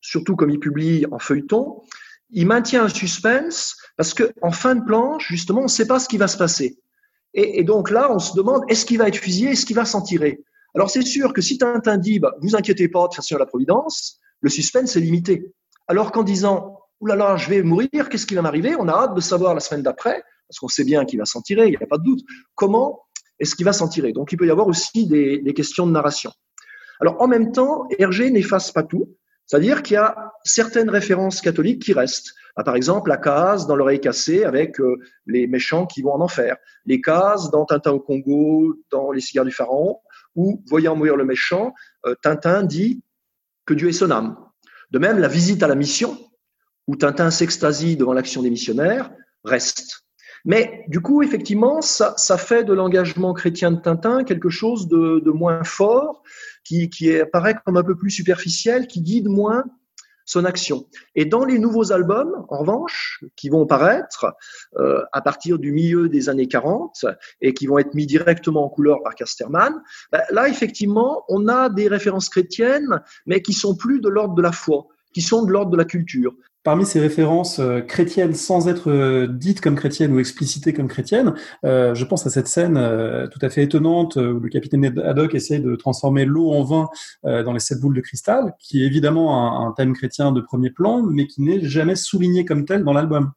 surtout 0.00 0.36
comme 0.36 0.50
il 0.50 0.60
publie 0.60 1.04
en 1.10 1.18
feuilleton, 1.18 1.82
il 2.30 2.46
maintient 2.46 2.84
un 2.84 2.88
suspense 2.88 3.76
parce 3.96 4.14
que 4.14 4.32
en 4.40 4.52
fin 4.52 4.74
de 4.74 4.84
planche, 4.84 5.26
justement, 5.28 5.60
on 5.60 5.64
ne 5.64 5.68
sait 5.68 5.86
pas 5.86 5.98
ce 5.98 6.08
qui 6.08 6.16
va 6.16 6.28
se 6.28 6.38
passer. 6.38 6.78
Et, 7.34 7.64
donc 7.64 7.90
là, 7.90 8.12
on 8.12 8.18
se 8.18 8.34
demande 8.34 8.62
est-ce 8.68 8.84
qu'il 8.84 8.98
va 8.98 9.08
être 9.08 9.16
fusillé, 9.16 9.50
est-ce 9.50 9.66
qu'il 9.66 9.76
va 9.76 9.84
s'en 9.84 10.02
tirer? 10.02 10.42
Alors 10.74 10.90
c'est 10.90 11.02
sûr 11.02 11.32
que 11.32 11.42
si 11.42 11.58
Tintin 11.58 11.98
dit 11.98 12.18
bah, 12.18 12.34
vous 12.40 12.56
inquiétez 12.56 12.88
pas 12.88 13.06
de 13.08 13.22
faire 13.22 13.38
la 13.38 13.46
providence, 13.46 14.18
le 14.40 14.50
suspense 14.50 14.96
est 14.96 15.00
limité. 15.00 15.52
Alors 15.92 16.10
qu'en 16.10 16.22
disant 16.22 16.80
Ouh 17.00 17.06
là 17.06 17.36
je 17.36 17.50
vais 17.50 17.62
mourir, 17.62 18.08
qu'est-ce 18.08 18.24
qui 18.24 18.34
va 18.34 18.40
m'arriver? 18.40 18.74
On 18.78 18.88
a 18.88 18.92
hâte 18.92 19.14
de 19.14 19.20
savoir 19.20 19.52
la 19.52 19.60
semaine 19.60 19.82
d'après, 19.82 20.22
parce 20.48 20.58
qu'on 20.58 20.68
sait 20.68 20.84
bien 20.84 21.04
qu'il 21.04 21.18
va 21.18 21.26
s'en 21.26 21.42
tirer, 21.42 21.66
il 21.66 21.70
n'y 21.72 21.76
a 21.76 21.86
pas 21.86 21.98
de 21.98 22.02
doute. 22.02 22.20
Comment 22.54 23.02
est-ce 23.38 23.54
qu'il 23.54 23.66
va 23.66 23.74
s'en 23.74 23.88
tirer? 23.88 24.14
Donc 24.14 24.32
il 24.32 24.38
peut 24.38 24.46
y 24.46 24.50
avoir 24.50 24.68
aussi 24.68 25.06
des, 25.06 25.52
questions 25.54 25.86
de 25.86 25.92
narration. 25.92 26.32
Alors 26.98 27.20
en 27.20 27.28
même 27.28 27.52
temps, 27.52 27.86
Hergé 27.98 28.30
n'efface 28.30 28.72
pas 28.72 28.82
tout, 28.82 29.14
c'est-à-dire 29.44 29.82
qu'il 29.82 29.96
y 29.96 29.98
a 29.98 30.32
certaines 30.44 30.88
références 30.88 31.42
catholiques 31.42 31.82
qui 31.82 31.92
restent. 31.92 32.32
Ah, 32.56 32.64
par 32.64 32.74
exemple, 32.74 33.10
la 33.10 33.18
case 33.18 33.66
dans 33.66 33.76
l'oreille 33.76 34.00
cassée 34.00 34.44
avec 34.44 34.80
euh, 34.80 34.96
les 35.26 35.46
méchants 35.46 35.84
qui 35.84 36.00
vont 36.00 36.14
en 36.14 36.22
enfer, 36.22 36.56
les 36.86 37.02
cases 37.02 37.50
dans 37.50 37.66
Tintin 37.66 37.90
au 37.90 38.00
Congo, 38.00 38.76
dans 38.90 39.12
Les 39.12 39.20
cigares 39.20 39.44
du 39.44 39.52
pharaon, 39.52 40.00
où, 40.36 40.64
voyant 40.70 40.96
mourir 40.96 41.16
le 41.16 41.26
méchant, 41.26 41.74
euh, 42.06 42.14
Tintin 42.22 42.62
dit 42.62 43.02
que 43.66 43.74
Dieu 43.74 43.90
est 43.90 43.92
son 43.92 44.10
âme. 44.10 44.38
De 44.92 44.98
même, 44.98 45.18
la 45.18 45.28
visite 45.28 45.62
à 45.62 45.68
la 45.68 45.74
mission, 45.74 46.18
où 46.86 46.96
Tintin 46.96 47.30
s'extasie 47.30 47.96
devant 47.96 48.12
l'action 48.12 48.42
des 48.42 48.50
missionnaires, 48.50 49.10
reste. 49.42 50.04
Mais 50.44 50.84
du 50.88 51.00
coup, 51.00 51.22
effectivement, 51.22 51.80
ça, 51.80 52.14
fait 52.36 52.62
de 52.64 52.74
l'engagement 52.74 53.32
chrétien 53.32 53.70
de 53.70 53.80
Tintin 53.80 54.22
quelque 54.22 54.50
chose 54.50 54.88
de, 54.88 55.22
de 55.24 55.30
moins 55.30 55.64
fort, 55.64 56.22
qui, 56.64 56.90
qui 56.90 57.18
apparaît 57.18 57.56
comme 57.64 57.78
un 57.78 57.82
peu 57.82 57.96
plus 57.96 58.10
superficiel, 58.10 58.86
qui 58.86 59.00
guide 59.00 59.28
moins 59.28 59.64
son 60.24 60.44
action. 60.44 60.86
Et 61.14 61.24
dans 61.24 61.44
les 61.44 61.58
nouveaux 61.58 61.92
albums, 61.92 62.46
en 62.48 62.58
revanche, 62.58 63.24
qui 63.36 63.48
vont 63.48 63.66
paraître 63.66 64.26
euh, 64.76 65.02
à 65.12 65.20
partir 65.20 65.58
du 65.58 65.72
milieu 65.72 66.08
des 66.08 66.28
années 66.28 66.48
40 66.48 67.06
et 67.40 67.54
qui 67.54 67.66
vont 67.66 67.78
être 67.78 67.94
mis 67.94 68.06
directement 68.06 68.64
en 68.64 68.68
couleur 68.68 69.02
par 69.02 69.14
Casterman, 69.14 69.74
ben 70.10 70.22
là, 70.30 70.48
effectivement, 70.48 71.24
on 71.28 71.48
a 71.48 71.68
des 71.68 71.88
références 71.88 72.28
chrétiennes, 72.28 73.02
mais 73.26 73.42
qui 73.42 73.52
sont 73.52 73.76
plus 73.76 74.00
de 74.00 74.08
l'ordre 74.08 74.34
de 74.34 74.42
la 74.42 74.52
foi, 74.52 74.86
qui 75.12 75.20
sont 75.20 75.44
de 75.44 75.52
l'ordre 75.52 75.70
de 75.70 75.76
la 75.76 75.84
culture. 75.84 76.34
Parmi 76.64 76.86
ces 76.86 77.00
références 77.00 77.58
euh, 77.58 77.80
chrétiennes 77.80 78.34
sans 78.34 78.68
être 78.68 78.88
euh, 78.88 79.26
dites 79.26 79.60
comme 79.60 79.74
chrétiennes 79.74 80.12
ou 80.12 80.20
explicitées 80.20 80.72
comme 80.72 80.86
chrétiennes, 80.86 81.34
euh, 81.64 81.92
je 81.96 82.04
pense 82.04 82.24
à 82.24 82.30
cette 82.30 82.46
scène 82.46 82.74
tout 83.32 83.38
à 83.42 83.50
fait 83.50 83.64
étonnante 83.64 84.14
où 84.16 84.38
le 84.38 84.48
capitaine 84.48 84.84
Haddock 84.84 85.34
essaie 85.34 85.58
de 85.58 85.74
transformer 85.74 86.24
l'eau 86.24 86.52
en 86.52 86.62
vin 86.62 86.88
dans 87.24 87.52
les 87.52 87.60
sept 87.60 87.80
boules 87.80 87.96
de 87.96 88.00
cristal, 88.00 88.54
qui 88.58 88.82
est 88.82 88.86
évidemment 88.86 89.66
un 89.66 89.72
thème 89.72 89.94
chrétien 89.94 90.32
de 90.32 90.40
premier 90.40 90.70
plan, 90.70 91.02
mais 91.02 91.26
qui 91.26 91.42
n'est 91.42 91.60
jamais 91.60 91.96
souligné 91.96 92.44
comme 92.44 92.64
tel 92.64 92.84
dans 92.84 92.92
l'album. 92.92 93.32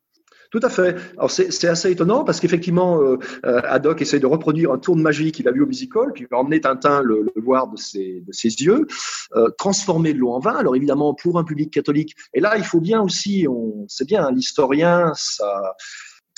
Tout 0.55 0.65
à 0.65 0.69
fait. 0.69 0.95
Alors 1.17 1.29
c'est 1.29 1.67
assez 1.67 1.91
étonnant 1.91 2.23
parce 2.23 2.39
qu'effectivement, 2.39 3.01
euh, 3.01 3.17
euh, 3.45 3.59
Haddock 3.65 4.01
essaie 4.01 4.21
de 4.21 4.25
reproduire 4.25 4.71
un 4.71 4.77
tour 4.77 4.95
de 4.95 5.01
magie 5.01 5.33
qu'il 5.33 5.49
a 5.49 5.51
vu 5.51 5.61
au 5.61 5.65
musical, 5.65 6.13
puis 6.13 6.23
il 6.23 6.27
va 6.31 6.37
emmener 6.37 6.61
Tintin 6.61 7.01
le, 7.01 7.25
voir 7.35 7.67
de 7.67 7.75
ses, 7.75 8.23
de 8.25 8.31
ses 8.31 8.47
yeux, 8.47 8.87
euh, 9.35 9.49
transformer 9.57 10.13
de 10.13 10.19
l'eau 10.19 10.31
en 10.31 10.39
vin. 10.39 10.55
Alors 10.55 10.77
évidemment, 10.77 11.13
pour 11.13 11.37
un 11.37 11.43
public 11.43 11.73
catholique, 11.73 12.15
et 12.33 12.39
là, 12.39 12.55
il 12.55 12.63
faut 12.63 12.79
bien 12.79 13.01
aussi, 13.01 13.45
on 13.49 13.85
sait 13.89 14.05
bien, 14.05 14.27
hein, 14.27 14.31
l'historien, 14.31 15.11
ça 15.15 15.75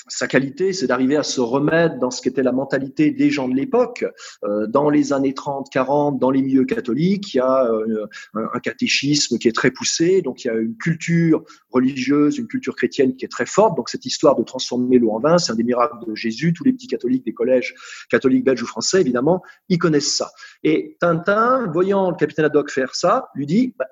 sa 0.08 0.28
qualité, 0.28 0.74
c'est 0.74 0.88
d'arriver 0.88 1.16
à 1.16 1.24
se 1.24 1.41
remettre 1.41 1.99
dans 1.99 2.12
ce 2.12 2.22
qu'était 2.22 2.43
la 2.43 2.51
mentalité 2.51 3.12
des 3.12 3.30
gens 3.30 3.47
de 3.47 3.55
l'époque. 3.55 4.05
Euh, 4.43 4.68
dans 4.68 4.89
les 4.89 5.14
années 5.14 5.34
30, 5.34 5.70
40, 5.72 6.20
dans 6.20 6.32
les 6.32 6.41
milieux 6.41 6.66
catholiques, 6.66 7.34
il 7.34 7.38
y 7.38 7.39
a 7.39 7.66
euh, 7.66 8.08
un, 8.34 8.60
catéchisme 8.60 9.38
qui 9.38 9.47
est 9.47 9.55
très 9.55 9.72
poussé, 9.72 10.22
donc 10.22 10.43
il 10.43 10.47
y 10.47 10.49
a 10.49 10.55
une 10.55 10.78
culture 10.78 11.43
religieuse, 11.72 12.38
une 12.38 12.47
culture 12.47 12.76
chrétienne 12.76 13.16
qui 13.16 13.26
est 13.26 13.30
très 13.30 13.45
forte. 13.45 13.76
Donc 13.76 13.89
cette 13.89 14.05
histoire 14.05 14.36
de 14.36 14.43
transformer 14.43 14.97
l'eau 14.97 15.12
en 15.12 15.20
vin, 15.20 15.38
c'est 15.38 15.51
un 15.51 15.55
des 15.55 15.64
miracles 15.64 15.97
de 16.08 16.16
Jésus. 16.16 16.53
Tous 16.53 16.64
les 16.64 16.74
petits 16.74 16.88
catholiques 16.88 17.26
des 17.26 17.34
collèges 17.34 17.76
catholiques 18.10 18.45
belges 18.45 18.64
ou 18.64 18.68
français, 18.68 19.01
évidemment, 19.01 19.43
ils 19.70 19.78
connaissent 19.78 20.16
ça. 20.16 20.32
Et 20.64 20.97
Tintin, 20.99 21.70
voyant 21.72 22.10
le 22.12 22.16
capitaine 22.16 22.45
Haddock 22.45 22.72
faire 22.72 22.95
ça, 22.95 23.30
lui 23.36 23.45
dit, 23.45 23.76
bah, 23.78 23.88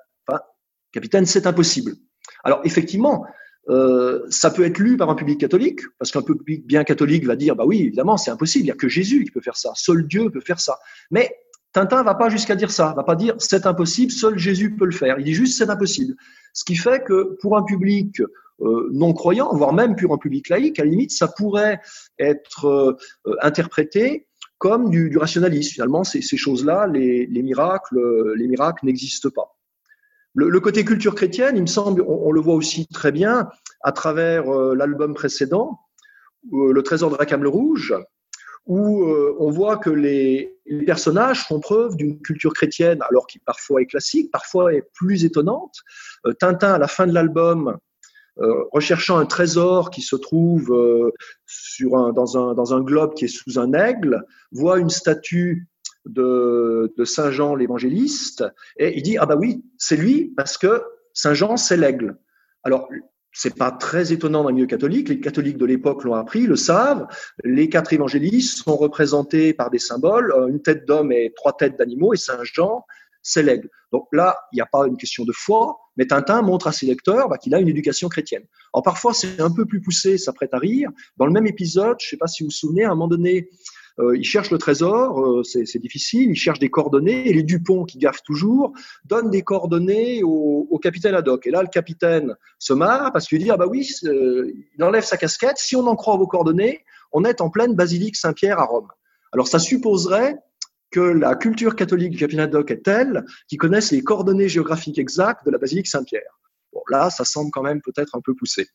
capitaine, 0.92 1.26
c'est 1.26 1.46
impossible. 1.46 1.92
Alors 2.42 2.60
effectivement, 2.64 3.26
euh, 3.68 4.24
ça 4.30 4.50
peut 4.50 4.64
être 4.64 4.78
lu 4.78 4.96
par 4.96 5.10
un 5.10 5.14
public 5.14 5.40
catholique, 5.40 5.80
parce 5.98 6.10
qu'un 6.12 6.22
public 6.22 6.66
bien 6.66 6.84
catholique 6.84 7.24
va 7.24 7.36
dire, 7.36 7.56
bah 7.56 7.64
oui, 7.66 7.80
évidemment, 7.80 8.16
c'est 8.16 8.30
impossible, 8.30 8.64
il 8.64 8.66
n'y 8.66 8.72
a 8.72 8.76
que 8.76 8.88
Jésus 8.88 9.24
qui 9.24 9.30
peut 9.30 9.40
faire 9.40 9.56
ça, 9.56 9.72
seul 9.74 10.06
Dieu 10.06 10.30
peut 10.30 10.40
faire 10.40 10.60
ça. 10.60 10.78
Mais 11.10 11.34
Tintin 11.72 12.02
va 12.02 12.14
pas 12.14 12.28
jusqu'à 12.28 12.54
dire 12.54 12.70
ça, 12.70 12.94
va 12.96 13.02
pas 13.02 13.16
dire 13.16 13.34
c'est 13.38 13.66
impossible, 13.66 14.12
seul 14.12 14.38
Jésus 14.38 14.76
peut 14.76 14.86
le 14.86 14.92
faire. 14.92 15.18
Il 15.18 15.24
dit 15.24 15.34
juste 15.34 15.58
c'est 15.58 15.68
impossible. 15.68 16.14
Ce 16.52 16.64
qui 16.64 16.76
fait 16.76 17.04
que 17.04 17.36
pour 17.40 17.56
un 17.56 17.64
public 17.64 18.20
euh, 18.62 18.88
non 18.92 19.12
croyant, 19.12 19.54
voire 19.54 19.74
même 19.74 19.96
pour 19.96 20.14
un 20.14 20.18
public 20.18 20.48
laïque, 20.48 20.78
à 20.78 20.84
la 20.84 20.90
limite, 20.90 21.10
ça 21.10 21.28
pourrait 21.28 21.80
être 22.18 22.66
euh, 22.66 23.36
interprété 23.42 24.26
comme 24.58 24.88
du, 24.88 25.10
du 25.10 25.18
rationalisme. 25.18 25.72
Finalement, 25.72 26.04
ces, 26.04 26.22
ces 26.22 26.38
choses-là, 26.38 26.86
les, 26.86 27.26
les 27.26 27.42
miracles, 27.42 27.98
les 28.36 28.48
miracles 28.48 28.86
n'existent 28.86 29.28
pas. 29.28 29.55
Le, 30.36 30.60
côté 30.60 30.84
culture 30.84 31.14
chrétienne, 31.14 31.56
il 31.56 31.62
me 31.62 31.66
semble, 31.66 32.04
on, 32.06 32.30
le 32.30 32.42
voit 32.42 32.54
aussi 32.54 32.86
très 32.88 33.10
bien 33.10 33.48
à 33.80 33.92
travers 33.92 34.54
euh, 34.54 34.74
l'album 34.74 35.14
précédent, 35.14 35.80
euh, 36.52 36.72
Le 36.72 36.82
Trésor 36.82 37.10
de 37.10 37.14
Rackham 37.14 37.42
le 37.42 37.48
Rouge, 37.48 37.94
où 38.66 39.04
euh, 39.04 39.34
on 39.40 39.50
voit 39.50 39.78
que 39.78 39.88
les, 39.88 40.54
personnages 40.84 41.46
font 41.46 41.58
preuve 41.58 41.96
d'une 41.96 42.20
culture 42.20 42.52
chrétienne, 42.52 42.98
alors 43.08 43.26
qui 43.26 43.38
parfois 43.38 43.80
est 43.80 43.86
classique, 43.86 44.30
parfois 44.30 44.74
est 44.74 44.84
plus 44.92 45.24
étonnante. 45.24 45.76
Tintin, 46.38 46.74
à 46.74 46.78
la 46.78 46.88
fin 46.88 47.06
de 47.06 47.14
l'album, 47.14 47.78
recherchant 48.72 49.16
un 49.16 49.26
trésor 49.26 49.90
qui 49.90 50.02
se 50.02 50.16
trouve 50.16 50.66
dans, 51.80 52.36
un, 52.36 52.54
dans 52.54 52.74
un 52.74 52.80
globe 52.80 53.14
qui 53.14 53.26
est 53.26 53.28
sous 53.28 53.60
un 53.60 53.72
aigle, 53.72 54.24
voit 54.50 54.80
une 54.80 54.90
statue 54.90 55.68
de, 56.06 56.92
Saint 57.04 57.30
Jean 57.30 57.54
l'évangéliste, 57.54 58.44
et 58.78 58.96
il 58.96 59.02
dit, 59.02 59.18
ah 59.18 59.26
bah 59.26 59.36
oui, 59.36 59.64
c'est 59.78 59.96
lui, 59.96 60.32
parce 60.36 60.56
que 60.58 60.82
Saint 61.12 61.34
Jean, 61.34 61.56
c'est 61.56 61.76
l'aigle. 61.76 62.18
Alors, 62.62 62.88
c'est 63.32 63.54
pas 63.54 63.70
très 63.70 64.12
étonnant 64.12 64.42
dans 64.42 64.48
le 64.48 64.54
milieu 64.54 64.66
catholique. 64.66 65.10
Les 65.10 65.20
catholiques 65.20 65.58
de 65.58 65.66
l'époque 65.66 66.04
l'ont 66.04 66.14
appris, 66.14 66.46
le 66.46 66.56
savent. 66.56 67.06
Les 67.44 67.68
quatre 67.68 67.92
évangélistes 67.92 68.64
sont 68.64 68.76
représentés 68.76 69.52
par 69.52 69.70
des 69.70 69.78
symboles, 69.78 70.32
euh, 70.32 70.46
une 70.46 70.62
tête 70.62 70.86
d'homme 70.86 71.12
et 71.12 71.32
trois 71.36 71.52
têtes 71.54 71.76
d'animaux, 71.78 72.14
et 72.14 72.16
Saint 72.16 72.42
Jean, 72.44 72.84
c'est 73.20 73.42
l'aigle. 73.42 73.68
Donc 73.92 74.06
là, 74.12 74.38
il 74.52 74.56
n'y 74.56 74.62
a 74.62 74.66
pas 74.66 74.86
une 74.86 74.96
question 74.96 75.24
de 75.24 75.32
foi, 75.32 75.76
mais 75.96 76.06
Tintin 76.06 76.42
montre 76.42 76.66
à 76.68 76.72
ses 76.72 76.86
lecteurs 76.86 77.28
bah, 77.28 77.38
qu'il 77.38 77.54
a 77.54 77.60
une 77.60 77.68
éducation 77.68 78.08
chrétienne. 78.08 78.44
Alors 78.72 78.84
parfois, 78.84 79.12
c'est 79.12 79.40
un 79.40 79.50
peu 79.50 79.66
plus 79.66 79.80
poussé, 79.80 80.16
ça 80.16 80.32
prête 80.32 80.54
à 80.54 80.58
rire. 80.58 80.90
Dans 81.16 81.26
le 81.26 81.32
même 81.32 81.46
épisode, 81.46 81.96
je 82.00 82.06
ne 82.06 82.10
sais 82.10 82.16
pas 82.16 82.28
si 82.28 82.42
vous 82.42 82.48
vous 82.48 82.56
souvenez, 82.56 82.84
à 82.84 82.88
un 82.88 82.94
moment 82.94 83.08
donné, 83.08 83.50
euh, 83.98 84.16
il 84.16 84.24
cherche 84.24 84.50
le 84.50 84.58
trésor, 84.58 85.20
euh, 85.20 85.42
c'est 85.42 85.78
difficile, 85.78 86.30
il 86.30 86.36
cherche 86.36 86.58
des 86.58 86.68
coordonnées, 86.68 87.28
et 87.28 87.32
les 87.32 87.42
Dupont, 87.42 87.84
qui 87.84 87.98
gaffent 87.98 88.22
toujours, 88.22 88.72
donnent 89.04 89.30
des 89.30 89.42
coordonnées 89.42 90.22
au, 90.22 90.78
capitaine 90.82 91.14
Haddock. 91.14 91.46
Et 91.46 91.50
là, 91.50 91.62
le 91.62 91.68
capitaine 91.68 92.36
se 92.58 92.74
marre 92.74 93.10
parce 93.12 93.26
qu'il 93.26 93.38
dit, 93.38 93.50
ah 93.50 93.56
bah 93.56 93.66
oui, 93.66 93.90
euh, 94.04 94.52
il 94.76 94.84
enlève 94.84 95.04
sa 95.04 95.16
casquette, 95.16 95.56
si 95.56 95.74
on 95.74 95.86
en 95.86 95.96
croit 95.96 96.16
vos 96.16 96.26
coordonnées, 96.26 96.84
on 97.12 97.24
est 97.24 97.40
en 97.40 97.48
pleine 97.48 97.74
basilique 97.74 98.14
Saint-Pierre 98.14 98.58
à 98.58 98.66
Rome. 98.66 98.88
Alors 99.32 99.48
ça 99.48 99.58
supposerait 99.58 100.36
que 100.90 101.00
la 101.00 101.34
culture 101.34 101.74
catholique 101.74 102.10
du 102.10 102.18
capitaine 102.18 102.44
Haddock 102.44 102.70
est 102.70 102.84
telle 102.84 103.24
qu'ils 103.48 103.58
connaissent 103.58 103.90
les 103.90 104.02
coordonnées 104.02 104.48
géographiques 104.48 104.98
exactes 104.98 105.44
de 105.46 105.50
la 105.50 105.58
basilique 105.58 105.88
Saint-Pierre. 105.88 106.38
Bon, 106.72 106.82
là, 106.90 107.10
ça 107.10 107.24
semble 107.24 107.50
quand 107.50 107.62
même 107.62 107.80
peut-être 107.80 108.14
un 108.14 108.20
peu 108.20 108.34
poussé. 108.34 108.68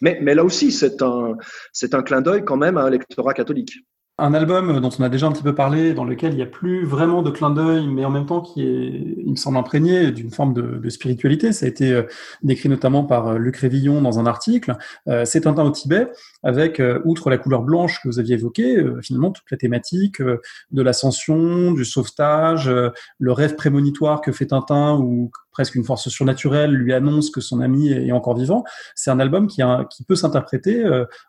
Mais, 0.00 0.20
là 0.20 0.44
aussi, 0.44 0.70
c'est 0.70 1.02
un, 1.02 1.36
c'est 1.72 1.94
un 1.94 2.02
clin 2.02 2.20
d'œil 2.20 2.44
quand 2.44 2.56
même 2.56 2.78
à 2.78 2.82
un 2.82 2.90
lectorat 2.90 3.34
catholique 3.34 3.74
un 4.20 4.34
album 4.34 4.80
dont 4.80 4.90
on 4.98 5.02
a 5.04 5.08
déjà 5.08 5.26
un 5.26 5.32
petit 5.32 5.44
peu 5.44 5.54
parlé, 5.54 5.94
dans 5.94 6.04
lequel 6.04 6.32
il 6.32 6.36
n'y 6.36 6.42
a 6.42 6.46
plus 6.46 6.84
vraiment 6.84 7.22
de 7.22 7.30
clin 7.30 7.50
d'œil, 7.50 7.86
mais 7.86 8.04
en 8.04 8.10
même 8.10 8.26
temps 8.26 8.40
qui 8.40 8.62
est, 8.62 9.14
il 9.24 9.30
me 9.30 9.36
semble, 9.36 9.56
imprégné 9.56 10.10
d'une 10.10 10.30
forme 10.30 10.54
de, 10.54 10.88
spiritualité. 10.88 11.52
Ça 11.52 11.66
a 11.66 11.68
été 11.68 11.92
euh, 11.92 12.02
décrit 12.42 12.68
notamment 12.68 13.04
par 13.04 13.28
euh, 13.28 13.38
Luc 13.38 13.56
Révillon 13.56 14.02
dans 14.02 14.18
un 14.18 14.26
article. 14.26 14.76
Euh, 15.06 15.24
c'est 15.24 15.42
Tintin 15.42 15.64
au 15.64 15.70
Tibet, 15.70 16.08
avec, 16.42 16.82
outre 17.04 17.30
la 17.30 17.38
couleur 17.38 17.62
blanche 17.62 18.00
que 18.02 18.08
vous 18.08 18.18
aviez 18.18 18.34
évoquée, 18.34 18.82
finalement 19.02 19.30
toute 19.30 19.50
la 19.50 19.56
thématique 19.56 20.20
de 20.22 20.82
l'ascension, 20.82 21.72
du 21.72 21.84
sauvetage, 21.84 22.70
le 23.18 23.32
rêve 23.32 23.54
prémonitoire 23.54 24.20
que 24.20 24.32
fait 24.32 24.46
Tintin, 24.46 24.96
ou 24.96 25.30
presque 25.58 25.74
une 25.74 25.82
force 25.82 26.08
surnaturelle 26.08 26.70
lui 26.70 26.92
annonce 26.92 27.30
que 27.30 27.40
son 27.40 27.60
ami 27.60 27.90
est 27.90 28.12
encore 28.12 28.36
vivant. 28.36 28.62
C'est 28.94 29.10
un 29.10 29.18
album 29.18 29.48
qui, 29.48 29.60
qui 29.90 30.04
peut 30.04 30.14
s'interpréter 30.14 30.84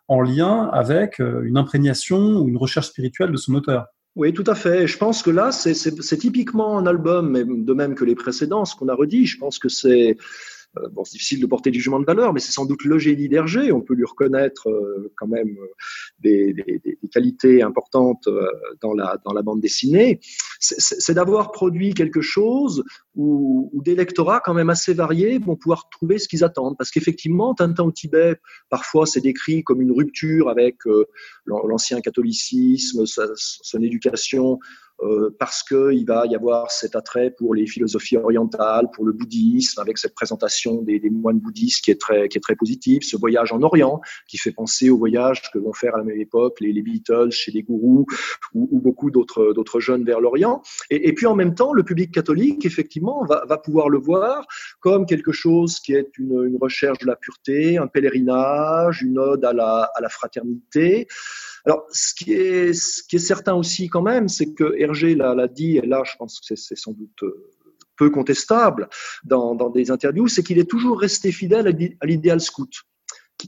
en 0.07 0.21
lien 0.21 0.69
avec 0.71 1.17
une 1.17 1.57
imprégnation 1.57 2.37
ou 2.37 2.47
une 2.47 2.57
recherche 2.57 2.89
spirituelle 2.89 3.31
de 3.31 3.37
son 3.37 3.55
auteur. 3.55 3.87
Oui, 4.15 4.33
tout 4.33 4.43
à 4.47 4.55
fait. 4.55 4.85
Je 4.85 4.97
pense 4.97 5.23
que 5.23 5.29
là, 5.29 5.51
c'est 5.51 6.17
typiquement 6.17 6.77
un 6.77 6.85
album, 6.85 7.63
de 7.63 7.73
même 7.73 7.95
que 7.95 8.03
les 8.03 8.15
précédents, 8.15 8.65
ce 8.65 8.75
qu'on 8.75 8.89
a 8.89 8.93
redit. 8.93 9.25
Je 9.25 9.37
pense 9.37 9.59
que 9.59 9.69
c'est 9.69 10.11
euh, 10.11 10.15
bon, 10.91 11.03
c'est 11.03 11.13
difficile 11.13 11.41
de 11.41 11.45
porter 11.45 11.71
du 11.71 11.79
jugement 11.79 11.99
de 11.99 12.05
valeur, 12.05 12.33
mais 12.33 12.39
c'est 12.39 12.51
sans 12.51 12.65
doute 12.65 12.83
le 12.83 12.97
génie 12.97 13.27
d'Hergé. 13.27 13.71
On 13.71 13.81
peut 13.81 13.93
lui 13.93 14.05
reconnaître 14.05 14.69
euh, 14.69 15.11
quand 15.17 15.27
même 15.27 15.57
euh, 15.57 15.67
des, 16.19 16.53
qualités 17.11 17.63
importantes 17.63 18.29
dans 18.81 18.93
la, 18.93 19.17
dans 19.25 19.33
la 19.33 19.41
bande 19.41 19.61
dessinée. 19.61 20.19
C'est 20.59 21.13
d'avoir 21.13 21.51
produit 21.51 21.93
quelque 21.93 22.21
chose 22.21 22.83
où, 23.15 23.69
où, 23.73 23.81
des 23.81 23.95
lectorats 23.95 24.41
quand 24.43 24.53
même 24.53 24.69
assez 24.69 24.93
variés 24.93 25.39
vont 25.39 25.55
pouvoir 25.55 25.89
trouver 25.89 26.19
ce 26.19 26.27
qu'ils 26.27 26.43
attendent. 26.43 26.77
Parce 26.77 26.91
qu'effectivement, 26.91 27.55
Tintin 27.55 27.83
au 27.83 27.91
Tibet, 27.91 28.35
parfois 28.69 29.05
c'est 29.05 29.21
décrit 29.21 29.63
comme 29.63 29.81
une 29.81 29.91
rupture 29.91 30.49
avec 30.49 30.77
l'ancien 31.45 32.01
catholicisme, 32.01 33.05
son 33.05 33.81
éducation 33.81 34.59
euh, 35.01 35.35
parce 35.39 35.63
qu'il 35.63 36.05
va 36.05 36.25
y 36.25 36.35
avoir 36.35 36.71
cet 36.71 36.95
attrait 36.95 37.31
pour 37.37 37.55
les 37.55 37.65
philosophies 37.65 38.17
orientales, 38.17 38.87
pour 38.93 39.05
le 39.05 39.13
bouddhisme, 39.13 39.79
avec 39.79 39.97
cette 39.97 40.13
présentation 40.13 40.81
des, 40.81 40.99
des, 40.99 41.09
moines 41.09 41.39
bouddhistes 41.39 41.83
qui 41.83 41.91
est 41.91 41.99
très 41.99 42.27
qui 42.27 42.37
est 42.37 42.41
très 42.41 42.55
positive, 42.55 43.01
ce 43.03 43.15
voyage 43.15 43.51
en 43.51 43.61
Orient 43.61 44.01
qui 44.27 44.37
fait 44.37 44.51
penser 44.51 44.89
au 44.89 44.97
voyage 44.97 45.41
que 45.51 45.59
vont 45.59 45.73
faire 45.73 45.95
à 45.95 45.99
la 45.99 46.03
même 46.03 46.19
époque 46.19 46.59
les, 46.59 46.73
les 46.73 46.81
Beatles 46.81 47.31
chez 47.31 47.51
les 47.51 47.63
gourous 47.63 48.05
ou, 48.53 48.67
ou 48.71 48.79
beaucoup 48.79 49.09
d'autres 49.09 49.53
d'autres 49.53 49.79
jeunes 49.79 50.03
vers 50.03 50.19
l'Orient. 50.19 50.61
Et, 50.89 51.07
et, 51.07 51.13
puis 51.13 51.25
en 51.25 51.35
même 51.35 51.55
temps, 51.55 51.73
le 51.73 51.83
public 51.83 52.11
catholique 52.11 52.65
effectivement 52.65 53.25
va, 53.25 53.43
va 53.47 53.57
pouvoir 53.57 53.89
le 53.89 53.99
voir 53.99 54.45
comme 54.79 55.05
quelque 55.05 55.31
chose 55.31 55.79
qui 55.79 55.93
est 55.93 56.17
une, 56.17 56.45
une 56.45 56.57
recherche 56.59 56.99
de 56.99 57.07
la 57.07 57.15
pureté, 57.15 57.77
un 57.77 57.87
pèlerinage, 57.87 59.01
une 59.01 59.17
ode 59.17 59.45
à 59.45 59.53
la, 59.53 59.89
à 59.95 60.01
la 60.01 60.09
fraternité. 60.09 61.07
Alors, 61.69 61.85
ce 61.91 62.15
qui 62.15 62.33
est, 62.33 62.73
certain 63.19 63.53
aussi 63.53 63.89
quand 63.89 64.01
même, 64.01 64.27
c'est 64.27 64.55
que 64.55 64.73
Hergé 64.79 65.13
l'a 65.13 65.47
dit, 65.47 65.77
et 65.77 65.85
là, 65.85 66.01
je 66.03 66.13
pense 66.17 66.39
que 66.39 66.55
c'est 66.55 66.75
sans 66.75 66.93
doute 66.93 67.21
euh, 67.21 67.51
peu 67.95 68.09
contestable 68.09 68.89
dans, 69.23 69.53
des 69.69 69.91
interviews, 69.91 70.27
c'est 70.27 70.41
qu'il 70.41 70.57
est 70.57 70.67
toujours 70.67 70.99
resté 70.99 71.31
fidèle 71.31 71.67
à 72.01 72.05
l'idéal 72.07 72.41
scout, 72.41 72.73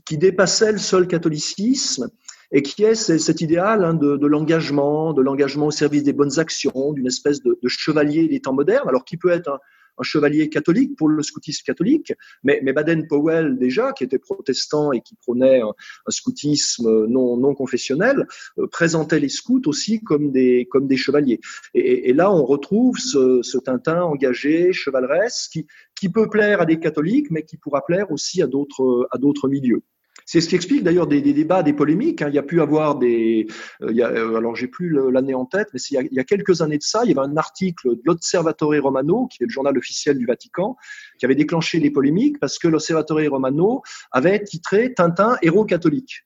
qui, 0.06 0.20
dépassait 0.20 0.72
le 0.72 0.78
seul 0.78 1.08
catholicisme 1.08 2.12
et 2.52 2.62
qui 2.62 2.84
est 2.84 2.94
cet 2.94 3.42
idéal 3.42 3.84
hein, 3.84 3.96
de, 3.96 4.18
de 4.18 4.28
l'engagement, 4.28 5.14
de 5.14 5.24
l'engagement 5.24 5.66
au 5.66 5.72
service 5.72 6.04
des 6.04 6.14
bonnes 6.14 6.38
actions, 6.38 6.94
d'une 6.94 7.08
espèce 7.08 7.42
de, 7.42 7.58
de, 7.60 7.68
chevalier 7.70 8.28
des 8.28 8.40
temps 8.40 8.54
modernes, 8.54 8.88
alors 8.88 9.04
qui 9.04 9.18
peut 9.18 9.32
être 9.32 9.50
un, 9.50 9.58
un 9.98 10.04
chevalier 10.04 10.50
catholique 10.50 10.96
pour 10.96 11.10
le 11.10 11.24
scoutisme 11.24 11.64
catholique, 11.66 12.14
mais, 12.44 12.60
mais 12.64 12.74
Baden-Powell 12.74 13.58
déjà, 13.58 13.94
qui 13.94 14.04
était 14.04 14.20
protestant 14.20 14.92
et 14.92 15.02
qui 15.02 15.16
prônait 15.16 15.62
un, 15.62 15.74
scoutisme 16.10 17.08
non, 17.08 17.38
non 17.38 17.54
confessionnel, 17.54 18.28
euh, 18.58 18.68
présentait 18.68 19.20
les 19.20 19.30
scouts 19.30 19.62
aussi 19.66 20.02
comme 20.02 20.32
des, 20.32 20.68
comme 20.70 20.88
des 20.88 20.98
chevaliers. 20.98 21.40
Et, 21.74 22.10
et 22.10 22.14
là, 22.14 22.32
on 22.32 22.46
retrouve 22.46 22.98
ce, 22.98 23.42
ce, 23.42 23.58
Tintin 23.58 24.02
engagé, 24.04 24.74
chevaleresque, 24.74 25.52
qui, 25.52 25.68
qui 25.96 26.10
peut 26.10 26.30
plaire 26.30 26.62
à 26.62 26.66
des 26.66 26.80
catholiques, 26.80 27.30
mais 27.30 27.44
qui 27.44 27.58
pourra 27.58 27.86
plaire 27.86 28.12
aussi 28.12 28.42
à 28.42 28.48
d'autres, 28.48 29.08
à 29.12 29.18
d'autres 29.18 29.48
milieux. 29.48 29.84
C'est 30.32 30.40
ce 30.40 30.48
qui 30.48 30.56
explique 30.56 30.82
d'ailleurs 30.82 31.08
des, 31.08 31.22
débats, 31.22 31.62
des 31.62 31.74
polémiques. 31.74 32.22
Hein. 32.22 32.30
Il 32.30 32.36
y 32.36 32.38
a 32.38 32.44
pu 32.44 32.62
avoir 32.62 32.98
des. 32.98 33.48
Euh, 33.82 33.88
il 33.90 33.98
y 33.98 34.02
a, 34.02 34.08
euh, 34.08 34.38
alors, 34.38 34.56
j'ai 34.56 34.70
plus 34.70 34.98
l'année 35.12 35.34
en 35.34 35.46
tête, 35.46 35.68
mais 35.74 35.80
il 35.92 36.08
y, 36.10 36.20
a, 36.22 36.24
quelques 36.24 36.62
années 36.62 36.78
de 36.78 36.84
ça, 36.84 37.02
il 37.04 37.10
y 37.10 37.12
avait 37.12 37.28
un 37.28 37.36
article 37.36 37.98
de 37.98 38.02
l'Osservatore 38.06 38.76
Romano, 38.82 39.28
qui 39.28 39.44
est 39.44 39.46
le 39.46 39.52
journal 39.52 39.78
officiel 39.78 40.18
du 40.18 40.26
Vatican, 40.26 40.78
qui 41.20 41.26
avait 41.26 41.36
déclenché 41.36 41.82
les 41.82 41.92
polémiques 41.92 42.40
parce 42.40 42.60
que 42.60 42.70
l'Osservatore 42.70 43.30
Romano 43.30 43.82
avait 44.14 44.42
titré 44.42 44.94
Tintin 44.94 45.36
héros 45.42 45.66
catholique. 45.66 46.24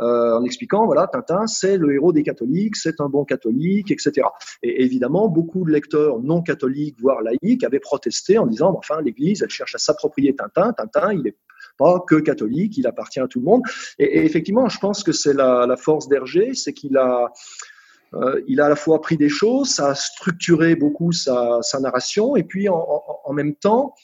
Euh, 0.00 0.36
en 0.36 0.44
expliquant, 0.44 0.84
voilà, 0.84 1.06
Tintin, 1.06 1.46
c'est 1.46 1.78
le 1.78 1.94
héros 1.94 2.12
des 2.12 2.22
catholiques, 2.22 2.76
c'est 2.76 3.00
un 3.00 3.08
bon 3.08 3.24
catholique, 3.24 3.90
etc. 3.90 4.26
Et 4.62 4.84
évidemment, 4.84 5.28
beaucoup 5.28 5.64
de 5.64 5.70
lecteurs 5.70 6.20
non 6.20 6.42
catholiques, 6.42 6.96
voire 7.00 7.22
laïcs, 7.22 7.64
avaient 7.64 7.80
protesté 7.80 8.36
en 8.36 8.46
disant, 8.46 8.74
enfin, 8.76 9.00
l'Église, 9.00 9.42
elle 9.42 9.48
cherche 9.48 9.74
à 9.74 9.78
s'approprier 9.78 10.36
Tintin. 10.36 10.74
Tintin, 10.74 11.14
il 11.14 11.26
est 11.26 11.36
pas 11.78 12.00
que 12.06 12.16
catholique, 12.16 12.76
il 12.76 12.86
appartient 12.86 13.20
à 13.20 13.28
tout 13.28 13.40
le 13.40 13.46
monde. 13.46 13.62
Et, 13.98 14.24
effectivement, 14.24 14.68
je 14.68 14.78
pense 14.78 15.02
que 15.02 15.12
c'est 15.12 15.34
la, 15.34 15.76
force 15.76 16.08
d'Hergé, 16.08 16.54
c'est 16.54 16.72
qu'il 16.72 16.96
a 16.96 17.32
euh, 18.14 18.40
il 18.46 18.60
a 18.60 18.66
à 18.66 18.68
la 18.68 18.76
fois 18.76 19.00
pris 19.00 19.16
des 19.16 19.28
choses, 19.28 19.70
ça 19.70 19.88
a 19.88 19.94
structuré 19.94 20.76
beaucoup 20.76 21.10
sa, 21.10 21.58
sa 21.62 21.80
narration, 21.80 22.36
et 22.36 22.44
puis 22.44 22.68
en, 22.68 22.76
en, 22.76 23.20
en 23.24 23.32
même 23.32 23.56
temps, 23.56 23.94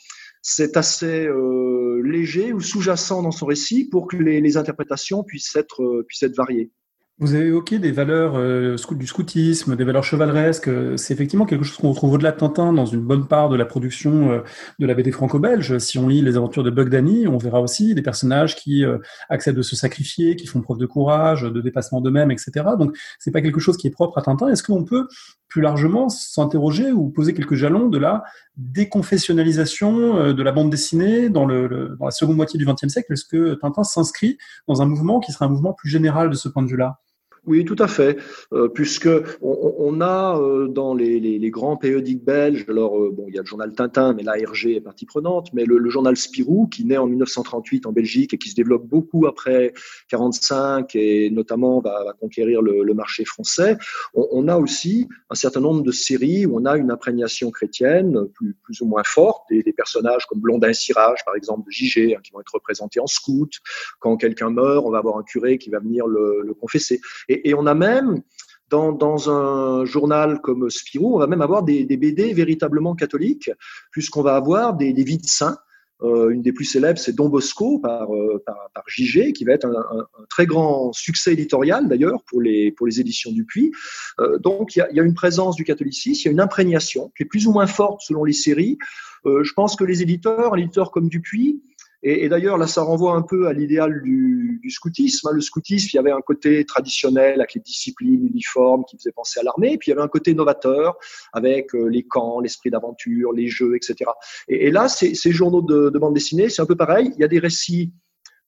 c'est 0.43 0.77
assez 0.77 1.25
euh, 1.27 2.03
léger 2.05 2.53
ou 2.53 2.61
sous-jacent 2.61 3.23
dans 3.23 3.31
son 3.31 3.47
récit 3.47 3.89
pour 3.89 4.09
que 4.09 4.17
les, 4.17 4.41
les 4.41 4.57
interprétations 4.57 5.23
puissent 5.23 5.55
être, 5.55 5.83
euh, 5.83 6.05
puissent 6.07 6.25
être 6.25 6.37
variées. 6.37 6.73
Vous 7.19 7.35
avez 7.35 7.47
évoqué 7.47 7.79
des 7.79 7.93
valeurs 7.93 8.35
euh, 8.37 8.77
du 8.93 9.07
scoutisme, 9.07 9.77
des 9.77 9.85
valeurs 9.85 10.03
chevaleresques. 10.03 10.69
Euh, 10.69 10.97
c'est 10.97 11.13
effectivement 11.15 11.45
quelque 11.45 11.63
chose 11.63 11.77
qu'on 11.77 11.91
retrouve 11.91 12.15
au-delà 12.15 12.33
de 12.33 12.39
Tintin 12.39 12.73
dans 12.73 12.87
une 12.87 13.03
bonne 13.03 13.29
part 13.29 13.49
de 13.49 13.57
la 13.57 13.65
production 13.65 14.33
euh, 14.33 14.41
de 14.79 14.87
la 14.87 14.95
BD 14.95 15.13
franco-belge. 15.13 15.79
Si 15.79 15.99
on 15.99 16.09
lit 16.09 16.23
les 16.23 16.37
aventures 16.37 16.65
de 16.65 16.71
Buck 16.71 16.89
Danny, 16.89 17.29
on 17.29 17.37
verra 17.37 17.61
aussi 17.61 17.95
des 17.95 18.03
personnages 18.03 18.57
qui 18.57 18.85
acceptent 19.29 19.59
de 19.59 19.63
se 19.63 19.77
sacrifier, 19.77 20.37
qui 20.37 20.47
font 20.47 20.63
preuve 20.63 20.79
de 20.79 20.87
courage, 20.87 21.43
de 21.43 21.61
dépassement 21.61 22.01
d'eux-mêmes, 22.01 22.31
etc. 22.31 22.51
Donc, 22.79 22.97
c'est 23.19 23.31
pas 23.31 23.43
quelque 23.43 23.61
chose 23.61 23.77
qui 23.77 23.87
est 23.87 23.91
propre 23.91 24.19
à 24.19 24.23
Tintin. 24.23 24.49
Est-ce 24.49 24.63
qu'on 24.63 24.85
peut 24.85 25.07
plus 25.53 25.61
largement 25.61 26.09
s'interroger 26.09 26.93
ou 26.93 27.11
poser 27.11 27.35
quelques 27.35 27.57
jalons 27.57 27.89
de 27.89 27.99
la 27.99 28.25
déconfessionnalisation 28.57 30.33
de 30.33 30.43
la 30.43 30.51
bande 30.51 30.71
dessinée 30.71 31.29
dans 31.29 31.47
la 31.47 32.11
seconde 32.11 32.37
moitié 32.37 32.59
du 32.59 32.65
XXe 32.65 32.89
siècle. 32.89 33.13
Est-ce 33.13 33.27
que 33.27 33.53
Tintin 33.55 33.85
s'inscrit 33.85 34.39
dans 34.67 34.81
un 34.81 34.87
mouvement 34.87 35.21
qui 35.21 35.31
serait 35.31 35.45
un 35.45 35.51
mouvement 35.51 35.75
plus 35.75 35.91
général 35.91 36.31
de 36.31 36.35
ce 36.37 36.49
point 36.49 36.63
de 36.63 36.69
vue-là? 36.69 37.01
Oui, 37.45 37.65
tout 37.65 37.77
à 37.81 37.89
fait, 37.89 38.19
euh, 38.53 38.69
puisque 38.69 39.09
on, 39.41 40.01
a 40.01 40.39
euh, 40.39 40.69
dans 40.69 40.95
les, 40.95 41.51
grands 41.51 41.77
périodiques 41.77 42.23
belges, 42.23 42.65
alors 42.69 42.97
euh, 42.97 43.11
bon, 43.11 43.25
il 43.27 43.35
y 43.35 43.39
a 43.39 43.41
le 43.41 43.47
journal 43.47 43.73
Tintin, 43.73 44.13
mais 44.13 44.23
l'ARG 44.23 44.67
est 44.67 44.81
partie 44.81 45.07
prenante, 45.07 45.49
mais 45.53 45.65
le, 45.65 45.91
journal 45.91 46.17
Spirou, 46.17 46.69
qui 46.69 46.85
naît 46.85 46.99
en 46.99 47.09
1938 47.09 47.87
en 47.87 47.93
Belgique 47.93 48.33
et 48.33 48.39
qui 48.39 48.49
se 48.49 48.55
développe 48.55 48.87
beaucoup 48.87 49.27
après 49.27 49.73
45 50.09 50.95
et 50.95 51.31
notamment 51.31 51.81
va, 51.81 52.15
conquérir 52.21 52.63
le, 52.63 52.95
marché 52.95 53.25
français, 53.25 53.77
on, 54.15 54.47
a 54.49 54.57
aussi 54.59 55.09
un 55.31 55.35
certain 55.35 55.61
nombre 55.61 55.83
de 55.83 55.91
séries 55.91 56.47
où 56.47 56.59
on 56.61 56.67
a 56.67 56.77
une 56.77 56.91
imprégnation 56.91 57.51
chrétienne 57.51 58.29
plus, 58.35 58.81
ou 58.83 58.87
moins 58.87 59.03
forte, 59.05 59.51
et 59.51 59.63
des 59.63 59.73
personnages 59.73 60.27
comme 60.27 60.41
Blondin 60.41 60.73
Cirage, 60.75 61.25
par 61.25 61.35
exemple, 61.35 61.67
de 61.67 61.71
JG, 61.73 62.15
hein, 62.15 62.21
qui 62.23 62.33
vont 62.33 62.41
être 62.41 62.53
représentés 62.53 63.01
en 63.01 63.07
scout. 63.07 63.51
Quand 63.99 64.17
quelqu'un 64.17 64.51
meurt, 64.51 64.85
on 64.87 64.91
va 64.91 64.99
avoir 64.99 65.17
un 65.17 65.23
curé 65.23 65.59
qui 65.59 65.71
va 65.71 65.81
venir 65.81 66.07
le, 66.07 66.53
confesser. 66.61 67.01
Et, 67.45 67.55
on 67.55 67.67
a 67.67 67.75
même, 67.75 68.23
dans, 68.71 68.93
dans, 68.93 69.31
un 69.31 69.85
journal 69.85 70.41
comme 70.41 70.71
Spirou, 70.71 71.15
on 71.15 71.19
va 71.19 71.27
même 71.27 71.43
avoir 71.43 71.63
des, 71.63 71.85
BD 71.85 72.33
véritablement 72.33 72.95
catholiques, 72.95 73.51
puisqu'on 73.91 74.23
va 74.23 74.37
avoir 74.37 74.75
des, 74.75 74.93
des 74.93 75.05
vies 75.05 75.19
de 75.19 75.27
saints. 75.27 75.59
Euh, 76.03 76.31
une 76.31 76.43
des 76.43 76.53
plus 76.53 76.65
célèbres, 76.65 76.99
c'est 76.99 77.15
Don 77.15 77.29
Bosco 77.29 77.79
par, 77.79 78.13
euh, 78.13 78.43
par, 78.45 78.57
par 78.75 78.85
qui 78.87 79.45
va 79.45 79.53
être 79.53 79.67
un, 79.67 80.25
très 80.29 80.47
grand 80.47 80.93
succès 80.93 81.33
éditorial 81.35 81.87
d'ailleurs 81.87 82.25
pour 82.27 82.41
les, 82.43 82.73
pour 82.73 82.89
les 82.89 82.99
éditions 82.99 83.31
Dupuis. 83.31 83.71
Euh, 84.19 84.37
donc 84.39 84.75
il 84.75 84.81
y 84.81 84.83
a, 84.83 84.93
y 84.93 84.99
a, 84.99 85.05
une 85.05 85.15
présence 85.15 85.55
du 85.55 85.63
catholicisme, 85.63 86.23
il 86.23 86.25
y 86.25 86.29
a 86.29 86.33
une 86.33 86.41
imprégnation 86.41 87.13
qui 87.17 87.23
est 87.23 87.27
plus 87.27 87.47
ou 87.47 87.53
moins 87.53 87.69
forte 87.69 88.01
selon 88.01 88.25
les 88.25 88.33
séries. 88.33 88.79
Euh, 89.27 89.45
je 89.45 89.53
pense 89.53 89.77
que 89.77 89.85
les 89.85 90.03
éditeurs, 90.03 90.55
un 90.55 90.57
éditeur 90.57 90.91
comme 90.91 91.09
Dupuis, 91.09 91.63
et, 92.05 92.29
d'ailleurs, 92.29 92.59
là, 92.59 92.67
ça 92.67 92.83
renvoie 92.83 93.15
un 93.15 93.23
peu 93.23 93.47
à 93.47 93.53
l'idéal 93.53 94.03
du, 94.03 94.59
du, 94.61 94.71
scoutisme. 94.71 95.29
Hein. 95.29 95.33
Le 95.35 95.41
scoutisme, 95.41 95.89
il 95.93 95.97
y 95.97 95.99
avait 95.99 96.11
un 96.11 96.21
côté 96.21 96.65
traditionnel 96.65 97.35
avec 97.35 97.55
les 97.55 97.61
disciplines 97.61 98.27
uniformes 98.27 98.85
qui 98.85 98.97
faisaient 98.97 99.13
penser 99.13 99.39
à 99.39 99.45
l'armée, 99.45 99.79
puis 99.79 99.91
il 99.91 99.91
y 99.91 99.93
avait 99.93 100.03
un 100.03 100.09
côté 100.09 100.35
novateur 100.35 100.97
avec 101.33 101.75
euh, 101.75 101.87
les 101.87 102.03
camps, 102.03 102.41
l'esprit 102.41 102.71
d'aventure, 102.71 103.33
les 103.33 103.47
jeux, 103.47 103.77
etc. 103.77 104.11
Et, 104.49 104.73
là, 104.73 104.89
ces, 104.89 105.15
journaux 105.31 105.63
de 105.63 105.99
bande 105.99 106.15
dessinée, 106.15 106.49
c'est 106.49 106.63
un 106.63 106.67
peu 106.67 106.77
pareil. 106.77 107.13
Il 107.15 107.21
y 107.21 107.25
a 107.25 107.29
des 107.29 107.39
récits 107.39 107.93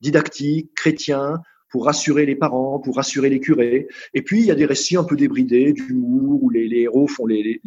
didactiques, 0.00 0.74
chrétiens, 0.74 1.40
pour 1.74 1.86
rassurer 1.86 2.24
les 2.24 2.36
parents, 2.36 2.78
pour 2.78 2.94
rassurer 2.94 3.28
les 3.28 3.40
curés. 3.40 3.88
Et 4.14 4.22
puis, 4.22 4.38
il 4.38 4.46
y 4.46 4.52
a 4.52 4.54
des 4.54 4.64
récits 4.64 4.96
un 4.96 5.02
peu 5.02 5.16
débridés, 5.16 5.72
d'humour, 5.72 6.44
où 6.44 6.48
les, 6.48 6.68
héros 6.82 7.08
font 7.08 7.26
des 7.26 7.60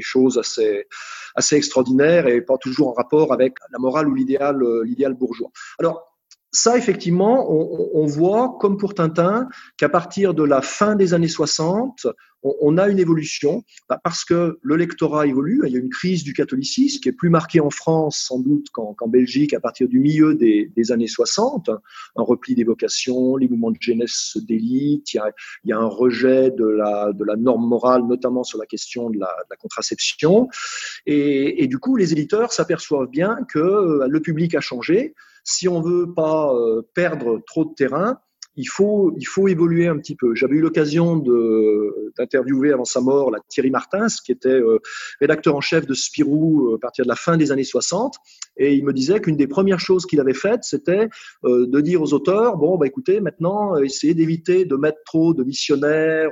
choses 0.00 0.38
assez, 0.38 0.88
assez 1.36 1.54
extraordinaires 1.54 2.26
et 2.26 2.40
pas 2.40 2.58
toujours 2.58 2.88
en 2.88 2.94
rapport 2.94 3.32
avec 3.32 3.54
la 3.70 3.78
morale 3.78 4.08
ou 4.08 4.14
l'idéal, 4.16 4.60
l'idéal 4.82 5.14
bourgeois. 5.14 5.52
Alors, 5.78 6.13
ça, 6.54 6.78
effectivement, 6.78 7.50
on, 7.50 8.06
voit, 8.06 8.56
comme 8.60 8.76
pour 8.76 8.94
Tintin, 8.94 9.48
qu'à 9.76 9.88
partir 9.88 10.34
de 10.34 10.44
la 10.44 10.62
fin 10.62 10.94
des 10.94 11.12
années 11.12 11.26
60, 11.26 12.06
on, 12.44 12.78
a 12.78 12.88
une 12.88 13.00
évolution, 13.00 13.64
bah, 13.88 13.98
parce 14.04 14.24
que 14.24 14.60
le 14.62 14.76
lectorat 14.76 15.26
évolue, 15.26 15.62
il 15.66 15.72
y 15.72 15.76
a 15.76 15.80
une 15.80 15.88
crise 15.90 16.22
du 16.22 16.32
catholicisme 16.32 17.00
qui 17.00 17.08
est 17.08 17.12
plus 17.12 17.28
marquée 17.28 17.58
en 17.58 17.70
France, 17.70 18.18
sans 18.18 18.38
doute, 18.38 18.68
qu'en 18.70 18.94
qu 18.94 19.08
Belgique, 19.08 19.52
à 19.52 19.58
partir 19.58 19.88
du 19.88 19.98
milieu 19.98 20.36
des, 20.36 20.92
années 20.92 21.08
60, 21.08 21.70
un 21.70 22.22
repli 22.22 22.54
des 22.54 22.64
vocations, 22.64 23.36
les 23.36 23.48
mouvements 23.48 23.72
de 23.72 23.78
jeunesse 23.80 24.30
se 24.34 24.38
délitent, 24.38 25.12
il 25.12 25.22
y 25.64 25.72
a, 25.72 25.78
un 25.78 25.86
rejet 25.86 26.52
de 26.52 26.66
la, 26.66 27.36
norme 27.36 27.66
morale, 27.66 28.06
notamment 28.06 28.44
sur 28.44 28.60
la 28.60 28.66
question 28.66 29.10
de 29.10 29.18
la, 29.18 29.34
contraception, 29.58 30.48
et, 31.06 31.64
et, 31.64 31.66
du 31.66 31.78
coup, 31.78 31.96
les 31.96 32.12
éditeurs 32.12 32.52
s'aperçoivent 32.52 33.08
bien 33.08 33.38
que 33.48 34.06
le 34.06 34.20
public 34.20 34.54
a 34.54 34.60
changé, 34.60 35.14
si 35.44 35.68
on 35.68 35.80
veut 35.80 36.12
pas 36.12 36.52
euh, 36.52 36.82
perdre 36.94 37.40
trop 37.46 37.64
de 37.64 37.74
terrain, 37.74 38.18
il 38.56 38.68
faut, 38.68 39.12
il 39.18 39.26
faut 39.26 39.48
évoluer 39.48 39.88
un 39.88 39.98
petit 39.98 40.14
peu. 40.14 40.34
J'avais 40.34 40.56
eu 40.56 40.60
l'occasion 40.60 41.16
d'interviewer 42.16 42.72
avant 42.72 42.84
sa 42.84 43.00
mort 43.00 43.30
la 43.30 43.40
Thierry 43.48 43.70
Martins, 43.70 44.06
qui 44.24 44.32
était 44.32 44.48
euh, 44.48 44.78
rédacteur 45.20 45.56
en 45.56 45.60
chef 45.60 45.86
de 45.86 45.94
Spirou 45.94 46.68
euh, 46.68 46.76
à 46.76 46.78
partir 46.78 47.04
de 47.04 47.08
la 47.08 47.16
fin 47.16 47.36
des 47.36 47.50
années 47.50 47.64
60, 47.64 48.14
et 48.56 48.74
il 48.74 48.84
me 48.84 48.92
disait 48.92 49.20
qu'une 49.20 49.36
des 49.36 49.48
premières 49.48 49.80
choses 49.80 50.06
qu'il 50.06 50.20
avait 50.20 50.34
faites, 50.34 50.62
c'était 50.62 51.08
euh, 51.44 51.66
de 51.66 51.80
dire 51.80 52.00
aux 52.02 52.12
auteurs 52.12 52.56
bon, 52.56 52.76
bah 52.76 52.86
écoutez, 52.86 53.20
maintenant, 53.20 53.76
essayez 53.76 54.14
d'éviter 54.14 54.64
de 54.64 54.76
mettre 54.76 54.98
trop 55.04 55.34
de 55.34 55.42
missionnaires 55.42 56.30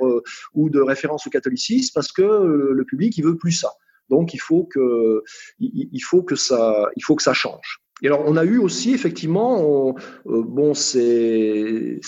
ou 0.55 0.71
de 0.71 0.81
références 0.81 1.27
au 1.27 1.31
catholicisme, 1.31 1.93
parce 1.95 2.13
que 2.13 2.23
le 2.23 2.85
public, 2.85 3.17
il 3.19 3.25
veut 3.25 3.37
plus 3.37 3.53
ça. 3.53 3.71
Donc, 4.09 4.35
il 4.35 4.41
faut 4.41 4.65
que, 4.65 5.23
il 5.59 6.01
faut 6.01 6.23
que 6.23 6.37
ça, 6.37 6.89
il 6.97 7.03
faut 7.03 7.17
que 7.17 7.23
ça 7.23 7.33
change. 7.33 7.82
Et 8.03 8.09
alors, 8.09 8.24
on 8.26 8.36
a 8.36 8.44
eu 8.44 8.59
aussi, 8.59 8.92
effectivement, 8.92 9.94
euh, 10.26 10.42
bon, 10.42 10.74
c'est 10.74 12.00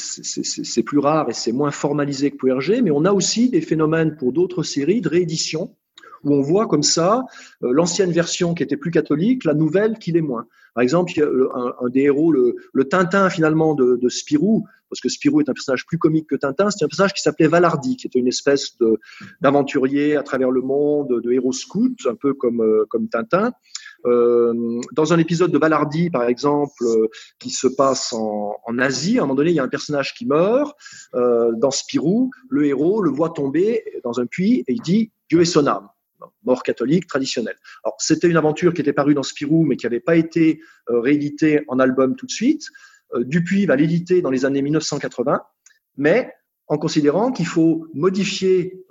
plus 0.85 0.99
rare 0.99 1.31
et 1.31 1.33
c'est 1.33 1.53
moins 1.53 1.71
formalisé 1.71 2.33
que 2.33 2.37
pour 2.37 2.49
mais 2.49 2.91
on 2.91 3.05
a 3.05 3.13
aussi 3.13 3.49
des 3.49 3.61
phénomènes 3.61 4.17
pour 4.17 4.33
d'autres 4.33 4.65
séries 4.65 5.01
de 5.01 5.09
réédition 5.09 5.75
où 6.25 6.35
on 6.35 6.41
voit 6.41 6.67
comme 6.67 6.83
ça 6.83 7.25
euh, 7.63 7.71
l'ancienne 7.73 8.11
version 8.11 8.55
qui 8.55 8.63
était 8.63 8.77
plus 8.77 8.91
catholique, 8.91 9.45
la 9.45 9.55
nouvelle 9.55 9.99
qui 9.99 10.11
l'est 10.11 10.23
moins. 10.23 10.47
Par 10.75 10.83
exemple, 10.83 11.13
il 11.15 11.19
y 11.19 11.23
a 11.23 11.27
un, 11.27 11.75
un 11.81 11.89
des 11.89 12.01
héros, 12.03 12.33
le, 12.33 12.57
le, 12.73 12.85
Tintin 12.89 13.31
finalement 13.31 13.75
de, 13.75 13.97
de, 13.97 14.09
Spirou, 14.09 14.65
parce 14.91 15.01
que 15.01 15.09
Spirou 15.09 15.41
est 15.41 15.49
un 15.49 15.53
personnage 15.53 15.87
plus 15.87 15.99
comique 15.99 16.27
que 16.27 16.35
Tintin, 16.35 16.71
c'est 16.71 16.85
un 16.85 16.89
personnage 16.89 17.15
qui 17.15 17.23
s'appelait 17.23 17.47
Valardi, 17.47 17.97
qui 17.97 18.09
était 18.09 18.19
une 18.19 18.27
espèce 18.27 18.77
d'aventurier 19.41 20.17
à 20.17 20.23
travers 20.25 20.51
le 20.51 20.63
monde, 20.63 21.21
de 21.23 21.33
héros 21.33 21.53
scout, 21.53 21.97
un 22.07 22.17
peu 22.17 22.35
comme, 22.35 22.61
euh, 22.61 22.85
comme 22.89 23.09
Tintin. 23.09 23.53
Euh, 24.07 24.81
dans 24.93 25.13
un 25.13 25.19
épisode 25.19 25.51
de 25.51 25.59
Valardi, 25.59 26.11
par 26.11 26.25
exemple, 26.25 26.83
euh, 26.83 27.09
qui 27.39 27.51
se 27.51 27.67
passe 27.67 28.13
en, 28.13 28.79
Asie, 28.79 29.19
à 29.19 29.23
un 29.23 29.25
moment 29.25 29.37
donné, 29.37 29.51
il 29.51 29.55
y 29.55 29.61
a 29.61 29.63
un 29.63 29.69
personnage 29.69 30.15
qui 30.15 30.27
meurt. 30.27 30.77
Euh, 31.15 31.53
dans 31.57 31.71
Spirou, 31.71 32.31
le 32.49 32.67
héros 32.67 33.03
le 33.03 33.11
voit 33.11 33.31
tomber 33.31 33.85
dans 34.03 34.21
un 34.21 34.27
puits 34.27 34.65
et 34.67 34.73
il 34.73 34.83
dit 34.83 35.13
Dieu 35.31 35.41
est 35.41 35.47
son 35.47 35.67
âme 35.67 35.89
mort 36.43 36.63
catholique 36.63 37.07
traditionnelle. 37.07 37.57
Alors, 37.85 37.97
c'était 37.99 38.29
une 38.29 38.37
aventure 38.37 38.73
qui 38.73 38.81
était 38.81 38.95
parue 38.95 39.15
dans 39.15 39.23
Spirou, 39.23 39.65
mais 39.65 39.77
qui 39.77 39.85
n'avait 39.85 40.01
pas 40.01 40.17
été 40.17 40.61
rééditée 40.87 41.65
en 41.69 41.79
album 41.79 42.17
tout 42.17 42.25
de 42.25 42.31
suite. 42.31 42.69
Dupuis 43.15 43.67
va 43.67 43.77
l'éditer 43.77 44.23
dans 44.23 44.31
les 44.31 44.47
années 44.47 44.63
1980, 44.63 45.43
mais 45.99 46.33
en 46.67 46.79
considérant 46.79 47.31
qu'il 47.31 47.47
faut 47.47 47.87
modifier 47.93 48.87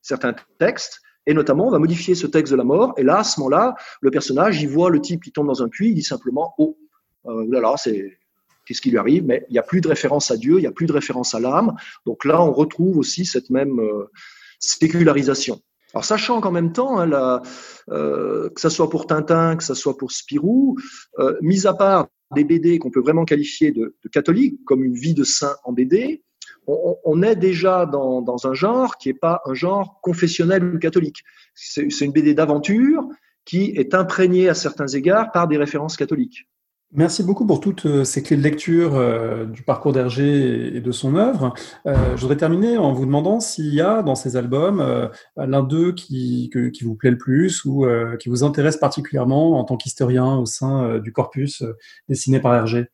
certains 0.00 0.34
textes 0.58 1.02
et 1.28 1.34
notamment, 1.34 1.68
on 1.68 1.70
va 1.70 1.78
modifier 1.78 2.14
ce 2.14 2.26
texte 2.26 2.50
de 2.52 2.56
la 2.56 2.64
mort. 2.64 2.94
Et 2.96 3.02
là, 3.02 3.18
à 3.18 3.24
ce 3.24 3.38
moment-là, 3.40 3.74
le 4.00 4.10
personnage, 4.10 4.62
il 4.62 4.68
voit 4.70 4.88
le 4.88 4.98
type 4.98 5.22
qui 5.22 5.30
tombe 5.30 5.46
dans 5.46 5.62
un 5.62 5.68
puits, 5.68 5.90
il 5.90 5.94
dit 5.94 6.02
simplement 6.02 6.54
Oh, 6.56 6.78
euh, 7.26 7.46
là, 7.50 7.74
c'est. 7.76 8.18
Qu'est-ce 8.64 8.80
qui 8.80 8.90
lui 8.90 8.98
arrive? 8.98 9.24
Mais 9.24 9.44
il 9.48 9.52
n'y 9.52 9.58
a 9.58 9.62
plus 9.62 9.82
de 9.82 9.88
référence 9.88 10.30
à 10.30 10.38
Dieu, 10.38 10.56
il 10.56 10.60
n'y 10.60 10.66
a 10.66 10.72
plus 10.72 10.86
de 10.86 10.92
référence 10.92 11.34
à 11.34 11.40
l'âme. 11.40 11.74
Donc 12.06 12.24
là, 12.24 12.42
on 12.42 12.52
retrouve 12.52 12.96
aussi 12.96 13.26
cette 13.26 13.50
même 13.50 13.78
euh, 13.78 14.10
sécularisation. 14.58 15.60
Alors, 15.92 16.04
sachant 16.04 16.40
qu'en 16.40 16.50
même 16.50 16.72
temps, 16.72 16.98
hein, 16.98 17.42
euh, 17.90 18.48
que 18.48 18.60
ça 18.60 18.70
soit 18.70 18.88
pour 18.88 19.06
Tintin, 19.06 19.56
que 19.56 19.64
ça 19.64 19.74
soit 19.74 19.98
pour 19.98 20.12
Spirou, 20.12 20.76
euh, 21.18 21.36
mis 21.42 21.66
à 21.66 21.74
part 21.74 22.08
des 22.34 22.44
BD 22.44 22.78
qu'on 22.78 22.90
peut 22.90 23.00
vraiment 23.00 23.24
qualifier 23.24 23.70
de, 23.70 23.96
de 24.02 24.08
catholiques, 24.10 24.62
comme 24.64 24.84
une 24.84 24.94
vie 24.94 25.14
de 25.14 25.24
saint 25.24 25.56
en 25.64 25.72
BD, 25.72 26.22
on, 26.68 27.22
est 27.22 27.36
déjà 27.36 27.86
dans, 27.86 28.46
un 28.46 28.54
genre 28.54 28.98
qui 28.98 29.08
n'est 29.08 29.14
pas 29.14 29.40
un 29.46 29.54
genre 29.54 30.00
confessionnel 30.02 30.64
ou 30.64 30.78
catholique. 30.78 31.24
C'est 31.54 32.00
une 32.00 32.12
BD 32.12 32.34
d'aventure 32.34 33.08
qui 33.44 33.72
est 33.76 33.94
imprégnée 33.94 34.48
à 34.48 34.54
certains 34.54 34.88
égards 34.88 35.32
par 35.32 35.48
des 35.48 35.56
références 35.56 35.96
catholiques. 35.96 36.46
Merci 36.92 37.22
beaucoup 37.22 37.46
pour 37.46 37.60
toutes 37.60 37.84
euh, 37.84 38.04
ces 38.04 38.22
clés 38.22 38.38
de 38.38 38.42
lecture 38.42 38.96
euh, 38.96 39.44
du 39.44 39.62
parcours 39.62 39.92
d'Hergé 39.92 40.74
et 40.74 40.80
de 40.80 40.90
son 40.90 41.16
œuvre. 41.16 41.52
Euh, 41.84 42.16
je 42.16 42.20
voudrais 42.22 42.38
terminer 42.38 42.78
en 42.78 42.94
vous 42.94 43.04
demandant 43.04 43.40
s'il 43.40 43.74
y 43.74 43.82
a 43.82 44.02
dans 44.02 44.14
ces 44.14 44.38
albums 44.38 45.10
l'un 45.36 45.62
d'eux 45.62 45.92
qui, 45.92 46.50
qui, 46.72 46.84
vous 46.84 46.94
plaît 46.94 47.10
le 47.10 47.18
plus 47.18 47.66
ou 47.66 47.86
qui 48.18 48.30
vous 48.30 48.42
intéresse 48.42 48.78
particulièrement 48.78 49.58
en 49.58 49.64
tant 49.64 49.76
qu'historien 49.76 50.36
au 50.36 50.46
sein 50.46 50.98
du 50.98 51.12
corpus 51.12 51.62
dessiné 52.08 52.40
par 52.40 52.54
Hergé. 52.54 52.86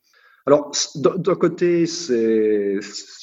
Alors, 0.46 0.72
d'un 0.96 1.34
côté, 1.36 1.86
c'est 1.86 2.78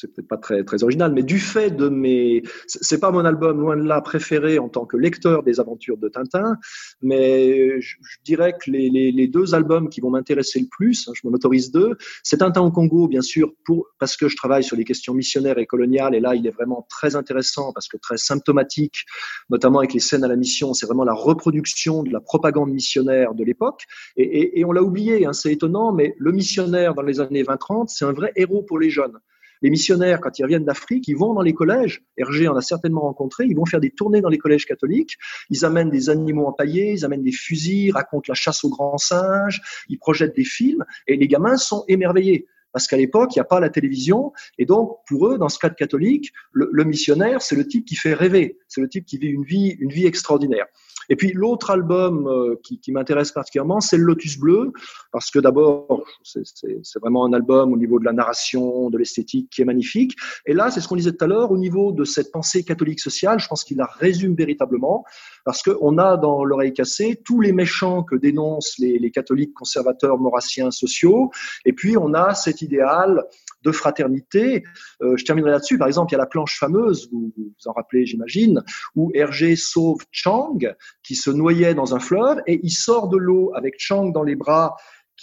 peut-être 0.08 0.28
pas 0.28 0.38
très, 0.38 0.84
original, 0.84 1.14
mais 1.14 1.22
du 1.22 1.40
fait 1.40 1.70
de 1.70 1.88
mes. 1.88 2.42
C'est 2.66 3.00
pas 3.00 3.12
mon 3.12 3.26
album, 3.26 3.62
loin 3.62 3.78
de 3.78 3.84
là, 3.84 4.02
préféré 4.02 4.58
en 4.58 4.70
tant 4.70 4.86
que 4.86 4.98
lecteur 4.98 5.44
des 5.44 5.60
aventures 5.60 5.98
de 5.98 6.10
Tintin, 6.10 6.58
mais 7.04 7.80
je, 7.80 7.96
dirais 8.26 8.54
que 8.54 8.72
les, 8.72 9.28
deux 9.28 9.54
albums 9.54 9.90
qui 9.90 10.02
vont 10.02 10.10
m'intéresser 10.10 10.60
le 10.62 10.66
plus, 10.72 11.08
hein, 11.08 11.12
je 11.14 11.28
m'en 11.28 11.34
autorise 11.34 11.72
deux, 11.72 11.96
c'est 12.24 12.38
Tintin 12.38 12.62
au 12.62 12.72
Congo, 12.72 13.08
bien 13.08 13.22
sûr, 13.22 13.54
parce 14.00 14.18
que 14.18 14.28
je 14.28 14.36
travaille 14.36 14.64
sur 14.64 14.76
les 14.76 14.84
questions 14.84 15.14
missionnaires 15.14 15.60
et 15.60 15.68
coloniales, 15.68 16.16
et 16.16 16.20
là, 16.20 16.34
il 16.34 16.48
est 16.48 16.52
vraiment 16.52 16.88
très 16.90 17.16
intéressant 17.16 17.72
parce 17.72 17.88
que 17.88 17.98
très 17.98 18.18
symptomatique, 18.18 19.06
notamment 19.52 19.80
avec 19.80 19.94
les 19.94 20.00
scènes 20.00 20.24
à 20.24 20.28
la 20.28 20.36
mission, 20.36 20.74
c'est 20.74 20.88
vraiment 20.88 21.04
la 21.04 21.14
reproduction 21.14 22.02
de 22.02 22.12
la 22.12 22.20
propagande 22.20 22.72
missionnaire 22.72 23.36
de 23.36 23.44
l'époque, 23.44 23.84
et, 24.18 24.66
on 24.66 24.72
l'a 24.72 24.82
oublié, 24.82 25.26
hein, 25.26 25.34
c'est 25.34 25.52
étonnant, 25.52 25.94
mais 25.94 26.16
le 26.18 26.32
missionnaire 26.32 26.96
dans 26.96 27.02
les 27.12 27.20
années 27.20 27.44
20-30, 27.44 27.88
c'est 27.88 28.06
un 28.06 28.14
vrai 28.14 28.32
héros 28.36 28.64
pour 28.64 28.80
les 28.80 28.90
jeunes. 28.90 29.20
Les 29.62 29.70
missionnaires, 29.70 30.20
quand 30.22 30.40
ils 30.40 30.44
reviennent 30.44 30.66
d'Afrique, 30.66 31.08
ils 31.08 31.16
vont 31.16 31.34
dans 31.34 31.42
les 31.42 31.54
collèges. 31.54 32.04
Hergé 32.18 32.48
en 32.48 32.56
a 32.56 32.62
certainement 32.62 33.02
rencontré. 33.02 33.46
Ils 33.46 33.56
vont 33.56 33.66
faire 33.66 33.80
des 33.80 33.92
tournées 33.92 34.22
dans 34.22 34.30
les 34.30 34.40
collèges 34.40 34.66
catholiques. 34.66 35.18
Ils 35.50 35.66
amènent 35.66 35.92
des 35.92 36.10
animaux 36.10 36.48
empaillés, 36.48 36.94
ils 36.94 37.06
amènent 37.06 37.22
des 37.22 37.32
fusils, 37.32 37.92
racontent 37.92 38.26
la 38.28 38.34
chasse 38.34 38.64
aux 38.64 38.70
grands 38.70 38.98
singes, 38.98 39.62
ils 39.88 40.00
projettent 40.00 40.36
des 40.36 40.46
films. 40.46 40.84
Et 41.08 41.16
les 41.16 41.28
gamins 41.28 41.58
sont 41.58 41.84
émerveillés. 41.88 42.48
Parce 42.74 42.88
qu'à 42.88 42.98
l'époque, 42.98 43.36
il 43.36 43.40
n'y 43.40 43.42
a 43.42 43.46
pas 43.46 43.60
la 43.60 43.70
télévision. 43.70 44.32
Et 44.58 44.66
donc, 44.66 44.98
pour 45.06 45.28
eux, 45.28 45.38
dans 45.38 45.50
ce 45.50 45.60
cadre 45.60 45.76
catholique, 45.76 46.32
le, 46.54 46.70
le 46.72 46.84
missionnaire, 46.84 47.42
c'est 47.42 47.56
le 47.56 47.68
type 47.68 47.86
qui 47.86 47.96
fait 47.96 48.14
rêver. 48.14 48.58
C'est 48.68 48.82
le 48.82 48.90
type 48.90 49.06
qui 49.06 49.18
vit 49.18 49.28
une 49.28 49.44
vie, 49.44 49.76
une 49.80 49.92
vie 49.92 50.08
extraordinaire. 50.08 50.66
Et 51.10 51.16
puis 51.16 51.32
l'autre 51.34 51.72
album 51.72 52.28
euh, 52.28 52.56
qui, 52.64 52.80
qui 52.80 52.92
m'intéresse 52.92 53.32
particulièrement, 53.32 53.82
c'est 53.82 53.98
le 53.98 54.04
Lotus 54.04 54.38
Bleu, 54.38 54.72
parce 55.12 55.30
que 55.32 55.40
d'abord, 55.40 56.04
c'est 56.24 57.00
vraiment 57.00 57.26
un 57.26 57.34
album 57.34 57.74
au 57.74 57.78
niveau 57.78 58.00
de 58.00 58.06
la 58.06 58.14
narration, 58.14 58.90
de 58.90 58.98
l'esthétique 58.98 59.50
qui 59.50 59.62
est 59.62 59.66
magnifique. 59.66 60.16
Et 60.46 60.54
là, 60.54 60.72
c'est 60.72 60.82
ce 60.82 60.88
qu'on 60.88 60.96
disait 60.96 61.12
tout 61.12 61.24
à 61.24 61.28
l'heure, 61.28 61.52
au 61.52 61.58
niveau 61.58 61.92
de 61.92 62.04
cette 62.04 62.32
pensée 62.32 62.64
catholique 62.64 63.00
sociale, 63.00 63.40
je 63.40 63.48
pense 63.48 63.64
qu'il 63.64 63.78
la 63.78 63.90
résume 64.00 64.36
véritablement, 64.36 65.04
parce 65.46 65.64
qu'on 65.64 65.98
a 65.98 66.18
dans 66.18 66.44
l'oreille 66.44 66.74
cassée 66.74 67.20
tous 67.24 67.42
les 67.42 67.52
méchants 67.52 68.04
que 68.04 68.16
dénoncent 68.16 68.78
les, 68.78 69.00
les 69.00 69.12
catholiques 69.12 69.54
conservateurs 69.54 70.18
maurassiens 70.18 70.72
sociaux, 70.72 71.32
et 71.66 71.74
puis 71.74 71.98
on 71.98 72.14
a 72.14 72.34
cet 72.34 72.62
idéal 72.62 73.26
de 73.64 73.72
fraternité. 73.72 74.64
Euh, 75.02 75.16
je 75.18 75.26
terminerai 75.26 75.52
là-dessus. 75.52 75.78
Par 75.78 75.88
exemple, 75.88 76.12
il 76.12 76.14
y 76.14 76.16
a 76.16 76.20
la 76.20 76.26
planche 76.26 76.58
fameuse, 76.58 77.10
vous 77.12 77.32
vous 77.36 77.54
en 77.66 77.74
rappelez, 77.74 78.06
j'imagine, 78.06 78.64
où 78.96 79.12
Hergé 79.14 79.56
sauve 79.56 80.04
Chang, 80.12 80.58
qui 81.04 81.16
se 81.16 81.30
noyait 81.32 81.74
dans 81.74 81.96
un 81.96 82.00
fleuve, 82.00 82.42
et 82.48 82.60
il 82.64 82.72
sort 82.72 83.08
de 83.10 83.18
l'eau 83.18 83.52
avec 83.56 83.76
Chang 83.78 84.12
dans 84.12 84.24
les 84.24 84.36
bras 84.36 84.76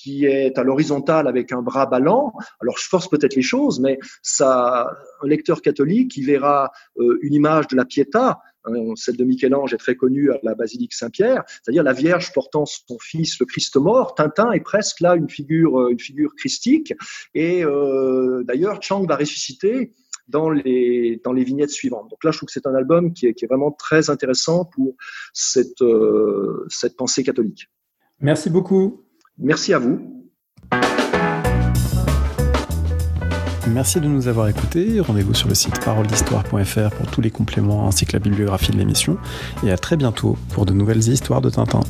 qui 0.02 0.26
est 0.26 0.56
à 0.58 0.62
l'horizontale 0.62 1.26
avec 1.26 1.52
un 1.52 1.60
bras 1.60 1.86
ballant. 1.86 2.32
Alors, 2.60 2.78
je 2.78 2.88
force 2.88 3.08
peut-être 3.08 3.34
les 3.34 3.42
choses, 3.42 3.80
mais 3.80 3.98
ça, 4.22 4.90
un 5.22 5.26
lecteur 5.26 5.60
catholique, 5.60 6.16
il 6.16 6.26
verra 6.26 6.70
euh, 6.98 7.18
une 7.22 7.34
image 7.34 7.66
de 7.68 7.76
la 7.76 7.84
Pietà, 7.84 8.40
hein, 8.64 8.72
celle 8.94 9.16
de 9.16 9.24
Michel-Ange 9.24 9.74
est 9.74 9.78
très 9.78 9.96
connue 9.96 10.30
à 10.30 10.38
la 10.44 10.54
basilique 10.54 10.94
Saint-Pierre, 10.94 11.42
c'est-à-dire 11.48 11.82
la 11.82 11.92
Vierge 11.92 12.32
portant 12.32 12.64
son 12.64 12.98
fils, 13.00 13.40
le 13.40 13.46
Christ 13.46 13.76
mort. 13.76 14.14
Tintin 14.14 14.52
est 14.52 14.60
presque 14.60 15.00
là 15.00 15.16
une 15.16 15.28
figure, 15.28 15.80
euh, 15.80 15.90
une 15.90 16.00
figure 16.00 16.34
christique. 16.36 16.94
Et 17.34 17.64
euh, 17.64 18.44
d'ailleurs, 18.44 18.80
Chang 18.82 19.04
va 19.04 19.16
ressusciter 19.16 19.94
dans 20.28 20.50
les, 20.50 21.20
dans 21.24 21.32
les 21.32 21.44
vignettes 21.44 21.70
suivantes. 21.70 22.08
Donc 22.10 22.22
là, 22.24 22.30
je 22.30 22.38
trouve 22.38 22.48
que 22.48 22.52
c'est 22.52 22.66
un 22.66 22.74
album 22.74 23.12
qui 23.12 23.26
est, 23.26 23.34
qui 23.34 23.44
est, 23.44 23.48
vraiment 23.48 23.72
très 23.72 24.10
intéressant 24.10 24.64
pour 24.64 24.94
cette, 25.32 25.82
euh, 25.82 26.66
cette 26.68 26.96
pensée 26.96 27.22
catholique. 27.22 27.68
Merci 28.20 28.50
beaucoup. 28.50 29.04
Merci 29.38 29.72
à 29.72 29.78
vous. 29.78 30.14
Merci 33.72 34.00
de 34.00 34.08
nous 34.08 34.28
avoir 34.28 34.48
écoutés. 34.48 34.98
Rendez-vous 35.00 35.34
sur 35.34 35.48
le 35.48 35.54
site 35.54 35.84
paroledhistoire.fr 35.84 36.96
pour 36.96 37.10
tous 37.10 37.20
les 37.20 37.30
compléments 37.30 37.86
ainsi 37.86 38.06
que 38.06 38.14
la 38.14 38.18
bibliographie 38.18 38.72
de 38.72 38.78
l'émission. 38.78 39.18
Et 39.64 39.70
à 39.70 39.76
très 39.76 39.96
bientôt 39.96 40.36
pour 40.52 40.64
de 40.64 40.72
nouvelles 40.72 41.06
histoires 41.06 41.40
de 41.40 41.50
Tintin. 41.50 41.80